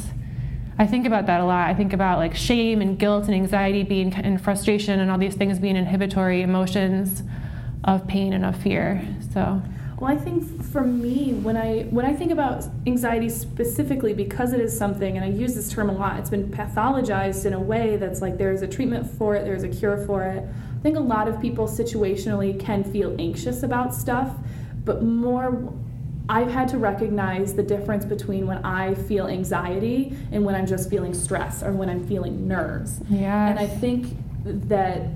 I 0.79 0.87
think 0.87 1.05
about 1.05 1.27
that 1.27 1.41
a 1.41 1.45
lot. 1.45 1.69
I 1.69 1.75
think 1.75 1.93
about 1.93 2.17
like 2.17 2.35
shame 2.35 2.81
and 2.81 2.97
guilt 2.97 3.25
and 3.25 3.35
anxiety 3.35 3.83
being 3.83 4.13
and 4.15 4.41
frustration 4.41 4.99
and 4.99 5.11
all 5.11 5.19
these 5.19 5.35
things 5.35 5.59
being 5.59 5.75
inhibitory 5.75 6.41
emotions 6.41 7.21
of 7.83 8.07
pain 8.07 8.33
and 8.33 8.43
of 8.43 8.55
fear. 8.55 9.05
So, 9.31 9.61
Well, 9.99 10.11
I 10.11 10.15
think 10.15 10.63
for 10.63 10.81
me, 10.81 11.33
when 11.33 11.55
I 11.55 11.81
when 11.91 12.05
I 12.05 12.13
think 12.13 12.31
about 12.31 12.65
anxiety 12.87 13.29
specifically, 13.29 14.13
because 14.13 14.53
it 14.53 14.59
is 14.59 14.75
something, 14.75 15.17
and 15.17 15.23
I 15.23 15.29
use 15.29 15.53
this 15.53 15.71
term 15.71 15.89
a 15.89 15.93
lot, 15.93 16.17
it's 16.17 16.31
been 16.31 16.49
pathologized 16.49 17.45
in 17.45 17.53
a 17.53 17.59
way 17.59 17.97
that's 17.97 18.21
like 18.21 18.39
there's 18.39 18.63
a 18.63 18.67
treatment 18.67 19.07
for 19.07 19.35
it, 19.35 19.43
there's 19.43 19.63
a 19.63 19.69
cure 19.69 20.03
for 20.07 20.23
it. 20.23 20.43
I 20.79 20.81
think 20.81 20.95
a 20.95 21.01
lot 21.01 21.27
of 21.27 21.41
people 21.41 21.67
situationally 21.67 22.57
can 22.57 22.85
feel 22.85 23.13
anxious 23.19 23.63
about 23.63 23.93
stuff, 23.93 24.33
but 24.85 25.03
more. 25.03 25.73
I've 26.31 26.51
had 26.51 26.67
to 26.69 26.77
recognize 26.77 27.55
the 27.55 27.63
difference 27.63 28.05
between 28.05 28.45
when 28.45 28.63
I 28.63 28.93
feel 28.93 29.27
anxiety 29.27 30.15
and 30.31 30.45
when 30.45 30.53
I'm 30.53 30.67
just 30.67 30.87
feeling 30.87 31.11
stress 31.11 31.63
or 31.63 31.71
when 31.73 31.89
I'm 31.89 32.05
feeling 32.07 32.47
nerves. 32.47 33.01
yeah. 33.09 33.49
And 33.49 33.57
I 33.57 33.65
think 33.65 34.15
that 34.45 35.07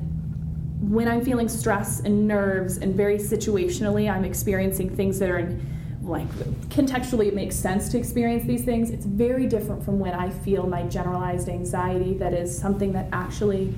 when 0.82 1.08
I'm 1.08 1.23
feeling 1.23 1.47
stress 1.47 2.02
and 2.02 2.28
nerves 2.28 2.78
and 2.78 2.95
very 2.95 3.17
situationally, 3.17 4.12
I'm 4.12 4.26
experiencing 4.26 4.89
things 4.95 5.19
that 5.19 5.30
are 5.30 5.38
in, 5.38 5.65
like 6.02 6.28
contextually 6.69 7.28
it 7.28 7.36
makes 7.36 7.56
sense 7.56 7.89
to 7.89 7.97
experience 7.97 8.43
these 8.45 8.65
things. 8.65 8.89
It's 8.89 9.06
very 9.06 9.45
different 9.45 9.86
from 9.86 9.99
when 9.99 10.13
I 10.13 10.30
feel 10.30 10.67
my 10.67 10.84
generalized 10.84 11.47
anxiety 11.47 12.15
that 12.15 12.34
is 12.34 12.58
something 12.58 12.91
that 12.93 13.08
actually 13.13 13.73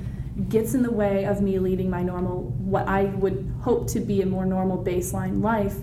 gets 0.49 0.73
in 0.73 0.83
the 0.83 0.91
way 0.91 1.25
of 1.25 1.41
me 1.41 1.59
leading 1.59 1.89
my 1.89 2.03
normal 2.03 2.43
what 2.59 2.87
I 2.87 3.05
would 3.05 3.53
hope 3.61 3.87
to 3.89 3.99
be 3.99 4.21
a 4.21 4.25
more 4.25 4.45
normal 4.45 4.83
baseline 4.83 5.41
life 5.41 5.75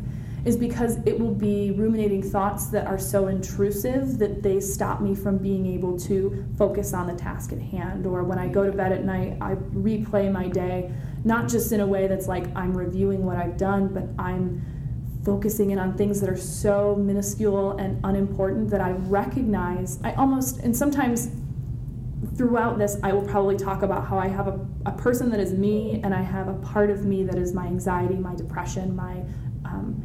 is 0.44 0.56
because 0.56 0.98
it 1.06 1.18
will 1.18 1.34
be 1.34 1.70
ruminating 1.70 2.22
thoughts 2.22 2.66
that 2.66 2.86
are 2.86 2.98
so 2.98 3.28
intrusive 3.28 4.18
that 4.18 4.42
they 4.42 4.60
stop 4.60 5.00
me 5.00 5.14
from 5.14 5.38
being 5.38 5.66
able 5.66 5.96
to 5.96 6.44
focus 6.58 6.92
on 6.92 7.06
the 7.06 7.14
task 7.14 7.52
at 7.52 7.60
hand. 7.60 8.06
Or 8.06 8.24
when 8.24 8.38
I 8.38 8.48
go 8.48 8.66
to 8.66 8.72
bed 8.72 8.90
at 8.90 9.04
night, 9.04 9.36
I 9.40 9.54
replay 9.54 10.32
my 10.32 10.48
day, 10.48 10.90
not 11.24 11.48
just 11.48 11.70
in 11.70 11.80
a 11.80 11.86
way 11.86 12.08
that's 12.08 12.26
like 12.26 12.44
I'm 12.56 12.76
reviewing 12.76 13.24
what 13.24 13.36
I've 13.36 13.56
done, 13.56 13.88
but 13.88 14.08
I'm 14.20 14.60
focusing 15.24 15.70
in 15.70 15.78
on 15.78 15.96
things 15.96 16.20
that 16.20 16.28
are 16.28 16.36
so 16.36 16.96
minuscule 16.96 17.76
and 17.78 18.00
unimportant 18.02 18.70
that 18.70 18.80
I 18.80 18.90
recognize. 18.90 20.00
I 20.02 20.12
almost, 20.14 20.58
and 20.58 20.76
sometimes 20.76 21.30
throughout 22.42 22.76
this, 22.76 22.96
I 23.04 23.12
will 23.12 23.22
probably 23.22 23.56
talk 23.56 23.82
about 23.82 24.04
how 24.08 24.18
I 24.18 24.26
have 24.26 24.48
a, 24.48 24.58
a 24.84 24.90
person 24.90 25.30
that 25.30 25.38
is 25.38 25.52
me, 25.52 26.00
and 26.02 26.12
I 26.12 26.22
have 26.22 26.48
a 26.48 26.54
part 26.54 26.90
of 26.90 27.04
me 27.04 27.22
that 27.22 27.36
is 27.36 27.54
my 27.54 27.66
anxiety, 27.66 28.16
my 28.16 28.34
depression, 28.34 28.96
my 28.96 29.22
um, 29.64 30.02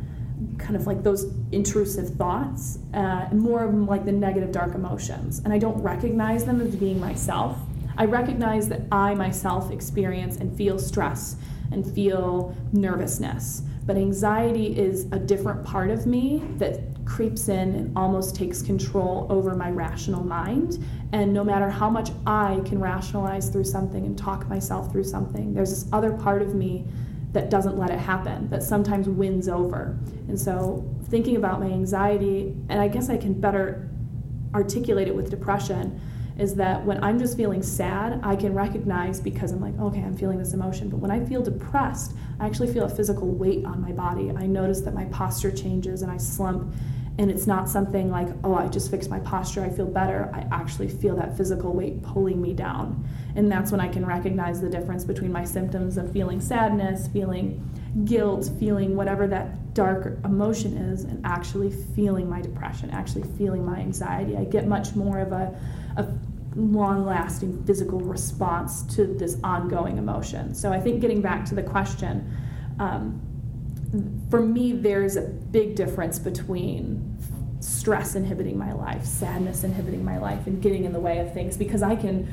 kind 0.59 0.75
of 0.75 0.85
like 0.85 1.01
those 1.01 1.33
intrusive 1.51 2.09
thoughts, 2.09 2.77
uh, 2.93 3.27
more 3.33 3.63
of 3.63 3.73
like 3.73 4.05
the 4.05 4.11
negative, 4.11 4.51
dark 4.51 4.75
emotions. 4.75 5.39
And 5.39 5.51
I 5.51 5.57
don't 5.57 5.81
recognize 5.81 6.45
them 6.45 6.61
as 6.61 6.75
being 6.75 6.99
myself. 6.99 7.57
I 7.97 8.05
recognize 8.05 8.69
that 8.69 8.81
I 8.91 9.15
myself 9.15 9.71
experience 9.71 10.37
and 10.37 10.55
feel 10.55 10.77
stress 10.77 11.37
and 11.71 11.91
feel 11.91 12.55
nervousness. 12.71 13.63
But 13.87 13.97
anxiety 13.97 14.77
is 14.77 15.05
a 15.11 15.17
different 15.17 15.65
part 15.65 15.89
of 15.89 16.05
me 16.05 16.43
that 16.57 16.81
creeps 17.07 17.47
in 17.47 17.73
and 17.75 17.97
almost 17.97 18.35
takes 18.35 18.61
control 18.61 19.25
over 19.29 19.55
my 19.55 19.71
rational 19.71 20.23
mind. 20.23 20.83
And 21.13 21.33
no 21.33 21.43
matter 21.43 21.69
how 21.69 21.89
much 21.89 22.11
I 22.25 22.61
can 22.65 22.79
rationalize 22.79 23.49
through 23.49 23.63
something 23.63 24.05
and 24.05 24.17
talk 24.17 24.47
myself 24.49 24.91
through 24.91 25.05
something, 25.05 25.53
there's 25.53 25.69
this 25.69 25.91
other 25.93 26.11
part 26.11 26.41
of 26.41 26.53
me 26.53 26.85
that 27.31 27.49
doesn't 27.49 27.77
let 27.77 27.89
it 27.89 27.99
happen, 27.99 28.49
that 28.49 28.63
sometimes 28.63 29.07
wins 29.07 29.47
over. 29.47 29.97
And 30.27 30.39
so, 30.39 30.85
thinking 31.09 31.37
about 31.37 31.59
my 31.59 31.67
anxiety, 31.67 32.55
and 32.69 32.81
I 32.81 32.87
guess 32.87 33.09
I 33.09 33.17
can 33.17 33.33
better 33.33 33.89
articulate 34.53 35.07
it 35.07 35.15
with 35.15 35.29
depression, 35.29 35.99
is 36.37 36.55
that 36.55 36.85
when 36.85 37.03
I'm 37.03 37.17
just 37.17 37.35
feeling 37.35 37.63
sad, 37.63 38.19
I 38.23 38.35
can 38.35 38.53
recognize 38.53 39.19
because 39.19 39.51
I'm 39.51 39.61
like, 39.61 39.77
okay, 39.79 40.01
I'm 40.01 40.15
feeling 40.15 40.37
this 40.37 40.53
emotion. 40.53 40.89
But 40.89 40.97
when 40.97 41.09
I 41.09 41.23
feel 41.25 41.41
depressed, 41.41 42.13
I 42.39 42.45
actually 42.45 42.71
feel 42.71 42.83
a 42.83 42.89
physical 42.89 43.27
weight 43.27 43.65
on 43.65 43.81
my 43.81 43.91
body. 43.91 44.31
I 44.31 44.45
notice 44.45 44.81
that 44.81 44.93
my 44.93 45.05
posture 45.05 45.51
changes 45.51 46.03
and 46.03 46.11
I 46.11 46.17
slump. 46.17 46.73
And 47.19 47.31
it's 47.31 47.47
not 47.47 47.67
something 47.67 48.11
like, 48.11 48.27
oh, 48.43 48.55
I 48.55 48.67
just 48.67 48.91
fixed 48.91 49.09
my 49.09 49.19
posture, 49.19 49.63
I 49.63 49.69
feel 49.69 49.87
better. 49.87 50.29
I 50.33 50.45
actually 50.51 50.87
feel 50.87 51.15
that 51.15 51.35
physical 51.35 51.73
weight 51.73 52.03
pulling 52.03 52.39
me 52.39 52.53
down. 52.53 53.07
And 53.35 53.51
that's 53.51 53.71
when 53.71 53.79
I 53.79 53.87
can 53.87 54.05
recognize 54.05 54.61
the 54.61 54.69
difference 54.69 55.03
between 55.03 55.31
my 55.31 55.43
symptoms 55.43 55.97
of 55.97 56.11
feeling 56.11 56.39
sadness, 56.39 57.07
feeling 57.07 57.67
guilt, 58.05 58.51
feeling 58.59 58.95
whatever 58.95 59.27
that 59.27 59.73
dark 59.73 60.19
emotion 60.25 60.77
is, 60.77 61.05
and 61.05 61.25
actually 61.25 61.71
feeling 61.71 62.29
my 62.29 62.41
depression, 62.41 62.91
actually 62.91 63.23
feeling 63.37 63.65
my 63.65 63.79
anxiety. 63.79 64.37
I 64.37 64.43
get 64.43 64.67
much 64.67 64.95
more 64.95 65.19
of 65.19 65.31
a, 65.31 65.59
a 65.97 66.07
long 66.55 67.05
lasting 67.05 67.63
physical 67.65 67.99
response 67.99 68.83
to 68.95 69.05
this 69.05 69.37
ongoing 69.43 69.97
emotion. 69.97 70.53
So 70.53 70.71
I 70.71 70.79
think 70.79 71.01
getting 71.01 71.21
back 71.21 71.45
to 71.45 71.55
the 71.55 71.63
question, 71.63 72.31
um, 72.79 73.21
for 74.29 74.41
me, 74.41 74.73
there's 74.73 75.15
a 75.15 75.21
big 75.21 75.75
difference 75.75 76.19
between 76.19 77.17
stress 77.59 78.15
inhibiting 78.15 78.57
my 78.57 78.73
life, 78.73 79.05
sadness 79.05 79.63
inhibiting 79.63 80.03
my 80.03 80.17
life, 80.17 80.47
and 80.47 80.61
getting 80.61 80.83
in 80.83 80.93
the 80.93 80.99
way 80.99 81.19
of 81.19 81.33
things 81.33 81.57
because 81.57 81.81
I 81.81 81.95
can 81.95 82.31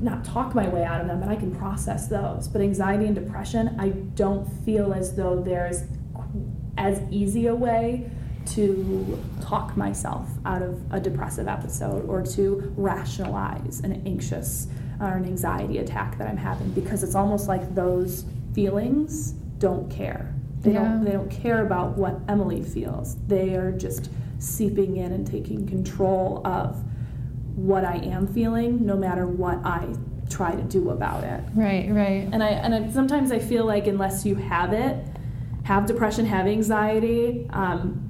not 0.00 0.24
talk 0.24 0.54
my 0.54 0.68
way 0.68 0.84
out 0.84 1.00
of 1.00 1.06
them, 1.06 1.20
but 1.20 1.28
I 1.28 1.36
can 1.36 1.54
process 1.54 2.08
those. 2.08 2.48
But 2.48 2.60
anxiety 2.60 3.06
and 3.06 3.14
depression, 3.14 3.76
I 3.78 3.90
don't 3.90 4.46
feel 4.64 4.92
as 4.92 5.14
though 5.14 5.40
there's 5.40 5.84
as 6.76 7.00
easy 7.10 7.46
a 7.46 7.54
way 7.54 8.10
to 8.44 9.22
talk 9.40 9.76
myself 9.76 10.28
out 10.44 10.62
of 10.62 10.80
a 10.92 10.98
depressive 10.98 11.46
episode 11.46 12.08
or 12.08 12.22
to 12.22 12.72
rationalize 12.76 13.80
an 13.84 14.02
anxious 14.04 14.66
or 15.00 15.08
an 15.08 15.24
anxiety 15.24 15.78
attack 15.78 16.18
that 16.18 16.26
I'm 16.26 16.36
having 16.36 16.70
because 16.70 17.04
it's 17.04 17.14
almost 17.14 17.46
like 17.46 17.74
those 17.74 18.24
feelings 18.52 19.34
don't 19.62 19.88
care. 19.88 20.34
They 20.62 20.72
Yeah. 20.72 20.82
don't 20.82 21.04
they 21.04 21.12
don't 21.12 21.30
care 21.30 21.64
about 21.64 21.96
what 21.96 22.18
Emily 22.28 22.62
feels. 22.62 23.16
They 23.28 23.54
are 23.54 23.70
just 23.70 24.10
seeping 24.38 24.96
in 24.96 25.12
and 25.12 25.24
taking 25.24 25.66
control 25.66 26.44
of 26.44 26.82
what 27.54 27.84
I 27.84 27.96
am 27.98 28.26
feeling 28.26 28.84
no 28.84 28.96
matter 28.96 29.24
what 29.26 29.58
I 29.64 29.86
try 30.28 30.52
to 30.56 30.62
do 30.62 30.90
about 30.90 31.22
it. 31.22 31.40
Right, 31.54 31.88
right. 31.92 32.28
And 32.32 32.42
I 32.42 32.48
and 32.48 32.74
I, 32.74 32.90
sometimes 32.90 33.30
I 33.30 33.38
feel 33.38 33.64
like 33.64 33.86
unless 33.86 34.26
you 34.26 34.34
have 34.34 34.72
it, 34.72 34.96
have 35.62 35.86
depression, 35.86 36.26
have 36.26 36.46
anxiety, 36.48 37.46
um, 37.50 38.08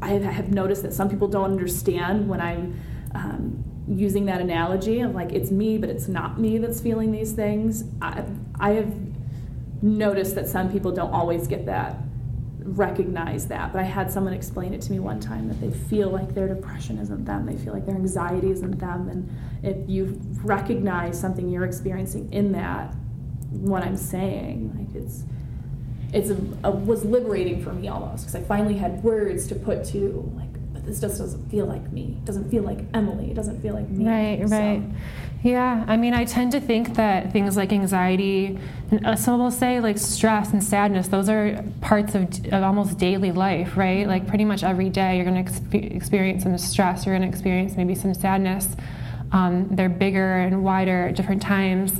I 0.00 0.10
have, 0.10 0.54
noticed 0.54 0.82
that 0.84 0.94
some 0.94 1.08
people 1.10 1.28
don't 1.28 1.50
understand 1.50 2.28
when 2.28 2.40
I'm 2.40 2.80
um, 3.14 3.64
using 3.88 4.26
that 4.26 4.40
analogy 4.40 5.00
of 5.00 5.12
like 5.12 5.32
it's 5.32 5.50
me, 5.50 5.76
but 5.76 5.90
it's 5.90 6.08
not 6.08 6.40
me 6.40 6.56
that's 6.58 6.80
feeling 6.80 7.10
these 7.10 7.32
things. 7.32 7.84
I, 8.00 8.22
I 8.60 8.70
have 8.70 8.94
noticed 9.82 10.34
that 10.34 10.46
some 10.48 10.70
people 10.70 10.92
don't 10.92 11.12
always 11.12 11.46
get 11.46 11.66
that 11.66 11.96
recognize 12.62 13.48
that 13.48 13.72
but 13.72 13.78
i 13.78 13.82
had 13.84 14.10
someone 14.10 14.34
explain 14.34 14.74
it 14.74 14.80
to 14.82 14.92
me 14.92 14.98
one 14.98 15.18
time 15.18 15.48
that 15.48 15.58
they 15.60 15.70
feel 15.70 16.10
like 16.10 16.34
their 16.34 16.48
depression 16.48 16.98
isn't 16.98 17.24
them 17.24 17.46
they 17.46 17.56
feel 17.56 17.72
like 17.72 17.86
their 17.86 17.94
anxiety 17.94 18.50
isn't 18.50 18.78
them 18.78 19.08
and 19.08 19.28
if 19.62 19.88
you 19.88 20.20
recognize 20.42 21.18
something 21.18 21.48
you're 21.48 21.64
experiencing 21.64 22.30
in 22.32 22.52
that 22.52 22.94
what 23.50 23.82
i'm 23.82 23.96
saying 23.96 24.70
like 24.76 25.02
it's 25.02 25.24
it's 26.12 26.28
a, 26.30 26.36
a 26.64 26.70
was 26.70 27.04
liberating 27.04 27.62
for 27.62 27.72
me 27.72 27.88
almost 27.88 28.24
because 28.24 28.34
i 28.34 28.42
finally 28.42 28.76
had 28.76 29.02
words 29.02 29.46
to 29.46 29.54
put 29.54 29.82
to 29.84 30.30
like 30.36 30.52
but 30.74 30.84
this 30.84 31.00
just 31.00 31.16
doesn't 31.18 31.48
feel 31.50 31.64
like 31.64 31.90
me 31.90 32.16
it 32.18 32.24
doesn't 32.26 32.50
feel 32.50 32.62
like 32.64 32.80
emily 32.92 33.30
it 33.30 33.34
doesn't 33.34 33.62
feel 33.62 33.72
like 33.72 33.88
me 33.88 34.06
Right, 34.06 34.46
So- 34.46 34.54
right. 34.56 34.82
Yeah, 35.42 35.84
I 35.86 35.96
mean, 35.96 36.14
I 36.14 36.24
tend 36.24 36.50
to 36.52 36.60
think 36.60 36.96
that 36.96 37.32
things 37.32 37.56
like 37.56 37.72
anxiety, 37.72 38.58
uh, 39.04 39.14
some 39.14 39.38
will 39.38 39.52
say 39.52 39.78
like 39.78 39.96
stress 39.96 40.52
and 40.52 40.62
sadness, 40.62 41.06
those 41.08 41.28
are 41.28 41.64
parts 41.80 42.16
of, 42.16 42.24
of 42.52 42.62
almost 42.64 42.98
daily 42.98 43.30
life, 43.30 43.76
right? 43.76 44.06
Like 44.06 44.26
pretty 44.26 44.44
much 44.44 44.64
every 44.64 44.90
day 44.90 45.16
you're 45.16 45.24
going 45.24 45.44
to 45.44 45.50
exp- 45.50 45.94
experience 45.94 46.42
some 46.42 46.58
stress, 46.58 47.06
you're 47.06 47.16
going 47.16 47.30
to 47.30 47.34
experience 47.34 47.76
maybe 47.76 47.94
some 47.94 48.14
sadness. 48.14 48.76
Um, 49.30 49.68
they're 49.70 49.88
bigger 49.88 50.38
and 50.38 50.64
wider 50.64 51.08
at 51.08 51.14
different 51.14 51.42
times. 51.42 51.92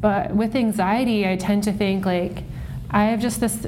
But 0.00 0.36
with 0.36 0.54
anxiety, 0.54 1.26
I 1.26 1.36
tend 1.36 1.64
to 1.64 1.72
think 1.72 2.06
like 2.06 2.44
I 2.90 3.06
have 3.06 3.20
just 3.20 3.40
this 3.40 3.66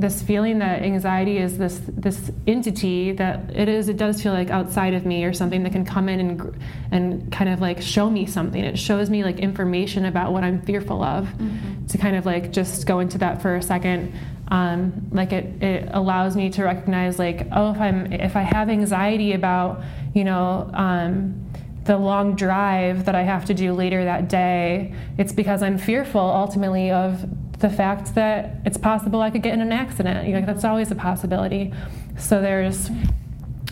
this 0.00 0.22
feeling 0.22 0.58
that 0.58 0.82
anxiety 0.82 1.38
is 1.38 1.58
this 1.58 1.80
this 1.86 2.30
entity 2.46 3.12
that 3.12 3.50
it 3.54 3.68
is 3.68 3.88
it 3.88 3.96
does 3.96 4.22
feel 4.22 4.32
like 4.32 4.50
outside 4.50 4.94
of 4.94 5.04
me 5.04 5.24
or 5.24 5.32
something 5.32 5.62
that 5.62 5.72
can 5.72 5.84
come 5.84 6.08
in 6.08 6.20
and 6.20 6.58
and 6.90 7.32
kind 7.32 7.50
of 7.50 7.60
like 7.60 7.80
show 7.80 8.08
me 8.08 8.26
something. 8.26 8.62
It 8.62 8.78
shows 8.78 9.10
me 9.10 9.24
like 9.24 9.38
information 9.38 10.06
about 10.06 10.32
what 10.32 10.42
i'm 10.44 10.62
fearful 10.62 11.02
of. 11.02 11.28
To 11.88 11.98
kind 11.98 12.16
of 12.16 12.24
like 12.24 12.52
just 12.52 12.86
go 12.86 13.00
into 13.00 13.18
that 13.18 13.42
for 13.42 13.56
a 13.56 13.62
second. 13.62 14.12
Um, 14.48 15.08
like 15.12 15.32
it, 15.32 15.62
it 15.62 15.88
allows 15.92 16.34
me 16.34 16.50
to 16.50 16.64
recognize 16.64 17.20
like 17.20 17.46
oh 17.52 17.70
if 17.70 17.80
i'm 17.80 18.12
if 18.12 18.34
i 18.34 18.40
have 18.40 18.68
anxiety 18.68 19.32
about 19.32 19.80
you 20.12 20.24
know 20.24 20.68
um, 20.74 21.50
the 21.84 21.96
long 21.96 22.36
drive 22.36 23.06
that 23.06 23.14
I 23.14 23.22
have 23.22 23.46
to 23.46 23.54
do 23.54 23.72
later 23.72 24.04
that 24.04 24.28
day, 24.28 24.94
it's 25.18 25.32
because 25.32 25.62
I'm 25.62 25.78
fearful 25.78 26.20
ultimately 26.20 26.90
of 26.90 27.24
the 27.60 27.70
fact 27.70 28.14
that 28.14 28.56
it's 28.64 28.78
possible 28.78 29.20
I 29.20 29.30
could 29.30 29.42
get 29.42 29.54
in 29.54 29.60
an 29.60 29.72
accident. 29.72 30.26
You 30.26 30.40
know, 30.40 30.46
that's 30.46 30.64
always 30.64 30.90
a 30.90 30.94
possibility. 30.94 31.72
So 32.18 32.40
there's 32.40 32.90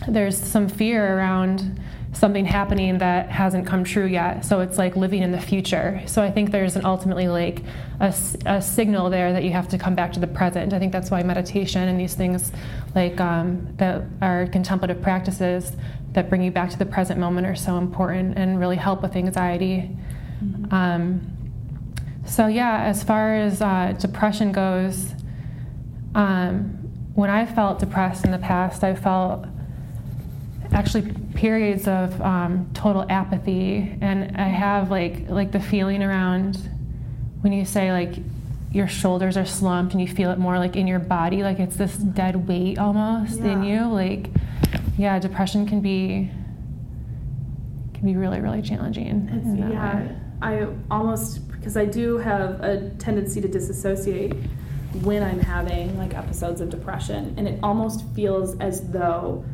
there's 0.07 0.37
some 0.37 0.69
fear 0.69 1.17
around 1.17 1.79
something 2.13 2.45
happening 2.45 2.97
that 2.97 3.29
hasn't 3.29 3.67
come 3.67 3.83
true 3.83 4.05
yet. 4.05 4.43
So 4.43 4.61
it's 4.61 4.77
like 4.77 4.95
living 4.95 5.21
in 5.21 5.31
the 5.31 5.39
future. 5.39 6.01
So 6.07 6.23
I 6.23 6.31
think 6.31 6.51
there's 6.51 6.75
an 6.75 6.85
ultimately 6.85 7.27
like 7.27 7.61
a, 7.99 8.13
a 8.45 8.61
signal 8.61 9.09
there 9.09 9.31
that 9.33 9.43
you 9.43 9.51
have 9.51 9.67
to 9.69 9.77
come 9.77 9.93
back 9.93 10.13
to 10.13 10.19
the 10.19 10.27
present. 10.27 10.73
I 10.73 10.79
think 10.79 10.91
that's 10.91 11.11
why 11.11 11.21
meditation 11.21 11.87
and 11.87 11.99
these 11.99 12.15
things 12.15 12.51
like 12.95 13.19
um, 13.19 13.67
that 13.77 14.03
are 14.21 14.47
contemplative 14.47 15.01
practices 15.01 15.73
that 16.13 16.29
bring 16.29 16.41
you 16.41 16.49
back 16.49 16.71
to 16.71 16.79
the 16.79 16.85
present 16.85 17.19
moment 17.19 17.45
are 17.45 17.55
so 17.55 17.77
important 17.77 18.37
and 18.37 18.59
really 18.59 18.77
help 18.77 19.03
with 19.03 19.15
anxiety. 19.15 19.95
Um, 20.71 21.38
so 22.29 22.45
yeah, 22.47 22.83
as 22.83 23.03
far 23.03 23.35
as 23.35 23.61
uh, 23.61 23.95
depression 23.99 24.51
goes, 24.51 25.13
um, 26.13 26.77
when 27.15 27.29
I 27.29 27.45
felt 27.45 27.79
depressed 27.79 28.23
in 28.23 28.31
the 28.31 28.37
past, 28.37 28.83
I 28.83 28.95
felt 28.95 29.45
actually 30.71 31.11
periods 31.33 31.87
of 31.87 32.21
um, 32.21 32.69
total 32.75 33.05
apathy, 33.09 33.97
and 33.99 34.37
I 34.37 34.47
have 34.47 34.91
like 34.91 35.27
like 35.27 35.51
the 35.51 35.59
feeling 35.59 36.03
around 36.03 36.57
when 37.41 37.51
you 37.51 37.65
say 37.65 37.91
like 37.91 38.15
your 38.71 38.87
shoulders 38.87 39.35
are 39.35 39.45
slumped 39.45 39.93
and 39.93 40.01
you 40.01 40.07
feel 40.07 40.29
it 40.29 40.37
more 40.37 40.59
like 40.59 40.75
in 40.75 40.85
your 40.85 40.99
body, 40.99 41.41
like 41.41 41.59
it's 41.59 41.77
this 41.77 41.95
dead 41.97 42.47
weight 42.47 42.77
almost 42.77 43.39
in 43.39 43.63
you. 43.63 43.85
Like, 43.85 44.29
yeah, 44.99 45.17
depression 45.17 45.65
can 45.65 45.81
be 45.81 46.29
can 47.95 48.05
be 48.05 48.15
really 48.15 48.39
really 48.39 48.61
challenging. 48.61 49.27
yeah, 49.57 49.95
way. 49.95 50.15
I 50.41 50.67
almost 50.91 51.48
because 51.59 51.77
I 51.77 51.85
do 51.85 52.17
have 52.17 52.61
a 52.61 52.89
tendency 52.97 53.41
to 53.41 53.47
disassociate 53.47 54.33
when 55.03 55.21
I'm 55.21 55.39
having 55.39 55.97
like 55.97 56.15
episodes 56.15 56.61
of 56.61 56.69
depression, 56.69 57.35
and 57.37 57.47
it 57.47 57.59
almost 57.61 58.05
feels 58.15 58.57
as 58.59 58.89
though 58.89 59.45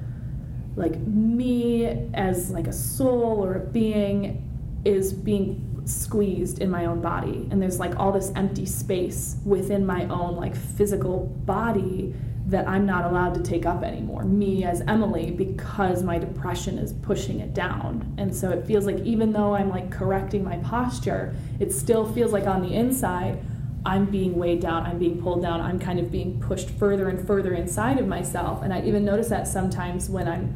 like 0.75 0.97
me 0.99 1.85
as 2.13 2.51
like 2.51 2.67
a 2.67 2.73
soul 2.73 3.43
or 3.43 3.55
a 3.55 3.59
being 3.59 4.41
is 4.85 5.13
being 5.13 5.81
squeezed 5.85 6.59
in 6.59 6.69
my 6.69 6.85
own 6.85 7.01
body. 7.01 7.47
And 7.51 7.61
there's 7.61 7.79
like 7.79 7.97
all 7.99 8.11
this 8.11 8.31
empty 8.35 8.65
space 8.65 9.37
within 9.45 9.85
my 9.85 10.05
own 10.05 10.35
like 10.35 10.55
physical 10.55 11.25
body 11.45 12.13
that 12.47 12.67
I'm 12.67 12.85
not 12.85 13.05
allowed 13.05 13.33
to 13.35 13.41
take 13.41 13.65
up 13.65 13.83
anymore. 13.83 14.23
Me 14.23 14.63
as 14.63 14.81
Emily 14.81 15.31
because 15.31 16.03
my 16.03 16.19
depression 16.19 16.77
is 16.77 16.93
pushing 16.93 17.39
it 17.39 17.53
down. 17.53 18.13
And 18.17 18.35
so 18.35 18.51
it 18.51 18.65
feels 18.67 18.85
like 18.85 18.99
even 18.99 19.31
though 19.33 19.55
I'm 19.55 19.69
like 19.69 19.89
correcting 19.89 20.43
my 20.43 20.57
posture 20.57 21.35
it 21.59 21.71
still 21.71 22.05
feels 22.05 22.31
like 22.31 22.45
on 22.45 22.61
the 22.61 22.73
inside 22.73 23.43
I'm 23.85 24.05
being 24.05 24.35
weighed 24.35 24.61
down, 24.61 24.83
I'm 24.83 24.97
being 24.97 25.21
pulled 25.21 25.43
down, 25.43 25.61
I'm 25.61 25.79
kind 25.79 25.99
of 25.99 26.11
being 26.11 26.39
pushed 26.39 26.71
further 26.71 27.07
and 27.07 27.25
further 27.25 27.53
inside 27.53 27.99
of 27.99 28.07
myself. 28.07 28.63
And 28.63 28.73
I 28.73 28.81
even 28.81 29.05
notice 29.05 29.29
that 29.29 29.47
sometimes 29.47 30.09
when 30.09 30.27
I'm 30.27 30.55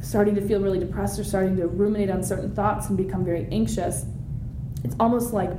starting 0.00 0.36
to 0.36 0.40
feel 0.40 0.60
really 0.60 0.78
depressed 0.78 1.18
or 1.18 1.24
starting 1.24 1.56
to 1.56 1.66
ruminate 1.66 2.10
on 2.10 2.22
certain 2.22 2.54
thoughts 2.54 2.88
and 2.88 2.96
become 2.96 3.24
very 3.24 3.48
anxious, 3.50 4.04
it's 4.84 4.94
almost 5.00 5.32
like 5.32 5.50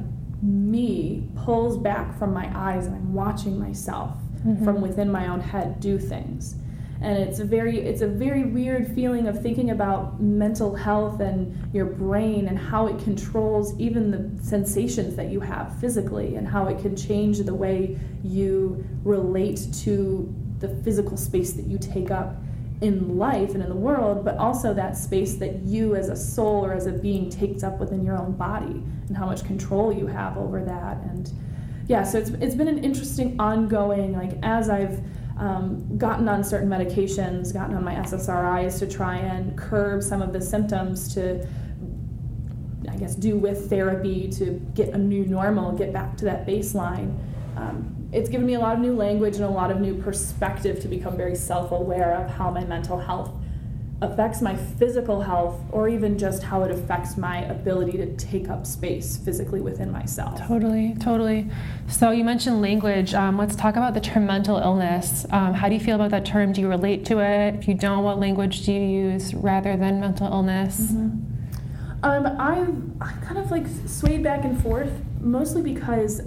me 0.41 1.29
pulls 1.35 1.77
back 1.77 2.17
from 2.17 2.33
my 2.33 2.49
eyes 2.55 2.87
and 2.87 2.95
I'm 2.95 3.13
watching 3.13 3.59
myself 3.59 4.15
from 4.43 4.57
mm-hmm. 4.57 4.81
within 4.81 5.11
my 5.11 5.27
own 5.27 5.39
head 5.39 5.79
do 5.79 5.97
things. 5.99 6.55
And 7.01 7.17
it's 7.17 7.39
a 7.39 7.45
very 7.45 7.79
it's 7.79 8.01
a 8.01 8.07
very 8.07 8.43
weird 8.43 8.93
feeling 8.93 9.27
of 9.27 9.41
thinking 9.41 9.71
about 9.71 10.21
mental 10.21 10.75
health 10.75 11.19
and 11.19 11.73
your 11.73 11.85
brain 11.85 12.47
and 12.47 12.57
how 12.57 12.85
it 12.85 13.03
controls 13.03 13.77
even 13.79 14.11
the 14.11 14.43
sensations 14.43 15.15
that 15.15 15.31
you 15.31 15.39
have 15.39 15.75
physically 15.79 16.35
and 16.35 16.47
how 16.47 16.67
it 16.67 16.79
can 16.79 16.95
change 16.95 17.39
the 17.39 17.55
way 17.55 17.97
you 18.23 18.85
relate 19.03 19.67
to 19.83 20.31
the 20.59 20.69
physical 20.83 21.17
space 21.17 21.53
that 21.53 21.65
you 21.65 21.79
take 21.79 22.11
up 22.11 22.35
in 22.81 23.17
life 23.17 23.53
and 23.53 23.61
in 23.61 23.69
the 23.69 23.75
world, 23.75 24.25
but 24.25 24.37
also 24.37 24.73
that 24.73 24.97
space 24.97 25.35
that 25.35 25.59
you 25.61 25.95
as 25.95 26.09
a 26.09 26.15
soul 26.15 26.65
or 26.65 26.73
as 26.73 26.87
a 26.87 26.91
being 26.91 27.29
takes 27.29 27.63
up 27.63 27.79
within 27.79 28.03
your 28.03 28.17
own 28.17 28.31
body 28.33 28.83
and 29.07 29.15
how 29.15 29.25
much 29.25 29.43
control 29.43 29.93
you 29.93 30.07
have 30.07 30.37
over 30.37 30.63
that. 30.63 30.97
And 30.97 31.31
yeah, 31.87 32.03
so 32.03 32.17
it's, 32.17 32.29
it's 32.29 32.55
been 32.55 32.67
an 32.67 32.83
interesting 32.83 33.39
ongoing, 33.39 34.13
like 34.13 34.37
as 34.43 34.69
I've 34.69 34.99
um, 35.37 35.97
gotten 35.97 36.27
on 36.29 36.43
certain 36.43 36.69
medications, 36.69 37.53
gotten 37.53 37.75
on 37.75 37.83
my 37.83 37.95
SSRIs 37.95 38.79
to 38.79 38.87
try 38.87 39.17
and 39.17 39.57
curb 39.57 40.03
some 40.03 40.21
of 40.21 40.33
the 40.33 40.41
symptoms 40.41 41.13
to 41.15 41.47
I 42.89 42.95
guess, 42.95 43.15
do 43.15 43.37
with 43.37 43.69
therapy 43.69 44.29
to 44.31 44.59
get 44.73 44.89
a 44.89 44.97
new 44.97 45.25
normal, 45.25 45.71
get 45.71 45.93
back 45.93 46.17
to 46.17 46.25
that 46.25 46.47
baseline. 46.47 47.17
Um, 47.55 48.09
it's 48.11 48.29
given 48.29 48.45
me 48.45 48.55
a 48.55 48.59
lot 48.59 48.75
of 48.75 48.79
new 48.79 48.93
language 48.93 49.35
and 49.35 49.45
a 49.45 49.49
lot 49.49 49.71
of 49.71 49.79
new 49.79 49.95
perspective 49.95 50.79
to 50.81 50.87
become 50.87 51.15
very 51.15 51.35
self 51.35 51.71
aware 51.71 52.15
of 52.15 52.29
how 52.29 52.49
my 52.51 52.65
mental 52.65 52.97
health 52.97 53.31
affects 54.01 54.41
my 54.41 54.55
physical 54.55 55.21
health 55.21 55.61
or 55.71 55.87
even 55.87 56.17
just 56.17 56.41
how 56.41 56.63
it 56.63 56.71
affects 56.71 57.17
my 57.17 57.43
ability 57.45 57.97
to 57.97 58.15
take 58.15 58.49
up 58.49 58.65
space 58.65 59.17
physically 59.17 59.61
within 59.61 59.91
myself. 59.91 60.39
Totally, 60.47 60.95
totally. 60.99 61.47
So 61.87 62.09
you 62.09 62.23
mentioned 62.23 62.61
language. 62.61 63.13
Um, 63.13 63.37
let's 63.37 63.55
talk 63.55 63.75
about 63.75 63.93
the 63.93 64.01
term 64.01 64.25
mental 64.25 64.57
illness. 64.57 65.25
Um, 65.29 65.53
how 65.53 65.69
do 65.69 65.75
you 65.75 65.79
feel 65.79 65.95
about 65.95 66.09
that 66.11 66.25
term? 66.25 66.51
Do 66.51 66.61
you 66.61 66.67
relate 66.67 67.05
to 67.05 67.19
it? 67.19 67.55
If 67.55 67.67
you 67.67 67.75
don't, 67.75 68.03
what 68.03 68.19
language 68.19 68.65
do 68.65 68.73
you 68.73 68.81
use 68.81 69.35
rather 69.35 69.77
than 69.77 69.99
mental 69.99 70.27
illness? 70.27 70.91
Um, 70.91 71.27
I've, 72.03 72.27
I've 72.99 73.21
kind 73.21 73.37
of 73.37 73.51
like 73.51 73.67
swayed 73.85 74.23
back 74.23 74.43
and 74.43 74.59
forth, 74.63 74.91
mostly 75.19 75.61
because 75.61 76.21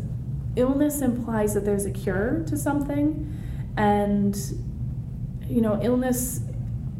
illness 0.55 1.01
implies 1.01 1.55
that 1.55 1.65
there's 1.65 1.85
a 1.85 1.91
cure 1.91 2.45
to 2.47 2.57
something, 2.57 3.37
and 3.77 4.37
you 5.49 5.61
know, 5.61 5.81
illness 5.83 6.41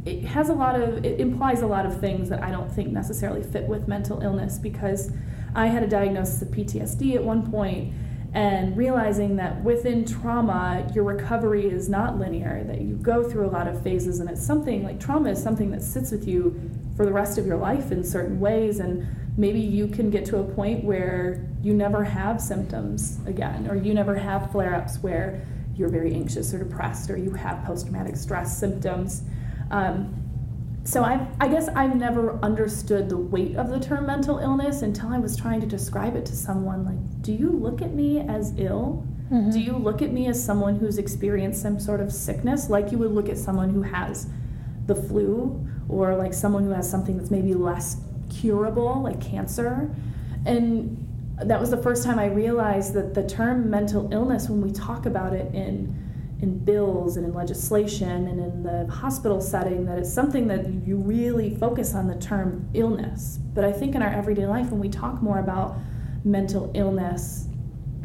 it 0.05 0.25
has 0.25 0.51
a 0.51 0.55
lot 0.55 0.79
of 0.79 1.05
it 1.05 1.19
implies 1.19 1.63
a 1.63 1.67
lot 1.67 1.87
of 1.87 1.99
things 1.99 2.29
that 2.29 2.43
I 2.43 2.51
don't 2.51 2.71
think 2.71 2.91
necessarily 2.91 3.43
fit 3.43 3.65
with 3.65 3.89
mental 3.89 4.21
illness 4.23 4.59
because 4.59 5.11
I 5.55 5.67
had 5.67 5.83
a 5.83 5.87
diagnosis 5.87 6.43
of 6.43 6.49
PTSD 6.49 7.15
at 7.15 7.25
one 7.25 7.51
point 7.51 7.95
and 8.35 8.77
realizing 8.77 9.37
that 9.37 9.63
within 9.63 10.05
trauma 10.05 10.91
your 10.95 11.05
recovery 11.05 11.67
is 11.67 11.89
not 11.89 12.19
linear 12.19 12.65
that 12.65 12.81
you 12.81 12.97
go 12.97 13.29
through 13.29 13.47
a 13.47 13.51
lot 13.51 13.67
of 13.67 13.83
phases 13.83 14.21
and 14.21 14.29
it's 14.29 14.45
something 14.45 14.83
like 14.83 15.01
trauma 15.01 15.31
is 15.31 15.43
something 15.43 15.71
that 15.71 15.83
sits 15.83 16.11
with 16.11 16.29
you 16.29 16.71
for 16.97 17.07
the 17.07 17.13
rest 17.13 17.39
of 17.39 17.47
your 17.47 17.57
life 17.57 17.91
in 17.91 18.05
certain 18.05 18.39
ways 18.39 18.81
and 18.81 19.07
maybe 19.39 19.61
you 19.61 19.89
can 19.89 20.11
get 20.11 20.25
to 20.25 20.39
a 20.39 20.45
point 20.45 20.85
where 20.85 21.47
you 21.63 21.73
never 21.73 22.05
have 22.05 22.41
symptoms 22.41 23.19
again 23.27 23.69
or 23.69 23.77
you 23.77 23.95
never 23.95 24.17
have 24.17 24.51
flare-ups 24.53 24.99
where 24.99 25.47
you're 25.77 25.89
very 25.89 26.13
anxious 26.15 26.53
or 26.53 26.59
depressed 26.59 27.11
or 27.11 27.17
you 27.17 27.31
have 27.31 27.65
post-traumatic 27.65 28.17
stress 28.17 28.59
symptoms 28.59 29.23
um, 29.71 30.25
so 30.85 31.03
i 31.03 31.27
I 31.41 31.49
guess 31.49 31.69
I've 31.69 31.97
never 31.97 32.39
understood 32.43 33.09
the 33.09 33.17
weight 33.17 33.57
of 33.57 33.71
the 33.71 33.81
term 33.81 34.07
mental 34.07 34.39
illness 34.39 34.83
until 34.83 35.09
I 35.09 35.19
was 35.19 35.37
trying 35.37 35.61
to 35.63 35.67
describe 35.67 36.15
it 36.15 36.27
to 36.27 36.37
someone. 36.37 36.85
Like, 36.85 37.23
do 37.23 37.33
you 37.33 37.51
look 37.51 37.81
at 37.81 37.95
me 37.95 38.21
as 38.21 38.53
ill? 38.59 39.07
Mm-hmm. 39.33 39.51
Do 39.51 39.61
you 39.61 39.77
look 39.77 40.03
at 40.03 40.13
me 40.13 40.27
as 40.27 40.43
someone 40.43 40.77
who's 40.77 40.99
experienced 40.99 41.63
some 41.63 41.81
sort 41.81 42.01
of 42.01 42.13
sickness, 42.13 42.69
like 42.69 42.93
you 42.93 42.99
would 42.99 43.13
look 43.13 43.31
at 43.31 43.39
someone 43.39 43.71
who 43.71 43.83
has 43.83 44.29
the 44.87 44.95
flu, 44.95 45.67
or 45.89 46.15
like 46.15 46.35
someone 46.35 46.65
who 46.65 46.71
has 46.71 46.89
something 46.89 47.17
that's 47.17 47.31
maybe 47.31 47.55
less 47.55 47.97
curable, 48.29 49.03
like 49.03 49.21
cancer? 49.21 49.91
And 50.45 51.01
that 51.43 51.59
was 51.59 51.71
the 51.71 51.83
first 51.83 52.05
time 52.05 52.19
I 52.19 52.27
realized 52.27 52.93
that 52.93 53.15
the 53.15 53.27
term 53.27 53.71
mental 53.71 54.13
illness, 54.13 54.51
when 54.51 54.61
we 54.61 54.71
talk 54.71 55.07
about 55.07 55.33
it 55.33 55.53
in 55.55 56.04
in 56.45 56.59
bills 56.59 57.17
and 57.17 57.25
in 57.25 57.33
legislation 57.33 58.29
and 58.29 58.39
in 58.39 58.63
the 58.63 58.87
hospital 58.93 59.41
setting 59.41 59.87
that 59.87 59.99
it's 59.99 60.13
something 60.13 60.47
that 60.47 60.69
you 60.87 60.97
really 60.97 61.55
focus 61.57 61.95
on 61.95 62.07
the 62.07 62.15
term 62.17 62.69
illness. 62.75 63.39
But 63.55 63.65
I 63.65 63.73
think 63.73 63.95
in 63.95 64.03
our 64.03 64.13
everyday 64.13 64.47
life, 64.47 64.69
when 64.71 64.79
we 64.79 64.91
talk 64.91 65.23
more 65.23 65.39
about 65.39 65.77
mental 66.23 66.71
illness, 66.75 67.49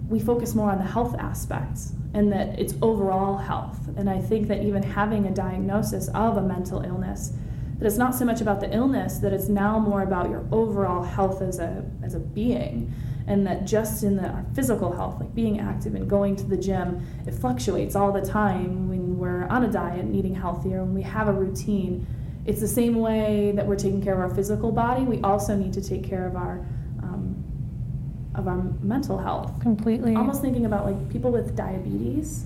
we 0.08 0.22
focus 0.22 0.56
more 0.56 0.72
on 0.72 0.78
the 0.78 0.86
health 0.86 1.16
aspects 1.20 1.92
and 2.14 2.32
that 2.32 2.58
it's 2.58 2.76
overall 2.82 3.36
health. 3.38 3.90
And 3.98 4.10
I 4.10 4.20
think 4.22 4.48
that 4.48 4.64
even 4.64 4.84
having 4.84 5.26
a 5.26 5.32
diagnosis 5.32 6.08
of 6.16 6.38
a 6.38 6.42
mental 6.42 6.82
illness, 6.82 7.34
that 7.78 7.86
it's 7.86 7.98
not 7.98 8.16
so 8.16 8.24
much 8.24 8.40
about 8.40 8.62
the 8.62 8.74
illness, 8.74 9.18
that 9.18 9.34
it's 9.34 9.50
now 9.50 9.80
more 9.80 10.02
about 10.02 10.30
your 10.30 10.48
overall 10.54 11.04
health 11.04 11.42
as 11.42 11.60
a, 11.60 11.84
as 12.04 12.16
a 12.16 12.20
being 12.20 12.94
and 13.30 13.46
that 13.46 13.64
just 13.64 14.04
in 14.04 14.16
the, 14.16 14.28
our 14.28 14.44
physical 14.56 14.92
health, 14.92 15.20
like 15.20 15.34
being 15.36 15.60
active 15.60 15.94
and 15.94 16.10
going 16.10 16.36
to 16.36 16.44
the 16.44 16.58
gym, 16.58 17.06
it 17.28 17.34
fluctuates 17.34 17.96
all 17.96 18.12
the 18.12 18.22
time 18.22 18.90
when 18.90 19.20
we're 19.20 19.46
on 19.46 19.64
a 19.64 19.72
diet 19.72 20.00
and 20.00 20.16
eating 20.16 20.34
healthier, 20.34 20.84
when 20.84 20.96
we 20.96 21.04
have 21.04 21.28
a 21.28 21.32
routine. 21.32 22.08
It's 22.48 22.60
the 22.60 22.68
same 22.68 22.96
way 22.96 23.54
that 23.56 23.68
we're 23.68 23.76
taking 23.76 24.02
care 24.02 24.16
of 24.16 24.20
our 24.20 24.36
physical 24.36 24.72
body, 24.72 25.04
we 25.04 25.22
also 25.22 25.56
need 25.56 25.74
to 25.74 25.82
take 25.82 26.04
care 26.04 26.26
of 26.26 26.36
our 26.36 26.66
um, 27.04 27.36
of 28.34 28.48
our 28.48 28.64
mental 28.82 29.20
health. 29.20 29.62
Completely. 29.62 30.16
Almost 30.16 30.42
thinking 30.42 30.66
about 30.66 30.86
like 30.86 31.10
people 31.12 31.32
with 31.32 31.56
diabetes. 31.56 32.46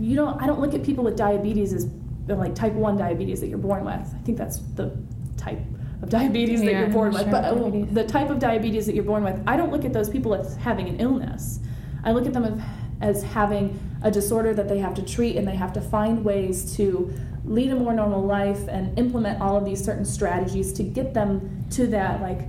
You 0.00 0.16
don't 0.16 0.42
I 0.42 0.48
don't 0.48 0.60
look 0.60 0.74
at 0.74 0.82
people 0.82 1.04
with 1.04 1.16
diabetes 1.16 1.72
as 1.72 1.88
like 2.26 2.56
type 2.56 2.72
1 2.72 2.96
diabetes 2.96 3.40
that 3.40 3.46
you're 3.46 3.58
born 3.58 3.84
with. 3.84 3.94
I 3.94 4.22
think 4.24 4.36
that's 4.36 4.58
the 4.74 4.96
type 5.36 5.60
of 6.02 6.10
diabetes 6.10 6.62
yeah, 6.62 6.72
that 6.72 6.78
you're 6.78 6.88
born 6.88 7.12
sure, 7.12 7.22
with, 7.22 7.30
but 7.30 7.44
uh, 7.44 7.92
the 7.92 8.04
type 8.04 8.30
of 8.30 8.38
diabetes 8.38 8.86
that 8.86 8.94
you're 8.94 9.04
born 9.04 9.24
with, 9.24 9.42
I 9.46 9.56
don't 9.56 9.72
look 9.72 9.84
at 9.84 9.92
those 9.92 10.08
people 10.08 10.34
as 10.34 10.56
having 10.56 10.88
an 10.88 11.00
illness. 11.00 11.60
I 12.04 12.12
look 12.12 12.26
at 12.26 12.32
them 12.32 12.44
as, 12.44 12.60
as 13.00 13.22
having 13.22 13.78
a 14.02 14.10
disorder 14.10 14.54
that 14.54 14.68
they 14.68 14.78
have 14.78 14.94
to 14.94 15.02
treat 15.02 15.36
and 15.36 15.48
they 15.48 15.56
have 15.56 15.72
to 15.72 15.80
find 15.80 16.24
ways 16.24 16.76
to 16.76 17.12
lead 17.44 17.70
a 17.70 17.74
more 17.74 17.92
normal 17.92 18.22
life 18.22 18.68
and 18.68 18.98
implement 18.98 19.40
all 19.40 19.56
of 19.56 19.64
these 19.64 19.82
certain 19.82 20.04
strategies 20.04 20.72
to 20.72 20.82
get 20.82 21.14
them 21.14 21.64
to 21.70 21.86
that 21.86 22.20
like 22.20 22.48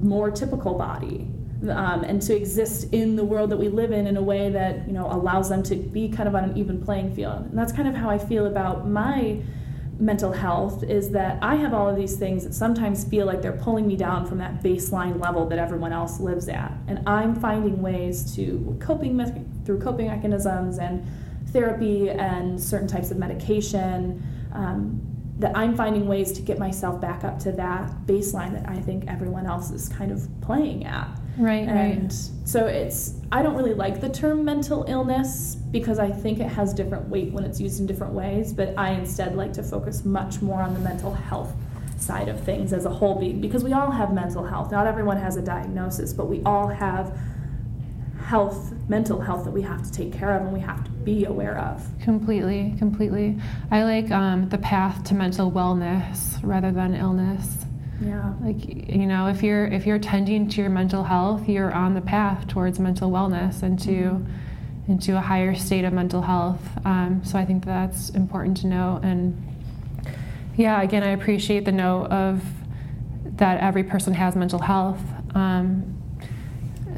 more 0.00 0.30
typical 0.30 0.74
body 0.74 1.26
um, 1.70 2.04
and 2.04 2.22
to 2.22 2.36
exist 2.36 2.92
in 2.92 3.16
the 3.16 3.24
world 3.24 3.50
that 3.50 3.56
we 3.56 3.68
live 3.68 3.90
in 3.90 4.06
in 4.06 4.16
a 4.16 4.22
way 4.22 4.48
that 4.48 4.86
you 4.86 4.92
know 4.92 5.10
allows 5.10 5.48
them 5.48 5.62
to 5.62 5.74
be 5.74 6.08
kind 6.08 6.28
of 6.28 6.34
on 6.34 6.44
an 6.44 6.56
even 6.56 6.80
playing 6.80 7.12
field 7.14 7.46
and 7.46 7.58
that's 7.58 7.72
kind 7.72 7.88
of 7.88 7.94
how 7.94 8.08
i 8.08 8.18
feel 8.18 8.46
about 8.46 8.88
my 8.88 9.40
mental 9.98 10.32
health 10.32 10.84
is 10.84 11.10
that 11.10 11.42
I 11.42 11.56
have 11.56 11.74
all 11.74 11.88
of 11.88 11.96
these 11.96 12.16
things 12.16 12.44
that 12.44 12.54
sometimes 12.54 13.04
feel 13.04 13.26
like 13.26 13.42
they're 13.42 13.52
pulling 13.52 13.86
me 13.86 13.96
down 13.96 14.26
from 14.26 14.38
that 14.38 14.62
baseline 14.62 15.20
level 15.20 15.46
that 15.48 15.58
everyone 15.58 15.92
else 15.92 16.20
lives 16.20 16.48
at. 16.48 16.72
And 16.86 17.06
I'm 17.06 17.34
finding 17.34 17.82
ways 17.82 18.34
to 18.36 18.76
coping 18.80 19.18
through 19.64 19.80
coping 19.80 20.06
mechanisms 20.06 20.78
and 20.78 21.06
therapy 21.48 22.10
and 22.10 22.60
certain 22.60 22.86
types 22.86 23.10
of 23.10 23.16
medication 23.16 24.22
um, 24.52 25.00
that 25.38 25.56
I'm 25.56 25.76
finding 25.76 26.06
ways 26.06 26.32
to 26.32 26.42
get 26.42 26.58
myself 26.58 27.00
back 27.00 27.24
up 27.24 27.38
to 27.40 27.52
that 27.52 27.90
baseline 28.06 28.52
that 28.52 28.68
I 28.68 28.80
think 28.80 29.06
everyone 29.08 29.46
else 29.46 29.70
is 29.70 29.88
kind 29.88 30.12
of 30.12 30.28
playing 30.40 30.84
at. 30.84 31.08
Right, 31.38 31.68
and 31.68 32.02
right. 32.02 32.12
so 32.44 32.66
it's 32.66 33.14
I 33.30 33.42
don't 33.42 33.54
really 33.54 33.74
like 33.74 34.00
the 34.00 34.08
term 34.08 34.44
mental 34.44 34.84
illness 34.88 35.56
because 35.70 35.98
I 35.98 36.10
think 36.10 36.40
it 36.40 36.48
has 36.48 36.74
different 36.74 37.08
weight 37.08 37.32
when 37.32 37.44
it's 37.44 37.60
used 37.60 37.80
in 37.80 37.86
different 37.86 38.12
ways, 38.12 38.52
but 38.52 38.74
I 38.76 38.90
instead 38.90 39.36
like 39.36 39.52
to 39.54 39.62
focus 39.62 40.04
much 40.04 40.42
more 40.42 40.60
on 40.60 40.74
the 40.74 40.80
mental 40.80 41.14
health 41.14 41.54
side 41.96 42.28
of 42.28 42.40
things 42.40 42.72
as 42.72 42.84
a 42.84 42.90
whole 42.90 43.18
being 43.18 43.40
because 43.40 43.62
we 43.62 43.72
all 43.72 43.90
have 43.90 44.12
mental 44.12 44.44
health. 44.44 44.70
Not 44.72 44.86
everyone 44.86 45.16
has 45.16 45.36
a 45.36 45.42
diagnosis, 45.42 46.12
but 46.12 46.26
we 46.26 46.42
all 46.44 46.68
have 46.68 47.16
health, 48.24 48.74
mental 48.88 49.20
health 49.20 49.44
that 49.44 49.50
we 49.50 49.62
have 49.62 49.82
to 49.82 49.90
take 49.90 50.12
care 50.12 50.32
of 50.34 50.42
and 50.42 50.52
we 50.52 50.60
have 50.60 50.84
to 50.84 50.90
be 50.90 51.24
aware 51.24 51.58
of. 51.58 51.86
Completely, 52.02 52.74
completely. 52.78 53.38
I 53.70 53.84
like 53.84 54.10
um, 54.10 54.48
the 54.48 54.58
path 54.58 55.04
to 55.04 55.14
mental 55.14 55.50
wellness 55.50 56.38
rather 56.42 56.70
than 56.70 56.94
illness. 56.94 57.64
Yeah. 58.00 58.34
Like 58.40 58.88
you 58.88 59.06
know, 59.06 59.28
if 59.28 59.42
you're 59.42 59.66
if 59.66 59.86
you're 59.86 59.98
tending 59.98 60.48
to 60.50 60.60
your 60.60 60.70
mental 60.70 61.04
health, 61.04 61.48
you're 61.48 61.72
on 61.72 61.94
the 61.94 62.00
path 62.00 62.46
towards 62.46 62.78
mental 62.78 63.10
wellness 63.10 63.62
and 63.62 63.78
to 63.80 63.90
mm-hmm. 63.90 64.92
into 64.92 65.16
a 65.16 65.20
higher 65.20 65.54
state 65.54 65.84
of 65.84 65.92
mental 65.92 66.22
health. 66.22 66.60
Um, 66.84 67.22
so 67.24 67.38
I 67.38 67.44
think 67.44 67.64
that's 67.64 68.10
important 68.10 68.56
to 68.58 68.66
know. 68.66 69.00
And 69.02 69.36
yeah, 70.56 70.82
again, 70.82 71.02
I 71.02 71.10
appreciate 71.10 71.64
the 71.64 71.72
note 71.72 72.06
of 72.06 72.42
that 73.36 73.60
every 73.60 73.84
person 73.84 74.14
has 74.14 74.36
mental 74.36 74.60
health. 74.60 75.00
Um, 75.34 75.94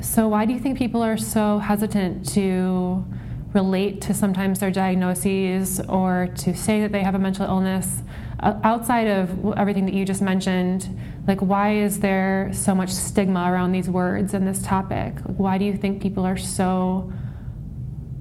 so 0.01 0.29
why 0.29 0.47
do 0.47 0.53
you 0.53 0.59
think 0.59 0.79
people 0.79 1.03
are 1.03 1.19
so 1.19 1.59
hesitant 1.59 2.27
to 2.31 3.05
relate 3.53 4.01
to 4.03 4.15
sometimes 4.15 4.61
their 4.61 4.71
diagnoses 4.71 5.81
or 5.89 6.29
to 6.37 6.55
say 6.55 6.81
that 6.81 6.93
they 6.93 7.03
have 7.03 7.15
a 7.15 7.19
mental 7.19 7.47
illness? 7.47 8.03
outside 8.43 9.07
of 9.07 9.55
everything 9.57 9.85
that 9.87 9.95
you 9.95 10.05
just 10.05 10.23
mentioned, 10.23 10.99
like 11.27 11.41
why 11.41 11.75
is 11.75 12.01
there 12.01 12.51
so 12.53 12.75
much 12.75 12.91
stigma 12.91 13.51
around 13.51 13.73
these 13.73 13.89
words 13.89 14.35
and 14.35 14.47
this 14.47 14.63
topic? 14.63 15.19
Why 15.25 15.59
do 15.59 15.65
you 15.65 15.77
think 15.77 16.01
people 16.01 16.25
are 16.25 16.37
so 16.37 17.13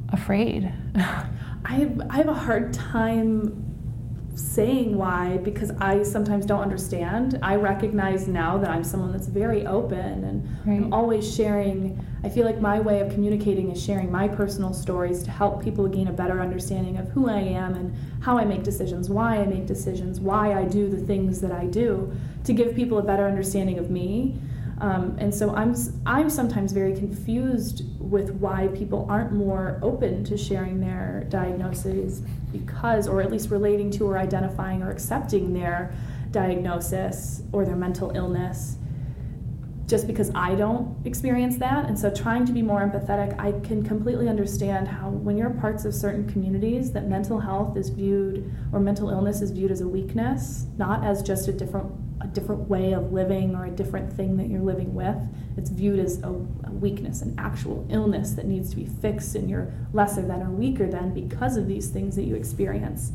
afraid? 0.10 0.72
I 0.96 1.74
have, 1.74 2.02
I 2.10 2.18
have 2.18 2.28
a 2.28 2.34
hard 2.34 2.74
time 2.74 3.69
saying 4.40 4.98
why 4.98 5.38
because 5.38 5.72
I 5.80 6.04
sometimes 6.04 6.46
don't 6.46 6.62
understand. 6.62 7.40
I 7.42 7.56
recognize 7.56 8.28
now 8.28 8.58
that 8.58 8.70
I'm 8.70 8.84
someone 8.84 9.12
that's 9.12 9.28
very 9.28 9.66
open 9.66 10.24
and 10.24 10.44
right. 10.66 10.78
I'm 10.78 10.94
always 10.94 11.34
sharing. 11.34 12.04
I 12.24 12.30
feel 12.30 12.46
like 12.46 12.60
my 12.60 12.80
way 12.80 13.02
of 13.02 13.12
communicating 13.12 13.70
is 13.72 13.84
sharing 13.84 14.12
my 14.12 14.28
personal 14.28 14.74
stories 14.74 15.24
to 15.24 15.32
help 15.32 15.64
people 15.64 15.88
gain 15.88 16.08
a 16.08 16.14
better 16.14 16.42
understanding 16.42 16.98
of 16.98 17.08
who 17.10 17.30
I 17.30 17.40
am 17.40 17.76
and 17.76 17.96
how 18.22 18.38
I 18.38 18.46
make 18.46 18.64
decisions, 18.64 19.10
why 19.10 19.38
I 19.38 19.46
make 19.46 19.66
decisions, 19.66 20.20
why 20.20 20.54
I 20.54 20.66
do 20.66 20.90
the 20.90 20.98
things 20.98 21.42
that 21.42 21.52
I 21.52 21.66
do, 21.66 22.12
to 22.44 22.54
give 22.54 22.76
people 22.76 22.98
a 22.98 23.04
better 23.04 23.28
understanding 23.28 23.78
of 23.78 23.90
me. 23.90 24.40
Um, 24.82 25.18
and 25.20 25.34
so 25.34 25.54
I'm 25.54 25.76
I'm 26.06 26.30
sometimes 26.30 26.72
very 26.72 26.94
confused 26.96 27.84
with 28.10 28.32
why 28.32 28.68
people 28.70 29.06
aren't 29.10 29.32
more 29.32 29.80
open 29.82 30.24
to 30.26 30.38
sharing 30.38 30.80
their 30.80 31.26
diagnoses 31.30 32.22
because, 32.52 33.08
or 33.08 33.22
at 33.22 33.32
least 33.32 33.50
relating 33.50 33.92
to 33.92 34.06
or 34.06 34.18
identifying 34.18 34.82
or 34.82 34.90
accepting 34.90 35.54
their 35.54 35.94
diagnosis 36.32 37.44
or 37.52 37.66
their 37.66 37.76
mental 37.76 38.12
illness 38.16 38.78
just 39.90 40.06
because 40.06 40.32
I 40.36 40.54
don't 40.54 40.96
experience 41.06 41.58
that. 41.58 41.86
And 41.86 41.98
so 41.98 42.14
trying 42.14 42.46
to 42.46 42.52
be 42.52 42.62
more 42.62 42.80
empathetic, 42.80 43.38
I 43.40 43.60
can 43.66 43.84
completely 43.84 44.30
understand 44.30 44.88
how 44.88 45.10
when 45.10 45.36
you're 45.36 45.50
parts 45.50 45.84
of 45.84 45.96
certain 45.96 46.30
communities 46.30 46.92
that 46.92 47.08
mental 47.08 47.40
health 47.40 47.76
is 47.76 47.90
viewed 47.90 48.54
or 48.72 48.80
mental 48.80 49.10
illness 49.10 49.42
is 49.42 49.50
viewed 49.50 49.72
as 49.72 49.82
a 49.82 49.88
weakness, 49.88 50.68
not 50.78 51.04
as 51.04 51.24
just 51.24 51.48
a 51.48 51.52
different 51.52 51.92
a 52.22 52.28
different 52.28 52.70
way 52.70 52.94
of 52.94 53.12
living 53.14 53.56
or 53.56 53.66
a 53.66 53.72
different 53.72 54.12
thing 54.12 54.38
that 54.38 54.48
you're 54.50 54.62
living 54.62 54.94
with. 54.94 55.18
It's 55.58 55.70
viewed 55.70 56.00
as 56.00 56.22
a, 56.22 56.28
a 56.28 56.72
weakness, 56.72 57.22
an 57.22 57.36
actual 57.38 57.86
illness 57.90 58.34
that 58.34 58.46
needs 58.46 58.70
to 58.72 58.76
be 58.76 58.86
fixed, 58.86 59.36
and 59.36 59.50
you're 59.50 59.74
lesser 59.94 60.22
than 60.22 60.42
or 60.42 60.50
weaker 60.50 60.88
than 60.88 61.14
because 61.14 61.58
of 61.58 61.68
these 61.68 61.88
things 61.88 62.16
that 62.16 62.24
you 62.24 62.36
experience. 62.36 63.12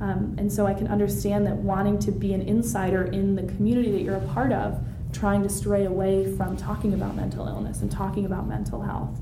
Um, 0.00 0.34
and 0.36 0.52
so 0.52 0.66
I 0.66 0.74
can 0.74 0.88
understand 0.88 1.46
that 1.46 1.56
wanting 1.56 1.98
to 2.00 2.12
be 2.12 2.34
an 2.34 2.42
insider 2.42 3.04
in 3.04 3.36
the 3.36 3.44
community 3.44 3.92
that 3.92 4.02
you're 4.02 4.16
a 4.16 4.28
part 4.28 4.52
of, 4.52 4.84
trying 5.12 5.42
to 5.42 5.48
stray 5.48 5.84
away 5.84 6.34
from 6.36 6.56
talking 6.56 6.94
about 6.94 7.14
mental 7.14 7.46
illness 7.46 7.82
and 7.82 7.90
talking 7.90 8.24
about 8.24 8.48
mental 8.48 8.80
health. 8.80 9.20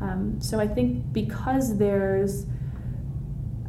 Um, 0.00 0.40
so 0.40 0.58
I 0.58 0.66
think 0.66 1.12
because 1.12 1.76
there's 1.76 2.46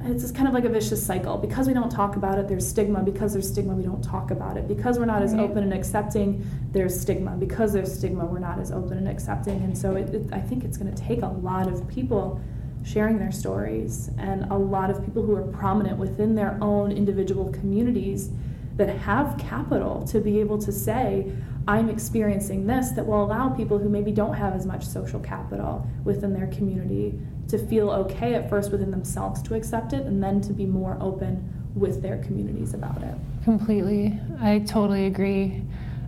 it's 0.06 0.24
just 0.24 0.36
kind 0.36 0.48
of 0.48 0.54
like 0.54 0.66
a 0.66 0.70
vicious 0.70 1.06
cycle. 1.06 1.38
Because 1.38 1.68
we 1.68 1.74
don't 1.74 1.90
talk 1.90 2.16
about 2.16 2.38
it, 2.38 2.48
there's 2.48 2.68
stigma. 2.68 3.02
Because 3.02 3.34
there's 3.34 3.48
stigma, 3.48 3.74
we 3.74 3.84
don't 3.84 4.04
talk 4.04 4.32
about 4.32 4.58
it. 4.58 4.68
Because 4.68 5.00
we're 5.00 5.06
not 5.06 5.22
as 5.22 5.34
open 5.34 5.64
and 5.64 5.74
accepting, 5.74 6.46
there's 6.72 7.00
stigma. 7.00 7.32
Because 7.32 7.74
there's 7.74 7.94
stigma, 7.94 8.26
we're 8.26 8.40
not 8.40 8.60
as 8.60 8.72
open 8.72 8.98
and 8.98 9.08
accepting. 9.08 9.64
And 9.64 9.78
so 9.78 9.96
it, 9.96 10.14
it, 10.14 10.34
I 10.34 10.40
think 10.40 10.64
it's 10.64 10.78
going 10.78 10.94
to 10.94 11.02
take 11.02 11.22
a 11.22 11.28
lot 11.28 11.68
of 11.68 11.88
people 11.88 12.42
sharing 12.86 13.18
their 13.18 13.32
stories 13.32 14.10
and 14.18 14.44
a 14.52 14.58
lot 14.58 14.90
of 14.90 15.04
people 15.06 15.24
who 15.24 15.36
are 15.36 15.44
prominent 15.44 15.98
within 15.98 16.36
their 16.36 16.58
own 16.62 16.92
individual 16.92 17.52
communities 17.52 18.30
that 18.76 18.90
have 18.90 19.38
capital 19.38 20.06
to 20.08 20.20
be 20.20 20.40
able 20.40 20.58
to 20.58 20.72
say, 20.72 21.32
I'm 21.68 21.90
experiencing 21.90 22.68
this, 22.68 22.92
that 22.92 23.06
will 23.06 23.24
allow 23.24 23.50
people 23.50 23.78
who 23.78 23.90
maybe 23.90 24.12
don't 24.12 24.34
have 24.34 24.54
as 24.54 24.66
much 24.66 24.86
social 24.86 25.20
capital 25.20 25.88
within 26.04 26.34
their 26.34 26.48
community 26.48 27.18
to 27.48 27.58
feel 27.58 27.90
okay 27.90 28.36
at 28.36 28.50
first 28.50 28.72
within 28.72 28.92
themselves 28.92 29.42
to 29.44 29.56
accept 29.56 29.94
it 29.94 30.06
and 30.06 30.22
then 30.22 30.42
to 30.42 30.54
be 30.54 30.66
more 30.66 30.98
open 31.00 31.52
with 31.76 32.02
their 32.02 32.18
communities 32.20 32.74
about 32.74 33.02
it. 33.02 33.16
Completely. 33.44 34.20
I 34.42 34.60
totally 34.60 35.06
agree. 35.06 35.64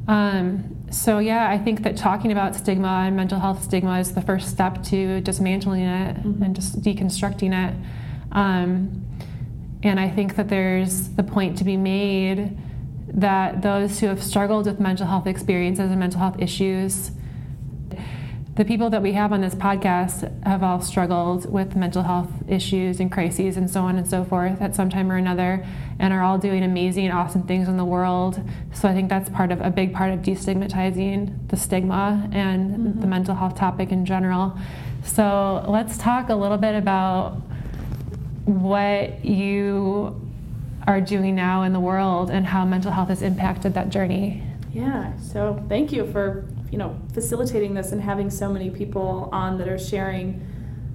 Um, 0.08 0.76
so, 0.92 1.20
yeah, 1.20 1.50
I 1.50 1.58
think 1.58 1.84
that 1.84 1.98
talking 1.98 2.32
about 2.32 2.56
stigma 2.56 3.04
and 3.06 3.16
mental 3.16 3.40
health 3.40 3.64
stigma 3.64 4.00
is 4.00 4.14
the 4.14 4.22
first 4.22 4.50
step 4.50 4.84
to 4.84 5.22
dismantling 5.22 5.82
it 5.82 6.18
mm-hmm. 6.18 6.44
and 6.44 6.56
just 6.56 6.82
deconstructing 6.82 7.54
it. 7.54 7.76
Um, 8.32 9.06
and 9.84 10.00
I 10.00 10.10
think 10.10 10.36
that 10.36 10.50
there's 10.50 11.10
the 11.10 11.24
point 11.24 11.58
to 11.60 11.64
be 11.64 11.78
made 11.78 12.58
that 13.16 13.62
those 13.62 14.00
who 14.00 14.08
have 14.08 14.22
struggled 14.22 14.66
with 14.66 14.80
mental 14.80 15.08
health 15.08 15.26
experiences 15.26 15.90
and 15.90 16.00
mental 16.00 16.20
health 16.20 16.36
issues, 16.38 17.12
the 18.56 18.66
people 18.66 18.90
that 18.90 19.02
we 19.02 19.14
have 19.14 19.34
on 19.34 19.42
this 19.42 19.56
podcast 19.56 20.44
have 20.46 20.64
all 20.64 20.82
struggled 20.82 21.52
with 21.52 21.76
mental 21.76 22.04
health 22.04 22.30
issues 22.48 23.00
and 23.00 23.12
crises 23.12 23.58
and 23.58 23.70
so 23.70 23.82
on 23.82 23.98
and 23.98 24.08
so 24.08 24.24
forth 24.24 24.62
at 24.62 24.76
some 24.76 24.90
time 24.90 25.12
or 25.12 25.18
another 25.18 25.66
and 26.00 26.14
are 26.14 26.24
all 26.24 26.38
doing 26.38 26.64
amazing, 26.64 27.12
awesome 27.12 27.44
things 27.44 27.68
in 27.68 27.76
the 27.76 27.86
world. 27.86 28.42
So 28.74 28.88
I 28.88 28.94
think 28.94 29.10
that's 29.10 29.30
part 29.30 29.52
of 29.52 29.60
a 29.60 29.70
big 29.70 29.94
part 29.94 30.14
of 30.14 30.20
destigmatizing 30.20 31.50
the 31.50 31.58
stigma 31.58 32.30
and 32.32 32.72
mm-hmm. 32.72 33.00
the 33.02 33.08
mental 33.08 33.36
health 33.36 33.56
topic 33.56 33.92
in 33.92 34.06
general. 34.06 34.58
So 35.04 35.66
let's 35.68 35.98
talk 35.98 36.30
a 36.30 36.36
little 36.36 36.58
bit 36.58 36.76
about 36.76 37.42
what 38.46 39.24
you 39.24 40.25
are 40.88 41.02
doing 41.02 41.36
now 41.36 41.64
in 41.64 41.74
the 41.74 41.80
world 41.80 42.30
and 42.30 42.46
how 42.46 42.66
mental 42.66 42.92
health 42.92 43.10
has 43.10 43.22
impacted 43.22 43.74
that 43.74 43.90
journey. 43.90 44.44
Yeah, 44.72 45.18
so 45.18 45.64
thank 45.70 45.92
you 45.92 46.12
for 46.12 46.46
you 46.72 46.78
know 46.78 47.00
facilitating 47.14 47.74
this 47.74 47.92
and 47.92 48.02
having 48.02 48.30
so 48.30 48.52
many 48.52 48.70
people 48.70 49.30
on 49.32 49.58
that 49.58 49.68
are 49.68 49.80
sharing 49.80 50.46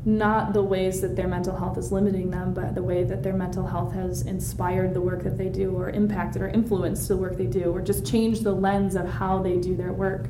not 0.05 0.55
the 0.55 0.63
ways 0.63 1.01
that 1.03 1.15
their 1.15 1.29
mental 1.29 1.57
health 1.57 1.77
is 1.77 1.93
limiting 1.93 2.31
them, 2.31 2.55
but 2.55 2.75
the 2.75 2.83
way 2.83 3.05
that 3.05 3.23
their 3.23 3.35
mental 3.35 3.67
health 3.67 3.93
has 3.93 4.23
inspired 4.23 4.95
the 4.95 5.01
work 5.01 5.23
that 5.23 5.37
they 5.37 5.49
do, 5.49 5.77
or 5.77 5.91
impacted 5.91 6.41
or 6.41 6.49
influenced 6.49 7.09
the 7.09 7.17
work 7.17 7.37
they 7.37 7.47
do, 7.47 7.65
or 7.65 7.83
just 7.83 8.07
changed 8.07 8.43
the 8.43 8.53
lens 8.53 8.97
of 8.97 9.07
how 9.07 9.43
they 9.43 9.57
do 9.59 9.77
their 9.77 9.93
work. 9.93 10.27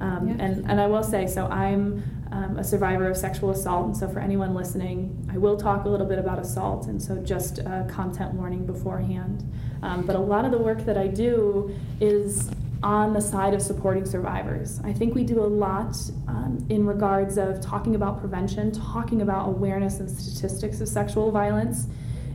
Um, 0.00 0.28
yeah. 0.28 0.44
and, 0.44 0.68
and 0.68 0.80
I 0.80 0.86
will 0.86 1.04
say, 1.04 1.28
so 1.28 1.46
I'm 1.46 2.02
um, 2.32 2.56
a 2.56 2.64
survivor 2.64 3.08
of 3.08 3.16
sexual 3.16 3.50
assault. 3.50 3.86
And 3.86 3.96
so, 3.96 4.08
for 4.08 4.18
anyone 4.18 4.54
listening, 4.54 5.28
I 5.30 5.36
will 5.36 5.56
talk 5.56 5.84
a 5.84 5.88
little 5.88 6.06
bit 6.06 6.18
about 6.18 6.38
assault, 6.38 6.86
and 6.86 7.00
so 7.00 7.16
just 7.18 7.58
a 7.58 7.86
content 7.88 8.32
warning 8.34 8.64
beforehand. 8.64 9.44
Um, 9.82 10.06
but 10.06 10.16
a 10.16 10.20
lot 10.20 10.44
of 10.44 10.50
the 10.50 10.58
work 10.58 10.84
that 10.86 10.96
I 10.96 11.08
do 11.08 11.76
is 12.00 12.50
on 12.82 13.12
the 13.12 13.20
side 13.20 13.54
of 13.54 13.62
supporting 13.62 14.04
survivors. 14.04 14.80
I 14.82 14.92
think 14.92 15.14
we 15.14 15.22
do 15.22 15.40
a 15.40 15.46
lot 15.46 15.96
um, 16.26 16.66
in 16.68 16.84
regards 16.86 17.38
of 17.38 17.60
talking 17.60 17.94
about 17.94 18.18
prevention, 18.18 18.72
talking 18.72 19.22
about 19.22 19.46
awareness 19.48 20.00
and 20.00 20.10
statistics 20.10 20.80
of 20.80 20.88
sexual 20.88 21.30
violence 21.30 21.86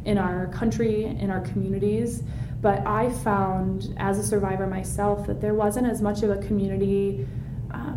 in 0.05 0.17
our 0.17 0.47
country, 0.47 1.05
in 1.05 1.29
our 1.29 1.41
communities. 1.41 2.23
But 2.61 2.85
I 2.87 3.09
found 3.09 3.93
as 3.97 4.19
a 4.19 4.23
survivor 4.23 4.67
myself 4.67 5.27
that 5.27 5.41
there 5.41 5.53
wasn't 5.53 5.87
as 5.87 6.01
much 6.01 6.23
of 6.23 6.29
a 6.29 6.37
community 6.37 7.27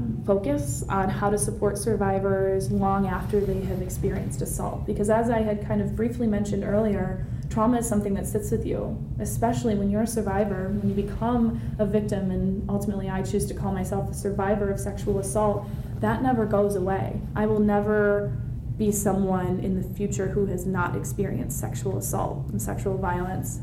um, 0.01 0.23
focus 0.25 0.85
on 0.89 1.09
how 1.09 1.31
to 1.31 1.39
support 1.39 1.79
survivors 1.79 2.71
long 2.71 3.07
after 3.07 3.41
they 3.41 3.61
have 3.63 3.83
experienced 3.83 4.43
assault. 4.43 4.87
Because 4.87 5.11
as 5.11 5.31
I 5.31 5.41
had 5.41 5.67
kind 5.67 5.81
of 5.81 5.95
briefly 5.97 6.27
mentioned 6.27 6.65
earlier, 6.65 7.27
trauma 7.49 7.79
is 7.79 7.89
something 7.89 8.15
that 8.15 8.27
sits 8.27 8.51
with 8.51 8.65
you, 8.65 8.97
especially 9.19 9.75
when 9.75 9.91
you're 9.91 10.03
a 10.03 10.07
survivor, 10.07 10.69
when 10.69 10.89
you 10.89 10.95
become 10.95 11.61
a 11.79 11.87
victim, 11.87 12.31
and 12.31 12.69
ultimately 12.69 13.09
I 13.09 13.23
choose 13.23 13.47
to 13.47 13.55
call 13.55 13.73
myself 13.73 14.11
a 14.11 14.15
survivor 14.15 14.71
of 14.71 14.79
sexual 14.79 15.19
assault, 15.19 15.67
that 16.01 16.23
never 16.23 16.47
goes 16.47 16.77
away. 16.77 17.21
I 17.35 17.47
will 17.47 17.61
never 17.61 18.37
be 18.77 18.91
someone 18.91 19.61
in 19.61 19.81
the 19.81 19.95
future 19.95 20.29
who 20.29 20.47
has 20.47 20.65
not 20.65 20.97
experienced 20.97 21.61
sexual 21.61 21.99
assault 21.99 22.47
and 22.49 22.63
sexual 22.63 22.97
violence. 22.97 23.61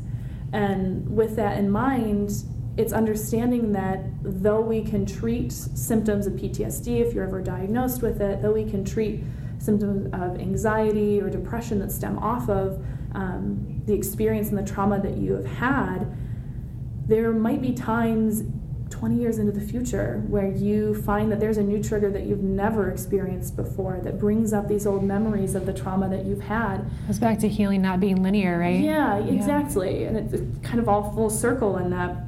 And 0.52 1.16
with 1.16 1.34
that 1.36 1.58
in 1.58 1.70
mind, 1.70 2.30
it's 2.78 2.92
understanding 2.92 3.72
that 3.72 3.98
though 4.22 4.60
we 4.60 4.82
can 4.82 5.04
treat 5.04 5.50
symptoms 5.52 6.28
of 6.28 6.34
PTSD 6.34 7.00
if 7.00 7.12
you're 7.12 7.24
ever 7.24 7.42
diagnosed 7.42 8.02
with 8.02 8.22
it, 8.22 8.40
though 8.40 8.52
we 8.52 8.64
can 8.70 8.84
treat 8.84 9.24
symptoms 9.58 10.06
of 10.14 10.40
anxiety 10.40 11.20
or 11.20 11.28
depression 11.28 11.80
that 11.80 11.90
stem 11.90 12.16
off 12.20 12.48
of 12.48 12.80
um, 13.14 13.82
the 13.86 13.92
experience 13.92 14.50
and 14.50 14.58
the 14.58 14.62
trauma 14.62 15.00
that 15.00 15.16
you 15.16 15.32
have 15.32 15.46
had, 15.46 16.16
there 17.08 17.32
might 17.32 17.60
be 17.60 17.72
times 17.72 18.44
20 18.90 19.16
years 19.16 19.38
into 19.38 19.50
the 19.50 19.60
future 19.60 20.22
where 20.28 20.46
you 20.46 20.94
find 21.02 21.32
that 21.32 21.40
there's 21.40 21.58
a 21.58 21.62
new 21.62 21.82
trigger 21.82 22.12
that 22.12 22.26
you've 22.26 22.44
never 22.44 22.92
experienced 22.92 23.56
before 23.56 23.98
that 24.04 24.20
brings 24.20 24.52
up 24.52 24.68
these 24.68 24.86
old 24.86 25.02
memories 25.02 25.56
of 25.56 25.66
the 25.66 25.72
trauma 25.72 26.08
that 26.08 26.24
you've 26.24 26.42
had. 26.42 26.76
It 26.76 27.06
goes 27.08 27.18
back 27.18 27.40
to 27.40 27.48
healing 27.48 27.82
not 27.82 27.98
being 27.98 28.22
linear, 28.22 28.56
right? 28.56 28.78
Yeah, 28.78 29.18
exactly. 29.18 30.02
Yeah. 30.02 30.08
And 30.08 30.32
it's 30.32 30.66
kind 30.66 30.78
of 30.78 30.88
all 30.88 31.12
full 31.12 31.28
circle 31.28 31.76
in 31.78 31.90
that 31.90 32.27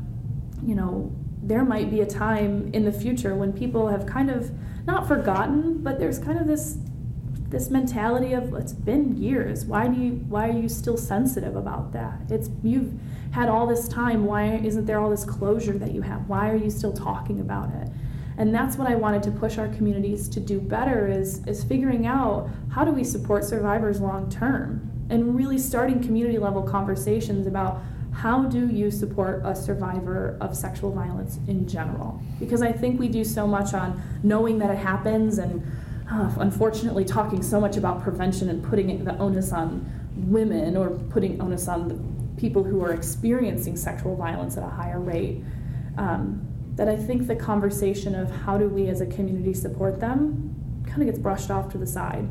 you 0.64 0.74
know, 0.74 1.12
there 1.42 1.64
might 1.64 1.90
be 1.90 2.00
a 2.00 2.06
time 2.06 2.70
in 2.72 2.84
the 2.84 2.92
future 2.92 3.34
when 3.34 3.52
people 3.52 3.88
have 3.88 4.06
kind 4.06 4.30
of 4.30 4.50
not 4.86 5.08
forgotten, 5.08 5.82
but 5.82 5.98
there's 5.98 6.18
kind 6.18 6.38
of 6.38 6.46
this 6.46 6.78
this 7.50 7.68
mentality 7.68 8.32
of 8.32 8.54
it's 8.54 8.72
been 8.72 9.20
years. 9.20 9.64
Why 9.64 9.88
do 9.88 10.00
you 10.00 10.12
why 10.28 10.48
are 10.48 10.56
you 10.56 10.68
still 10.68 10.96
sensitive 10.96 11.56
about 11.56 11.92
that? 11.92 12.20
It's 12.30 12.48
you've 12.62 12.92
had 13.32 13.48
all 13.48 13.66
this 13.66 13.88
time. 13.88 14.24
Why 14.24 14.56
isn't 14.56 14.86
there 14.86 15.00
all 15.00 15.10
this 15.10 15.24
closure 15.24 15.76
that 15.78 15.92
you 15.92 16.02
have? 16.02 16.28
Why 16.28 16.50
are 16.50 16.56
you 16.56 16.70
still 16.70 16.92
talking 16.92 17.40
about 17.40 17.74
it? 17.74 17.88
And 18.38 18.54
that's 18.54 18.76
what 18.76 18.88
I 18.88 18.94
wanted 18.94 19.22
to 19.24 19.30
push 19.32 19.58
our 19.58 19.68
communities 19.68 20.28
to 20.30 20.40
do 20.40 20.60
better 20.60 21.08
is 21.08 21.44
is 21.46 21.64
figuring 21.64 22.06
out 22.06 22.48
how 22.70 22.84
do 22.84 22.92
we 22.92 23.04
support 23.04 23.44
survivors 23.44 24.00
long 24.00 24.30
term 24.30 24.90
and 25.10 25.36
really 25.36 25.58
starting 25.58 26.00
community 26.00 26.38
level 26.38 26.62
conversations 26.62 27.46
about 27.48 27.82
how 28.20 28.44
do 28.44 28.66
you 28.66 28.90
support 28.90 29.40
a 29.46 29.56
survivor 29.56 30.36
of 30.42 30.54
sexual 30.54 30.92
violence 30.92 31.38
in 31.48 31.66
general? 31.66 32.20
Because 32.38 32.60
I 32.60 32.70
think 32.70 33.00
we 33.00 33.08
do 33.08 33.24
so 33.24 33.46
much 33.46 33.72
on 33.72 34.02
knowing 34.22 34.58
that 34.58 34.70
it 34.70 34.76
happens 34.76 35.38
and 35.38 35.62
uh, 36.12 36.30
unfortunately 36.38 37.06
talking 37.06 37.42
so 37.42 37.58
much 37.58 37.78
about 37.78 38.02
prevention 38.02 38.50
and 38.50 38.62
putting 38.62 39.04
the 39.04 39.16
onus 39.16 39.52
on 39.52 39.90
women 40.28 40.76
or 40.76 40.90
putting 40.90 41.40
onus 41.40 41.66
on 41.66 41.88
the 41.88 42.38
people 42.38 42.62
who 42.62 42.84
are 42.84 42.92
experiencing 42.92 43.74
sexual 43.74 44.14
violence 44.16 44.58
at 44.58 44.64
a 44.64 44.68
higher 44.68 45.00
rate. 45.00 45.42
Um, 45.96 46.46
that 46.74 46.88
I 46.88 46.96
think 46.96 47.26
the 47.26 47.36
conversation 47.36 48.14
of 48.14 48.30
how 48.30 48.58
do 48.58 48.68
we 48.68 48.88
as 48.88 49.00
a 49.00 49.06
community 49.06 49.54
support 49.54 49.98
them 49.98 50.82
kind 50.86 51.00
of 51.00 51.06
gets 51.06 51.18
brushed 51.18 51.50
off 51.50 51.72
to 51.72 51.78
the 51.78 51.86
side. 51.86 52.28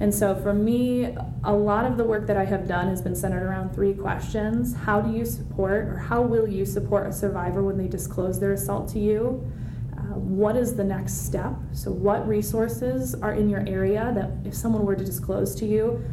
And 0.00 0.12
so 0.12 0.34
for 0.34 0.52
me, 0.52 1.14
a 1.44 1.52
lot 1.52 1.84
of 1.84 1.96
the 1.96 2.04
work 2.04 2.26
that 2.26 2.36
I 2.36 2.44
have 2.44 2.66
done 2.66 2.88
has 2.88 3.00
been 3.00 3.14
centered 3.14 3.42
around 3.42 3.74
three 3.74 3.94
questions. 3.94 4.74
How 4.74 5.00
do 5.00 5.16
you 5.16 5.24
support, 5.24 5.86
or 5.86 5.96
how 5.98 6.22
will 6.22 6.48
you 6.48 6.66
support 6.66 7.06
a 7.06 7.12
survivor 7.12 7.62
when 7.62 7.78
they 7.78 7.88
disclose 7.88 8.40
their 8.40 8.52
assault 8.52 8.88
to 8.90 8.98
you? 8.98 9.48
Uh, 9.92 10.18
what 10.18 10.56
is 10.56 10.74
the 10.74 10.84
next 10.84 11.24
step? 11.26 11.54
So, 11.72 11.92
what 11.92 12.26
resources 12.26 13.14
are 13.14 13.32
in 13.32 13.48
your 13.48 13.64
area 13.66 14.12
that 14.14 14.30
if 14.46 14.54
someone 14.54 14.84
were 14.84 14.96
to 14.96 15.04
disclose 15.04 15.54
to 15.56 15.66
you, 15.66 16.04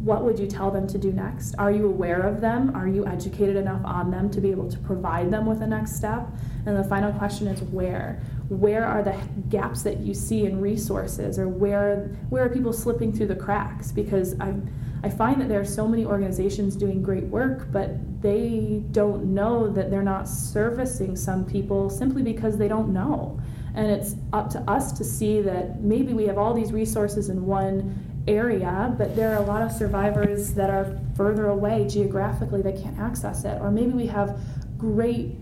what 0.00 0.24
would 0.24 0.38
you 0.38 0.46
tell 0.46 0.70
them 0.70 0.86
to 0.88 0.98
do 0.98 1.12
next? 1.12 1.54
Are 1.58 1.70
you 1.70 1.86
aware 1.86 2.22
of 2.22 2.40
them? 2.40 2.74
Are 2.74 2.88
you 2.88 3.06
educated 3.06 3.56
enough 3.56 3.84
on 3.84 4.10
them 4.10 4.30
to 4.30 4.40
be 4.40 4.50
able 4.50 4.70
to 4.70 4.78
provide 4.78 5.30
them 5.30 5.44
with 5.44 5.60
a 5.60 5.66
next 5.66 5.96
step? 5.96 6.26
And 6.64 6.76
the 6.76 6.84
final 6.84 7.12
question 7.12 7.46
is 7.46 7.60
where? 7.64 8.20
Where 8.50 8.84
are 8.84 9.00
the 9.00 9.16
gaps 9.48 9.82
that 9.82 10.00
you 10.00 10.12
see 10.12 10.44
in 10.44 10.60
resources 10.60 11.38
or 11.38 11.48
where 11.48 12.18
where 12.30 12.44
are 12.44 12.48
people 12.48 12.72
slipping 12.72 13.12
through 13.12 13.28
the 13.28 13.36
cracks? 13.36 13.92
Because 13.92 14.38
i 14.40 14.54
I 15.02 15.08
find 15.08 15.40
that 15.40 15.48
there 15.48 15.60
are 15.60 15.64
so 15.64 15.88
many 15.88 16.04
organizations 16.04 16.76
doing 16.76 17.00
great 17.00 17.24
work 17.24 17.68
but 17.72 17.90
they 18.20 18.82
don't 18.90 19.32
know 19.32 19.68
that 19.72 19.90
they're 19.90 20.02
not 20.02 20.28
servicing 20.28 21.16
some 21.16 21.46
people 21.46 21.88
simply 21.88 22.22
because 22.22 22.58
they 22.58 22.68
don't 22.68 22.92
know. 22.92 23.40
And 23.74 23.86
it's 23.86 24.16
up 24.32 24.50
to 24.50 24.58
us 24.68 24.92
to 24.98 25.04
see 25.04 25.40
that 25.42 25.80
maybe 25.80 26.12
we 26.12 26.26
have 26.26 26.36
all 26.36 26.52
these 26.52 26.72
resources 26.72 27.30
in 27.30 27.46
one 27.46 27.96
area 28.28 28.94
but 28.98 29.16
there 29.16 29.32
are 29.32 29.42
a 29.42 29.46
lot 29.46 29.62
of 29.62 29.72
survivors 29.72 30.52
that 30.54 30.68
are 30.68 30.98
further 31.16 31.46
away 31.46 31.86
geographically 31.88 32.62
that 32.62 32.82
can't 32.82 32.98
access 32.98 33.44
it. 33.44 33.60
Or 33.62 33.70
maybe 33.70 33.92
we 33.92 34.06
have 34.08 34.38
great 34.76 35.36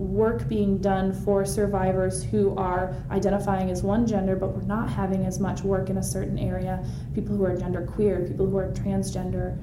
work 0.00 0.48
being 0.48 0.78
done 0.78 1.12
for 1.12 1.44
survivors 1.44 2.24
who 2.24 2.56
are 2.56 2.96
identifying 3.10 3.70
as 3.70 3.82
one 3.82 4.06
gender, 4.06 4.34
but 4.34 4.48
we're 4.48 4.62
not 4.62 4.88
having 4.88 5.26
as 5.26 5.38
much 5.38 5.62
work 5.62 5.90
in 5.90 5.98
a 5.98 6.02
certain 6.02 6.38
area. 6.38 6.82
People 7.14 7.36
who 7.36 7.44
are 7.44 7.54
gender 7.54 7.82
queer, 7.82 8.24
people 8.26 8.46
who 8.46 8.56
are 8.56 8.68
transgender. 8.72 9.58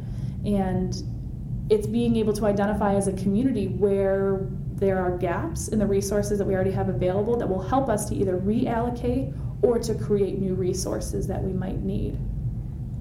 And 0.46 1.02
it's 1.70 1.88
being 1.88 2.16
able 2.18 2.34
to 2.34 2.46
identify 2.46 2.94
as 2.96 3.08
a 3.08 3.14
community 3.14 3.68
where 3.68 4.48
there 4.76 5.00
are 5.00 5.18
gaps 5.18 5.70
in 5.70 5.80
the 5.80 5.88
resources 5.88 6.38
that 6.38 6.46
we 6.46 6.54
already 6.54 6.72
have 6.72 6.88
available 6.88 7.36
that 7.36 7.50
will 7.50 7.64
help 7.64 7.90
us 7.90 8.08
to 8.10 8.16
either 8.16 8.38
reallocate 8.38 9.36
or 9.64 9.80
to 9.80 9.96
create 9.96 10.40
new 10.40 10.54
resources 10.54 11.26
that 11.26 11.44
we 11.44 11.52
might 11.52 11.82
need. 11.82 12.16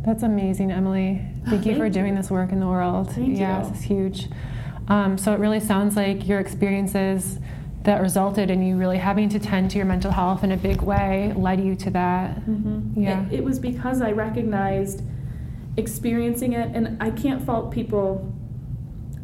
That's 0.07 0.23
amazing, 0.23 0.73
Emily. 0.73 1.21
Thank 1.45 1.67
you 1.67 1.73
Thank 1.73 1.79
for 1.79 1.85
you. 1.87 1.93
doing 1.93 2.15
this 2.15 2.31
work 2.31 2.51
in 2.51 2.61
the 2.61 2.67
world. 2.67 3.11
Thank 3.11 3.39
yeah, 3.39 3.63
you. 3.63 3.69
this 3.69 3.79
is 3.79 3.85
huge. 3.85 4.29
Um, 4.89 5.19
so 5.19 5.33
it 5.33 5.39
really 5.39 5.61
sounds 5.61 5.97
like 5.97 6.27
your 6.27 6.41
experiences 6.41 7.39
that 7.83 8.01
resulted 8.01 8.51
in 8.51 8.63
you 8.63 8.77
really 8.77 8.99
having 8.99 9.29
to 9.29 9.39
tend 9.39 9.71
to 9.71 9.77
your 9.77 9.87
mental 9.87 10.11
health 10.11 10.43
in 10.43 10.53
a 10.53 10.57
big 10.57 10.83
way 10.83 11.33
led 11.37 11.61
you 11.61 11.77
to 11.77 11.91
that. 11.91 12.37
Mm-hmm. 12.41 13.01
Yeah. 13.01 13.27
It, 13.27 13.35
it 13.35 13.45
was 13.45 13.59
because 13.59 14.01
I 14.01 14.13
recognized 14.13 15.03
experiencing 15.77 16.55
it, 16.55 16.75
and 16.75 17.01
I 17.03 17.11
can't 17.11 17.45
fault 17.45 17.71
people 17.71 18.33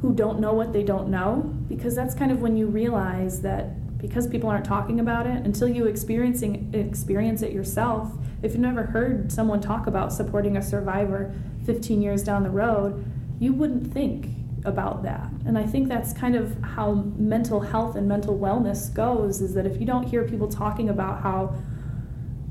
who 0.00 0.14
don't 0.14 0.40
know 0.40 0.52
what 0.52 0.72
they 0.72 0.82
don't 0.82 1.08
know, 1.08 1.54
because 1.68 1.94
that's 1.94 2.14
kind 2.14 2.30
of 2.30 2.40
when 2.40 2.56
you 2.56 2.66
realize 2.66 3.42
that 3.42 3.98
because 3.98 4.26
people 4.26 4.50
aren't 4.50 4.64
talking 4.64 4.98
about 4.98 5.26
it 5.26 5.44
until 5.46 5.68
you 5.68 5.86
experiencing 5.86 6.70
experience 6.74 7.40
it 7.40 7.52
yourself. 7.52 8.12
If 8.42 8.52
you've 8.52 8.60
never 8.60 8.82
heard 8.82 9.30
someone 9.30 9.60
talk 9.60 9.86
about 9.86 10.12
supporting 10.12 10.56
a 10.56 10.62
survivor 10.62 11.32
15 11.64 12.02
years 12.02 12.24
down 12.24 12.42
the 12.42 12.50
road, 12.50 13.04
you 13.38 13.52
wouldn't 13.52 13.92
think 13.92 14.28
about 14.64 15.02
that. 15.02 15.28
And 15.46 15.58
I 15.58 15.64
think 15.66 15.88
that's 15.88 16.12
kind 16.12 16.34
of 16.36 16.56
how 16.62 16.92
mental 17.16 17.60
health 17.60 17.96
and 17.96 18.08
mental 18.08 18.38
wellness 18.38 18.92
goes 18.92 19.40
is 19.40 19.54
that 19.54 19.66
if 19.66 19.80
you 19.80 19.86
don't 19.86 20.04
hear 20.04 20.22
people 20.24 20.48
talking 20.48 20.88
about 20.88 21.22
how 21.22 21.54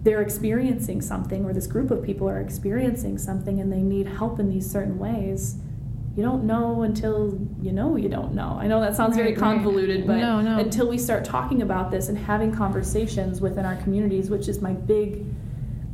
they're 0.03 0.21
experiencing 0.21 0.99
something 1.01 1.45
or 1.45 1.53
this 1.53 1.67
group 1.67 1.91
of 1.91 2.03
people 2.03 2.27
are 2.27 2.39
experiencing 2.41 3.17
something 3.17 3.59
and 3.59 3.71
they 3.71 3.81
need 3.81 4.07
help 4.07 4.39
in 4.39 4.49
these 4.49 4.69
certain 4.69 4.97
ways 4.97 5.57
you 6.17 6.23
don't 6.23 6.43
know 6.43 6.81
until 6.81 7.39
you 7.61 7.71
know 7.71 7.95
you 7.95 8.09
don't 8.09 8.33
know 8.33 8.57
i 8.59 8.65
know 8.67 8.81
that 8.81 8.95
sounds 8.95 9.15
very 9.15 9.29
Right, 9.33 9.37
right. 9.39 9.53
convoluted 9.55 10.07
but 10.07 10.17
No, 10.17 10.41
no. 10.41 10.57
until 10.57 10.89
we 10.89 10.97
start 10.97 11.23
talking 11.23 11.61
about 11.61 11.91
this 11.91 12.09
and 12.09 12.17
having 12.17 12.51
conversations 12.51 13.39
within 13.41 13.63
our 13.63 13.75
communities 13.77 14.29
which 14.31 14.47
is 14.47 14.59
my 14.59 14.73
big 14.73 15.23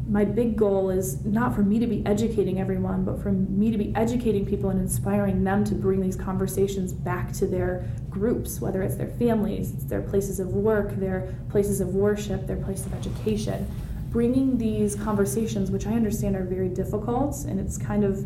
my 0.09 0.23
big 0.23 0.55
goal 0.55 0.89
is 0.89 1.23
not 1.25 1.53
for 1.53 1.61
me 1.61 1.79
to 1.79 1.87
be 1.87 2.05
educating 2.05 2.59
everyone 2.59 3.03
but 3.03 3.21
for 3.21 3.31
me 3.31 3.71
to 3.71 3.77
be 3.77 3.93
educating 3.95 4.45
people 4.45 4.69
and 4.69 4.79
inspiring 4.79 5.43
them 5.43 5.63
to 5.63 5.75
bring 5.75 5.99
these 5.99 6.15
conversations 6.15 6.93
back 6.93 7.31
to 7.33 7.45
their 7.45 7.85
groups 8.09 8.61
whether 8.61 8.81
it's 8.81 8.95
their 8.95 9.09
families 9.09 9.73
it's 9.73 9.83
their 9.85 10.01
places 10.01 10.39
of 10.39 10.53
work 10.53 10.95
their 10.95 11.35
places 11.49 11.81
of 11.81 11.89
worship 11.95 12.47
their 12.47 12.57
place 12.57 12.85
of 12.85 12.93
education. 12.93 13.69
Bringing 14.09 14.57
these 14.57 14.95
conversations 14.95 15.69
which 15.69 15.85
i 15.85 15.91
understand 15.91 16.35
are 16.35 16.45
very 16.45 16.69
difficult 16.69 17.43
and 17.45 17.59
it's 17.59 17.77
kind 17.77 18.03
of 18.03 18.25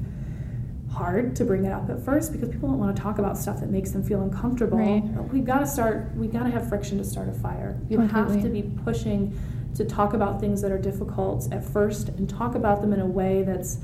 hard 0.92 1.36
to 1.38 1.46
bring 1.46 1.66
it 1.66 1.72
up 1.72 1.90
at 1.90 2.04
first 2.04 2.32
because 2.32 2.50
people 2.50 2.68
don't 2.70 2.78
want 2.78 2.96
to 2.96 3.02
talk 3.02 3.18
about 3.18 3.38
stuff 3.38 3.62
that 3.62 3.70
makes 3.70 3.92
them 3.92 4.04
feel 4.04 4.22
uncomfortable. 4.22 4.78
Right. 4.78 5.16
but 5.16 5.24
we've 5.30 5.46
got 5.46 5.60
to 5.60 5.68
start 5.68 6.12
we've 6.16 6.34
got 6.34 6.44
to 6.44 6.52
have 6.52 6.68
friction 6.68 6.98
to 6.98 7.04
start 7.04 7.30
a 7.30 7.34
fire. 7.34 7.80
You 7.90 8.00
have 8.00 8.42
to 8.42 8.50
be 8.50 8.64
pushing 8.84 9.38
to 9.76 9.86
talk 9.86 10.14
about 10.14 10.40
things 10.40 10.62
that 10.62 10.72
are 10.72 10.78
difficult 10.78 11.52
at 11.52 11.64
first 11.64 12.10
and 12.10 12.30
talk 12.30 12.56
about 12.56 12.82
them 12.82 12.94
in 12.94 13.00
a 13.00 13.06
way 13.06 13.44
that's 13.44 13.80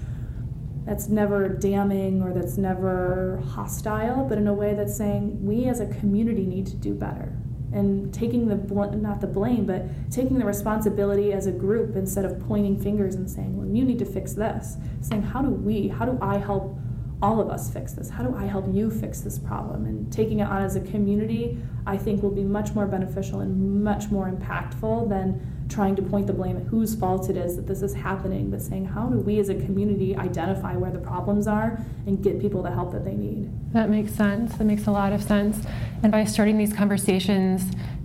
that's 0.88 1.10
never 1.10 1.50
damning 1.50 2.24
or 2.24 2.34
that's 2.34 2.58
never 2.58 3.44
hostile, 3.46 4.24
but 4.24 4.38
in 4.38 4.48
a 4.48 4.54
way 4.54 4.74
that's 4.74 4.96
saying 4.96 5.46
we 5.46 5.66
as 5.66 5.82
a 5.82 5.86
community 5.86 6.46
need 6.46 6.66
to 6.66 6.78
do 6.78 6.94
better. 6.94 7.34
And 7.74 8.14
taking 8.14 8.48
the 8.48 8.56
bl- 8.56 8.96
not 8.96 9.20
the 9.20 9.28
blame, 9.28 9.66
but 9.66 9.84
taking 10.10 10.40
the 10.40 10.46
responsibility 10.46 11.34
as 11.34 11.46
a 11.46 11.52
group 11.52 11.98
instead 11.98 12.24
of 12.24 12.40
pointing 12.48 12.80
fingers 12.82 13.16
and 13.16 13.30
saying, 13.30 13.58
"Well, 13.58 13.68
you 13.68 13.84
need 13.84 14.00
to 14.00 14.06
fix 14.06 14.34
this." 14.34 14.78
Saying, 15.02 15.24
"How 15.24 15.42
do 15.42 15.50
we? 15.50 15.90
How 15.90 16.06
do 16.06 16.18
I 16.22 16.38
help 16.38 16.80
all 17.22 17.42
of 17.42 17.50
us 17.50 17.70
fix 17.70 17.92
this? 17.92 18.10
How 18.10 18.24
do 18.24 18.34
I 18.38 18.46
help 18.46 18.74
you 18.74 18.90
fix 18.90 19.20
this 19.20 19.38
problem?" 19.38 19.86
And 19.86 20.10
taking 20.10 20.40
it 20.40 20.48
on 20.48 20.62
as 20.62 20.78
a 20.78 20.82
community, 20.82 21.58
I 21.86 21.98
think 21.98 22.24
will 22.24 22.32
be 22.32 22.46
much 22.46 22.74
more 22.74 22.88
beneficial 22.88 23.42
and 23.42 23.84
much 23.84 24.10
more 24.10 24.32
impactful 24.32 25.10
than 25.10 25.42
trying 25.70 25.96
to 25.96 26.02
point 26.02 26.28
the 26.28 26.34
blame 26.34 26.58
at 26.58 26.64
whose 26.64 26.96
fault 26.96 27.30
it 27.30 27.38
is 27.38 27.56
that 27.56 27.68
this 27.68 27.82
is 27.82 27.94
happening, 27.94 28.50
but 28.50 28.62
saying, 28.62 28.86
how 28.86 29.08
do 29.08 29.18
we 29.20 29.40
as 29.40 29.50
a 29.50 29.56
community 29.56 30.16
identify 30.16 30.76
where 30.76 30.92
the 30.92 31.00
problems 31.00 31.48
are 31.48 31.84
and 32.06 32.24
get 32.24 32.40
people 32.40 32.62
the 32.64 32.72
help 32.72 32.92
that 32.92 33.04
they 33.04 33.14
need? 33.14 33.50
That 33.74 33.90
makes 33.90 34.14
sense. 34.14 34.56
That 34.56 34.64
makes 34.64 34.88
a 34.88 34.92
lot 34.92 35.12
of 35.12 35.22
sense. 35.22 35.66
And 36.04 36.12
by 36.12 36.24
starting 36.24 36.58
these 36.58 36.74
conversations, 36.74 37.64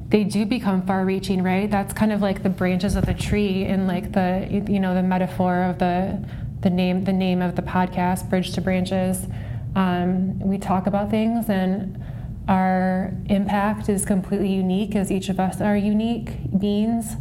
they 0.08 0.24
do 0.24 0.44
become 0.44 0.86
far-reaching, 0.86 1.42
right? 1.42 1.70
That's 1.70 1.94
kind 1.94 2.12
of 2.12 2.20
like 2.20 2.42
the 2.42 2.50
branches 2.50 2.96
of 2.96 3.06
the 3.06 3.14
tree, 3.14 3.64
and 3.64 3.86
like 3.86 4.12
the 4.12 4.46
you 4.68 4.78
know 4.78 4.94
the 4.94 5.02
metaphor 5.02 5.62
of 5.62 5.78
the 5.78 6.22
the 6.60 6.68
name 6.68 7.04
the 7.04 7.14
name 7.14 7.40
of 7.40 7.56
the 7.56 7.62
podcast, 7.62 8.28
Bridge 8.28 8.52
to 8.52 8.60
Branches. 8.60 9.26
Um, 9.74 10.38
we 10.38 10.58
talk 10.58 10.86
about 10.86 11.08
things, 11.10 11.48
and 11.48 11.98
our 12.46 13.14
impact 13.26 13.88
is 13.88 14.04
completely 14.04 14.52
unique, 14.52 14.94
as 14.94 15.10
each 15.10 15.30
of 15.30 15.40
us 15.40 15.62
are 15.62 15.76
unique 15.78 16.58
beings, 16.58 17.16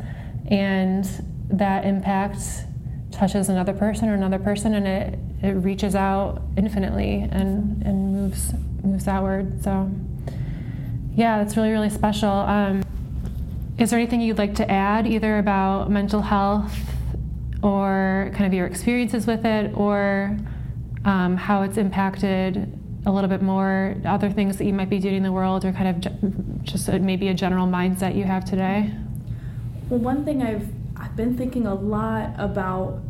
and 0.51 1.03
that 1.49 1.83
impact 1.85 2.37
touches 3.11 3.49
another 3.49 3.73
person 3.73 4.07
or 4.07 4.13
another 4.13 4.39
person, 4.39 4.75
and 4.75 4.87
it 4.87 5.19
it 5.41 5.53
reaches 5.53 5.95
out 5.95 6.43
infinitely 6.55 7.27
and 7.31 7.81
and 7.83 8.13
moves 8.13 8.53
moves 8.83 9.07
outward. 9.07 9.63
So. 9.63 9.89
Yeah, 11.13 11.43
that's 11.43 11.57
really, 11.57 11.71
really 11.71 11.89
special. 11.89 12.29
Um, 12.29 12.83
is 13.77 13.89
there 13.89 13.99
anything 13.99 14.21
you'd 14.21 14.37
like 14.37 14.55
to 14.55 14.71
add, 14.71 15.05
either 15.05 15.39
about 15.39 15.91
mental 15.91 16.21
health 16.21 16.73
or 17.61 18.31
kind 18.33 18.45
of 18.45 18.53
your 18.53 18.65
experiences 18.65 19.27
with 19.27 19.45
it, 19.45 19.75
or 19.75 20.37
um, 21.03 21.35
how 21.35 21.63
it's 21.63 21.75
impacted 21.75 22.79
a 23.05 23.11
little 23.11 23.29
bit 23.29 23.41
more, 23.41 23.97
other 24.05 24.29
things 24.29 24.55
that 24.55 24.63
you 24.63 24.71
might 24.71 24.89
be 24.89 24.99
doing 24.99 25.15
in 25.15 25.23
the 25.23 25.33
world, 25.33 25.65
or 25.65 25.73
kind 25.73 25.89
of 25.89 26.63
just 26.63 26.87
a, 26.87 26.97
maybe 26.97 27.27
a 27.27 27.33
general 27.33 27.67
mindset 27.67 28.15
you 28.15 28.23
have 28.23 28.45
today? 28.45 28.93
Well, 29.91 29.99
one 29.99 30.23
thing 30.23 30.41
I've 30.41 30.69
I've 30.95 31.17
been 31.17 31.35
thinking 31.35 31.67
a 31.67 31.73
lot 31.73 32.33
about 32.37 33.01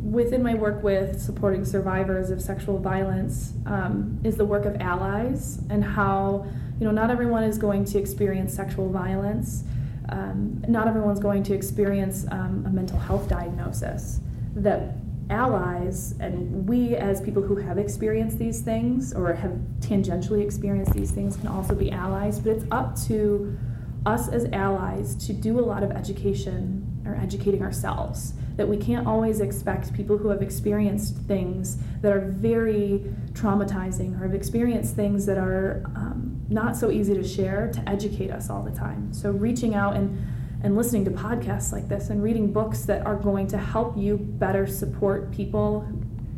within 0.00 0.40
my 0.40 0.54
work 0.54 0.80
with 0.80 1.20
supporting 1.20 1.64
survivors 1.64 2.30
of 2.30 2.40
sexual 2.40 2.78
violence 2.78 3.54
um, 3.66 4.20
is 4.22 4.36
the 4.36 4.44
work 4.44 4.64
of 4.64 4.76
allies 4.80 5.58
and 5.68 5.82
how 5.82 6.46
you 6.78 6.84
know 6.84 6.92
not 6.92 7.10
everyone 7.10 7.42
is 7.42 7.58
going 7.58 7.84
to 7.86 7.98
experience 7.98 8.54
sexual 8.54 8.88
violence. 8.88 9.64
Um, 10.10 10.62
not 10.68 10.86
everyone's 10.86 11.18
going 11.18 11.42
to 11.42 11.54
experience 11.54 12.24
um, 12.30 12.62
a 12.68 12.70
mental 12.70 13.00
health 13.00 13.28
diagnosis. 13.28 14.20
That 14.54 14.94
allies 15.28 16.14
and 16.20 16.68
we 16.68 16.94
as 16.94 17.20
people 17.20 17.42
who 17.42 17.56
have 17.56 17.78
experienced 17.78 18.38
these 18.38 18.60
things 18.60 19.12
or 19.12 19.34
have 19.34 19.58
tangentially 19.80 20.44
experienced 20.44 20.92
these 20.92 21.10
things 21.10 21.36
can 21.36 21.48
also 21.48 21.74
be 21.74 21.90
allies. 21.90 22.38
But 22.38 22.50
it's 22.50 22.64
up 22.70 22.96
to 23.08 23.58
us 24.04 24.28
as 24.28 24.46
allies 24.52 25.14
to 25.26 25.32
do 25.32 25.60
a 25.60 25.62
lot 25.62 25.82
of 25.82 25.90
education 25.92 27.02
or 27.06 27.14
educating 27.16 27.62
ourselves. 27.62 28.34
That 28.56 28.68
we 28.68 28.76
can't 28.76 29.06
always 29.06 29.40
expect 29.40 29.94
people 29.94 30.18
who 30.18 30.28
have 30.28 30.42
experienced 30.42 31.16
things 31.16 31.78
that 32.02 32.12
are 32.12 32.20
very 32.20 33.12
traumatizing 33.32 34.18
or 34.20 34.24
have 34.24 34.34
experienced 34.34 34.94
things 34.94 35.24
that 35.26 35.38
are 35.38 35.82
um, 35.96 36.44
not 36.48 36.76
so 36.76 36.90
easy 36.90 37.14
to 37.14 37.26
share 37.26 37.70
to 37.72 37.88
educate 37.88 38.30
us 38.30 38.50
all 38.50 38.62
the 38.62 38.70
time. 38.70 39.12
So 39.12 39.30
reaching 39.30 39.74
out 39.74 39.96
and 39.96 40.18
and 40.64 40.76
listening 40.76 41.04
to 41.04 41.10
podcasts 41.10 41.72
like 41.72 41.88
this 41.88 42.10
and 42.10 42.22
reading 42.22 42.52
books 42.52 42.82
that 42.82 43.04
are 43.04 43.16
going 43.16 43.48
to 43.48 43.58
help 43.58 43.96
you 43.96 44.16
better 44.16 44.64
support 44.64 45.32
people 45.32 45.84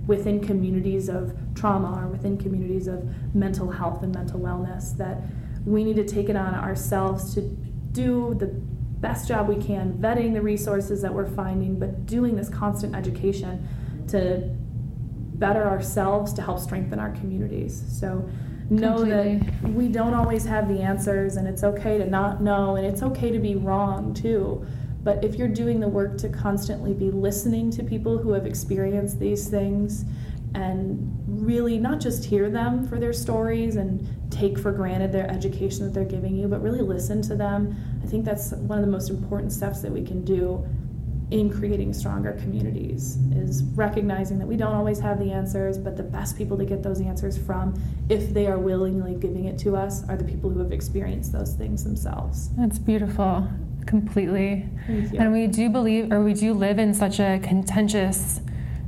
within 0.07 0.41
communities 0.41 1.09
of 1.09 1.37
trauma 1.55 2.03
or 2.03 2.09
within 2.09 2.39
communities 2.39 2.87
of 2.87 3.05
mental 3.35 3.71
health 3.71 4.03
and 4.03 4.15
mental 4.15 4.41
wellness 4.41 4.97
that 4.97 5.19
we 5.65 5.85
need 5.85 5.97
to 5.97 6.05
take 6.05 6.29
it 6.29 6.37
on 6.37 6.55
ourselves 6.55 7.35
to 7.35 7.41
do 7.93 8.35
the 8.39 8.47
best 8.47 9.29
job 9.29 9.49
we 9.49 9.57
can 9.57 9.93
vetting 9.95 10.33
the 10.33 10.41
resources 10.41 11.03
that 11.03 11.13
we're 11.13 11.31
finding 11.35 11.79
but 11.79 12.07
doing 12.07 12.37
this 12.37 12.49
constant 12.49 12.95
education 12.95 13.67
to 14.09 14.55
better 15.35 15.65
ourselves 15.69 16.33
to 16.33 16.43
help 16.43 16.59
strengthen 16.59 16.99
our 16.99 17.11
communities. 17.11 17.85
So 17.89 18.29
know 18.71 19.05
that 19.05 19.63
we 19.63 19.89
don't 19.89 20.15
always 20.15 20.45
have 20.47 20.69
the 20.69 20.81
answers 20.81 21.37
and 21.37 21.47
it's 21.47 21.63
okay 21.63 21.99
to 21.99 22.07
not 22.07 22.41
know 22.41 22.77
and 22.77 22.87
it's 22.87 23.03
okay 23.03 23.31
to 23.31 23.39
be 23.39 23.57
wrong 23.57 24.15
too. 24.15 24.65
But 25.03 25.23
if 25.23 25.35
you're 25.35 25.49
doing 25.49 25.81
the 25.81 25.89
work 25.89 26.17
to 26.19 26.31
constantly 26.31 26.95
be 26.95 27.11
listening 27.11 27.71
to 27.73 27.83
people 27.83 28.17
who 28.17 28.33
have 28.33 28.47
experienced 28.47 29.21
these 29.21 29.49
things 29.49 30.07
and 30.55 31.11
really 31.27 31.79
not 31.79 32.01
just 32.01 32.25
hear 32.25 32.49
them 32.49 32.87
for 32.87 32.99
their 32.99 33.13
stories 33.13 33.77
and 33.77 34.07
take 34.31 34.59
for 34.59 34.73
granted 34.73 35.13
their 35.13 35.31
education 35.31 35.85
that 35.85 35.93
they're 35.93 36.05
giving 36.05 36.37
you, 36.37 36.49
but 36.49 36.63
really 36.63 36.81
listen 36.81 37.21
to 37.23 37.35
them. 37.35 37.77
I 38.03 38.07
think 38.07 38.25
that's 38.25 38.53
one 38.53 38.79
of 38.79 38.85
the 38.85 38.91
most 38.91 39.11
important 39.11 39.53
steps 39.53 39.81
that 39.83 39.91
we 39.91 40.05
can 40.05 40.25
do 40.25 40.65
in 41.31 41.51
creating 41.51 41.93
stronger 41.93 42.33
communities 42.35 43.17
is 43.35 43.65
recognizing 43.75 44.39
that 44.39 44.47
we 44.47 44.57
don't 44.57 44.75
always 44.75 45.01
have 45.01 45.19
the 45.19 45.33
answers, 45.33 45.79
but 45.79 45.97
the 45.97 46.03
best 46.03 46.37
people 46.37 46.57
to 46.57 46.65
get 46.65 46.83
those 46.83 47.01
answers 47.01 47.37
from, 47.37 47.75
if 48.09 48.33
they 48.33 48.47
are 48.47 48.59
willingly 48.59 49.15
giving 49.15 49.47
it 49.47 49.59
to 49.59 49.75
us, 49.75 50.07
are 50.09 50.17
the 50.17 50.25
people 50.25 50.51
who 50.51 50.61
have 50.61 50.71
experienced 50.71 51.33
those 51.33 51.55
things 51.55 51.83
themselves. 51.83 52.51
That's 52.57 52.79
beautiful, 52.79 53.49
completely. 53.87 54.69
And 54.87 55.33
we 55.33 55.47
do 55.47 55.71
believe, 55.71 56.13
or 56.13 56.23
we 56.23 56.35
do 56.35 56.53
live 56.53 56.79
in 56.79 56.95
such 56.95 57.19
a 57.19 57.41
contentious 57.43 58.41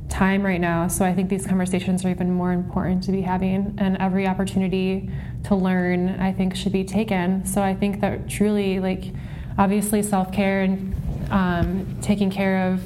time 0.09 0.43
right 0.43 0.61
now. 0.61 0.87
So 0.87 1.05
I 1.05 1.13
think 1.13 1.29
these 1.29 1.45
conversations 1.45 2.05
are 2.05 2.09
even 2.09 2.31
more 2.31 2.51
important 2.51 3.03
to 3.03 3.11
be 3.11 3.21
having, 3.21 3.75
and 3.77 3.97
every 3.97 4.27
opportunity 4.27 5.09
to 5.45 5.55
learn, 5.55 6.19
I 6.19 6.31
think, 6.33 6.55
should 6.55 6.71
be 6.71 6.83
taken. 6.83 7.45
So 7.45 7.61
I 7.61 7.75
think 7.75 8.01
that 8.01 8.29
truly, 8.29 8.79
like, 8.79 9.13
obviously, 9.57 10.01
self 10.01 10.31
care 10.31 10.61
and 10.61 10.95
um, 11.31 11.97
taking 12.01 12.29
care 12.29 12.71
of 12.71 12.81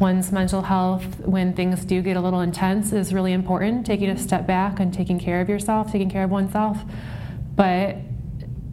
one's 0.00 0.32
mental 0.32 0.62
health 0.62 1.20
when 1.20 1.52
things 1.52 1.84
do 1.84 2.00
get 2.00 2.16
a 2.16 2.20
little 2.20 2.40
intense 2.40 2.92
is 2.92 3.12
really 3.12 3.32
important. 3.32 3.84
Taking 3.84 4.10
a 4.10 4.16
step 4.16 4.46
back 4.46 4.80
and 4.80 4.94
taking 4.94 5.18
care 5.18 5.40
of 5.40 5.48
yourself, 5.48 5.92
taking 5.92 6.10
care 6.10 6.24
of 6.24 6.30
oneself. 6.30 6.78
But 7.54 7.96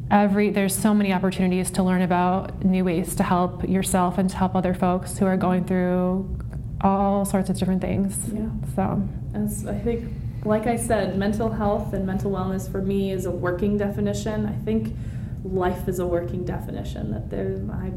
every 0.10 0.50
there's 0.50 0.74
so 0.74 0.94
many 0.94 1.12
opportunities 1.12 1.70
to 1.72 1.84
learn 1.84 2.02
about 2.02 2.64
new 2.64 2.86
ways 2.86 3.16
to 3.16 3.24
help 3.24 3.68
yourself 3.68 4.18
and 4.18 4.30
to 4.30 4.38
help 4.38 4.56
other 4.56 4.74
folks 4.74 5.18
who 5.18 5.26
are 5.26 5.36
going 5.36 5.66
through 5.66 6.40
all 6.82 7.26
sorts 7.26 7.50
of 7.50 7.58
different 7.58 7.82
things. 7.82 8.18
Yeah. 8.34 8.50
So 8.76 9.08
As 9.34 9.66
I 9.66 9.78
think, 9.80 10.14
like 10.46 10.68
I 10.68 10.76
said, 10.76 11.18
mental 11.18 11.52
health 11.52 11.94
and 11.94 12.06
mental 12.06 12.32
wellness 12.32 12.72
for 12.72 12.82
me 12.82 13.12
is 13.12 13.26
a 13.26 13.32
working 13.32 13.78
definition. 13.78 14.46
I 14.46 14.54
think 14.64 14.96
life 15.44 15.88
is 15.88 16.00
a 16.00 16.06
working 16.06 16.46
definition. 16.46 17.12
That 17.12 17.30
there, 17.30 17.60
I, 17.72 17.92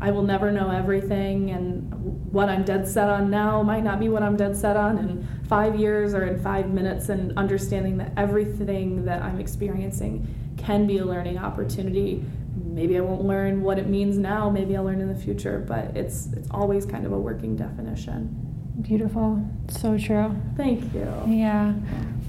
I 0.00 0.10
will 0.10 0.22
never 0.22 0.50
know 0.50 0.70
everything, 0.70 1.50
and 1.50 2.32
what 2.32 2.48
I'm 2.48 2.64
dead 2.64 2.88
set 2.88 3.08
on 3.08 3.30
now 3.30 3.62
might 3.62 3.84
not 3.84 4.00
be 4.00 4.08
what 4.08 4.22
I'm 4.22 4.36
dead 4.36 4.56
set 4.56 4.76
on 4.76 4.98
in 4.98 5.28
five 5.48 5.78
years 5.78 6.14
or 6.14 6.24
in 6.24 6.42
five 6.42 6.70
minutes. 6.70 7.08
And 7.08 7.36
understanding 7.38 7.98
that 7.98 8.12
everything 8.16 9.04
that 9.04 9.22
I'm 9.22 9.38
experiencing 9.38 10.54
can 10.56 10.86
be 10.86 10.98
a 10.98 11.04
learning 11.04 11.38
opportunity. 11.38 12.24
Maybe 12.72 12.96
I 12.96 13.00
won't 13.00 13.24
learn 13.24 13.62
what 13.62 13.78
it 13.78 13.86
means 13.86 14.16
now. 14.18 14.48
Maybe 14.50 14.76
I'll 14.76 14.84
learn 14.84 15.00
in 15.00 15.08
the 15.08 15.20
future. 15.26 15.62
But 15.66 15.96
it's 15.96 16.28
it's 16.32 16.48
always 16.50 16.86
kind 16.86 17.04
of 17.06 17.12
a 17.12 17.18
working 17.18 17.54
definition. 17.56 18.38
beautiful. 18.80 19.44
So 19.68 19.98
true. 19.98 20.34
Thank 20.56 20.92
you. 20.94 21.06
Yeah. 21.26 21.74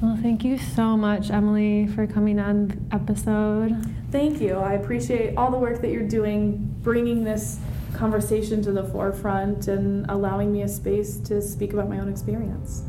Well, 0.01 0.17
thank 0.21 0.43
you 0.43 0.57
so 0.57 0.97
much, 0.97 1.31
Emily, 1.31 1.87
for 1.87 2.05
coming 2.05 2.37
on 2.39 2.67
the 2.67 2.77
episode. 2.95 3.71
Thank 4.11 4.41
you. 4.41 4.55
I 4.57 4.73
appreciate 4.73 5.37
all 5.37 5.49
the 5.49 5.57
work 5.57 5.81
that 5.81 5.91
you're 5.91 6.07
doing, 6.07 6.75
bringing 6.81 7.23
this 7.23 7.59
conversation 7.93 8.61
to 8.63 8.71
the 8.71 8.83
forefront 8.83 9.67
and 9.69 10.05
allowing 10.09 10.51
me 10.51 10.63
a 10.63 10.67
space 10.67 11.17
to 11.19 11.41
speak 11.41 11.71
about 11.73 11.87
my 11.89 11.99
own 11.99 12.09
experience. 12.09 12.83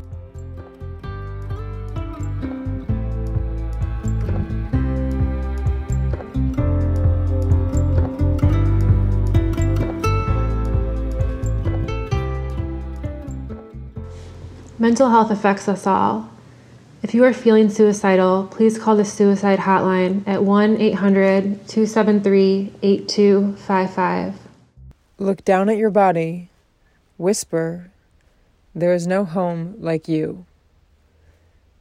Mental 14.77 15.09
health 15.09 15.31
affects 15.31 15.69
us 15.69 15.87
all. 15.87 16.29
If 17.01 17.13
you 17.13 17.23
are 17.23 17.31
feeling 17.31 17.69
suicidal, 17.69 18.47
please 18.51 18.77
call 18.77 18.97
the 18.97 19.05
suicide 19.05 19.59
hotline 19.59 20.27
at 20.27 20.43
1 20.43 20.77
800 20.81 21.67
273 21.67 22.73
8255. 22.81 24.35
Look 25.17 25.45
down 25.45 25.69
at 25.69 25.77
your 25.77 25.91
body, 25.91 26.49
whisper, 27.17 27.91
There 28.73 28.93
is 28.93 29.07
no 29.07 29.23
home 29.23 29.75
like 29.79 30.09
you. 30.09 30.45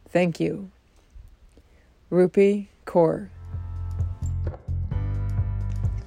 Thank 0.08 0.38
you. 0.38 0.70
Rupi 2.12 2.68
Kaur. 2.86 3.30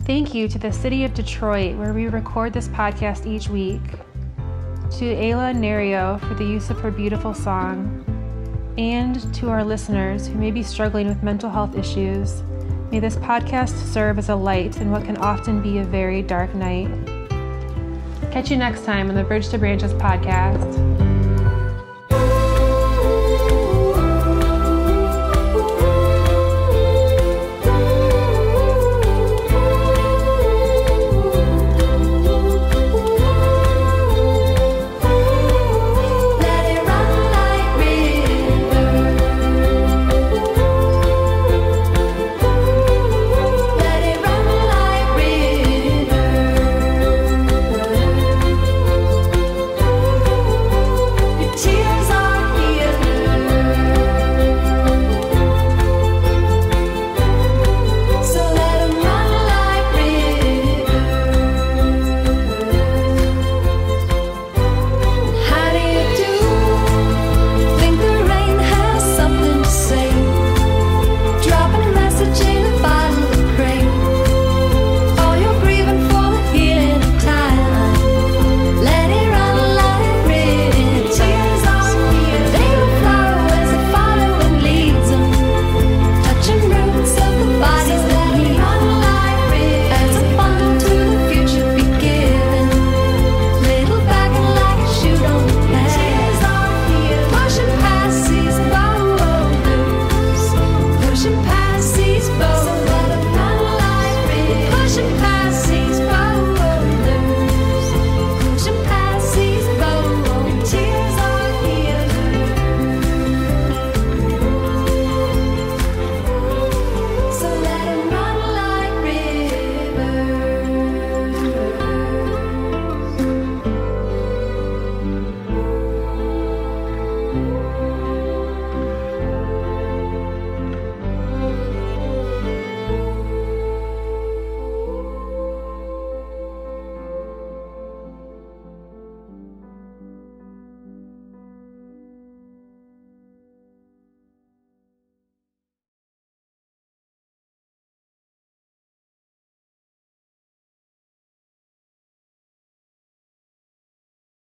Thank 0.05 0.33
you 0.33 0.47
to 0.47 0.57
the 0.57 0.71
City 0.71 1.03
of 1.03 1.13
Detroit, 1.13 1.75
where 1.75 1.91
we 1.91 2.07
record 2.07 2.53
this 2.53 2.69
podcast 2.69 3.25
each 3.25 3.49
week. 3.49 3.81
To 4.91 5.03
Ayla 5.03 5.53
Nereo 5.53 6.19
for 6.27 6.33
the 6.33 6.45
use 6.45 6.69
of 6.69 6.79
her 6.79 6.89
beautiful 6.89 7.33
song. 7.33 8.03
And 8.77 9.33
to 9.35 9.49
our 9.49 9.63
listeners 9.63 10.27
who 10.27 10.35
may 10.35 10.49
be 10.49 10.63
struggling 10.63 11.07
with 11.07 11.21
mental 11.21 11.49
health 11.49 11.77
issues, 11.77 12.41
may 12.89 12.99
this 12.99 13.17
podcast 13.17 13.75
serve 13.91 14.17
as 14.17 14.29
a 14.29 14.35
light 14.35 14.77
in 14.77 14.89
what 14.89 15.03
can 15.03 15.17
often 15.17 15.61
be 15.61 15.79
a 15.79 15.83
very 15.83 16.21
dark 16.21 16.55
night. 16.55 16.89
Catch 18.31 18.49
you 18.49 18.57
next 18.57 18.85
time 18.85 19.09
on 19.09 19.15
the 19.15 19.23
Bridge 19.23 19.49
to 19.49 19.57
Branches 19.57 19.93
podcast. 19.93 21.07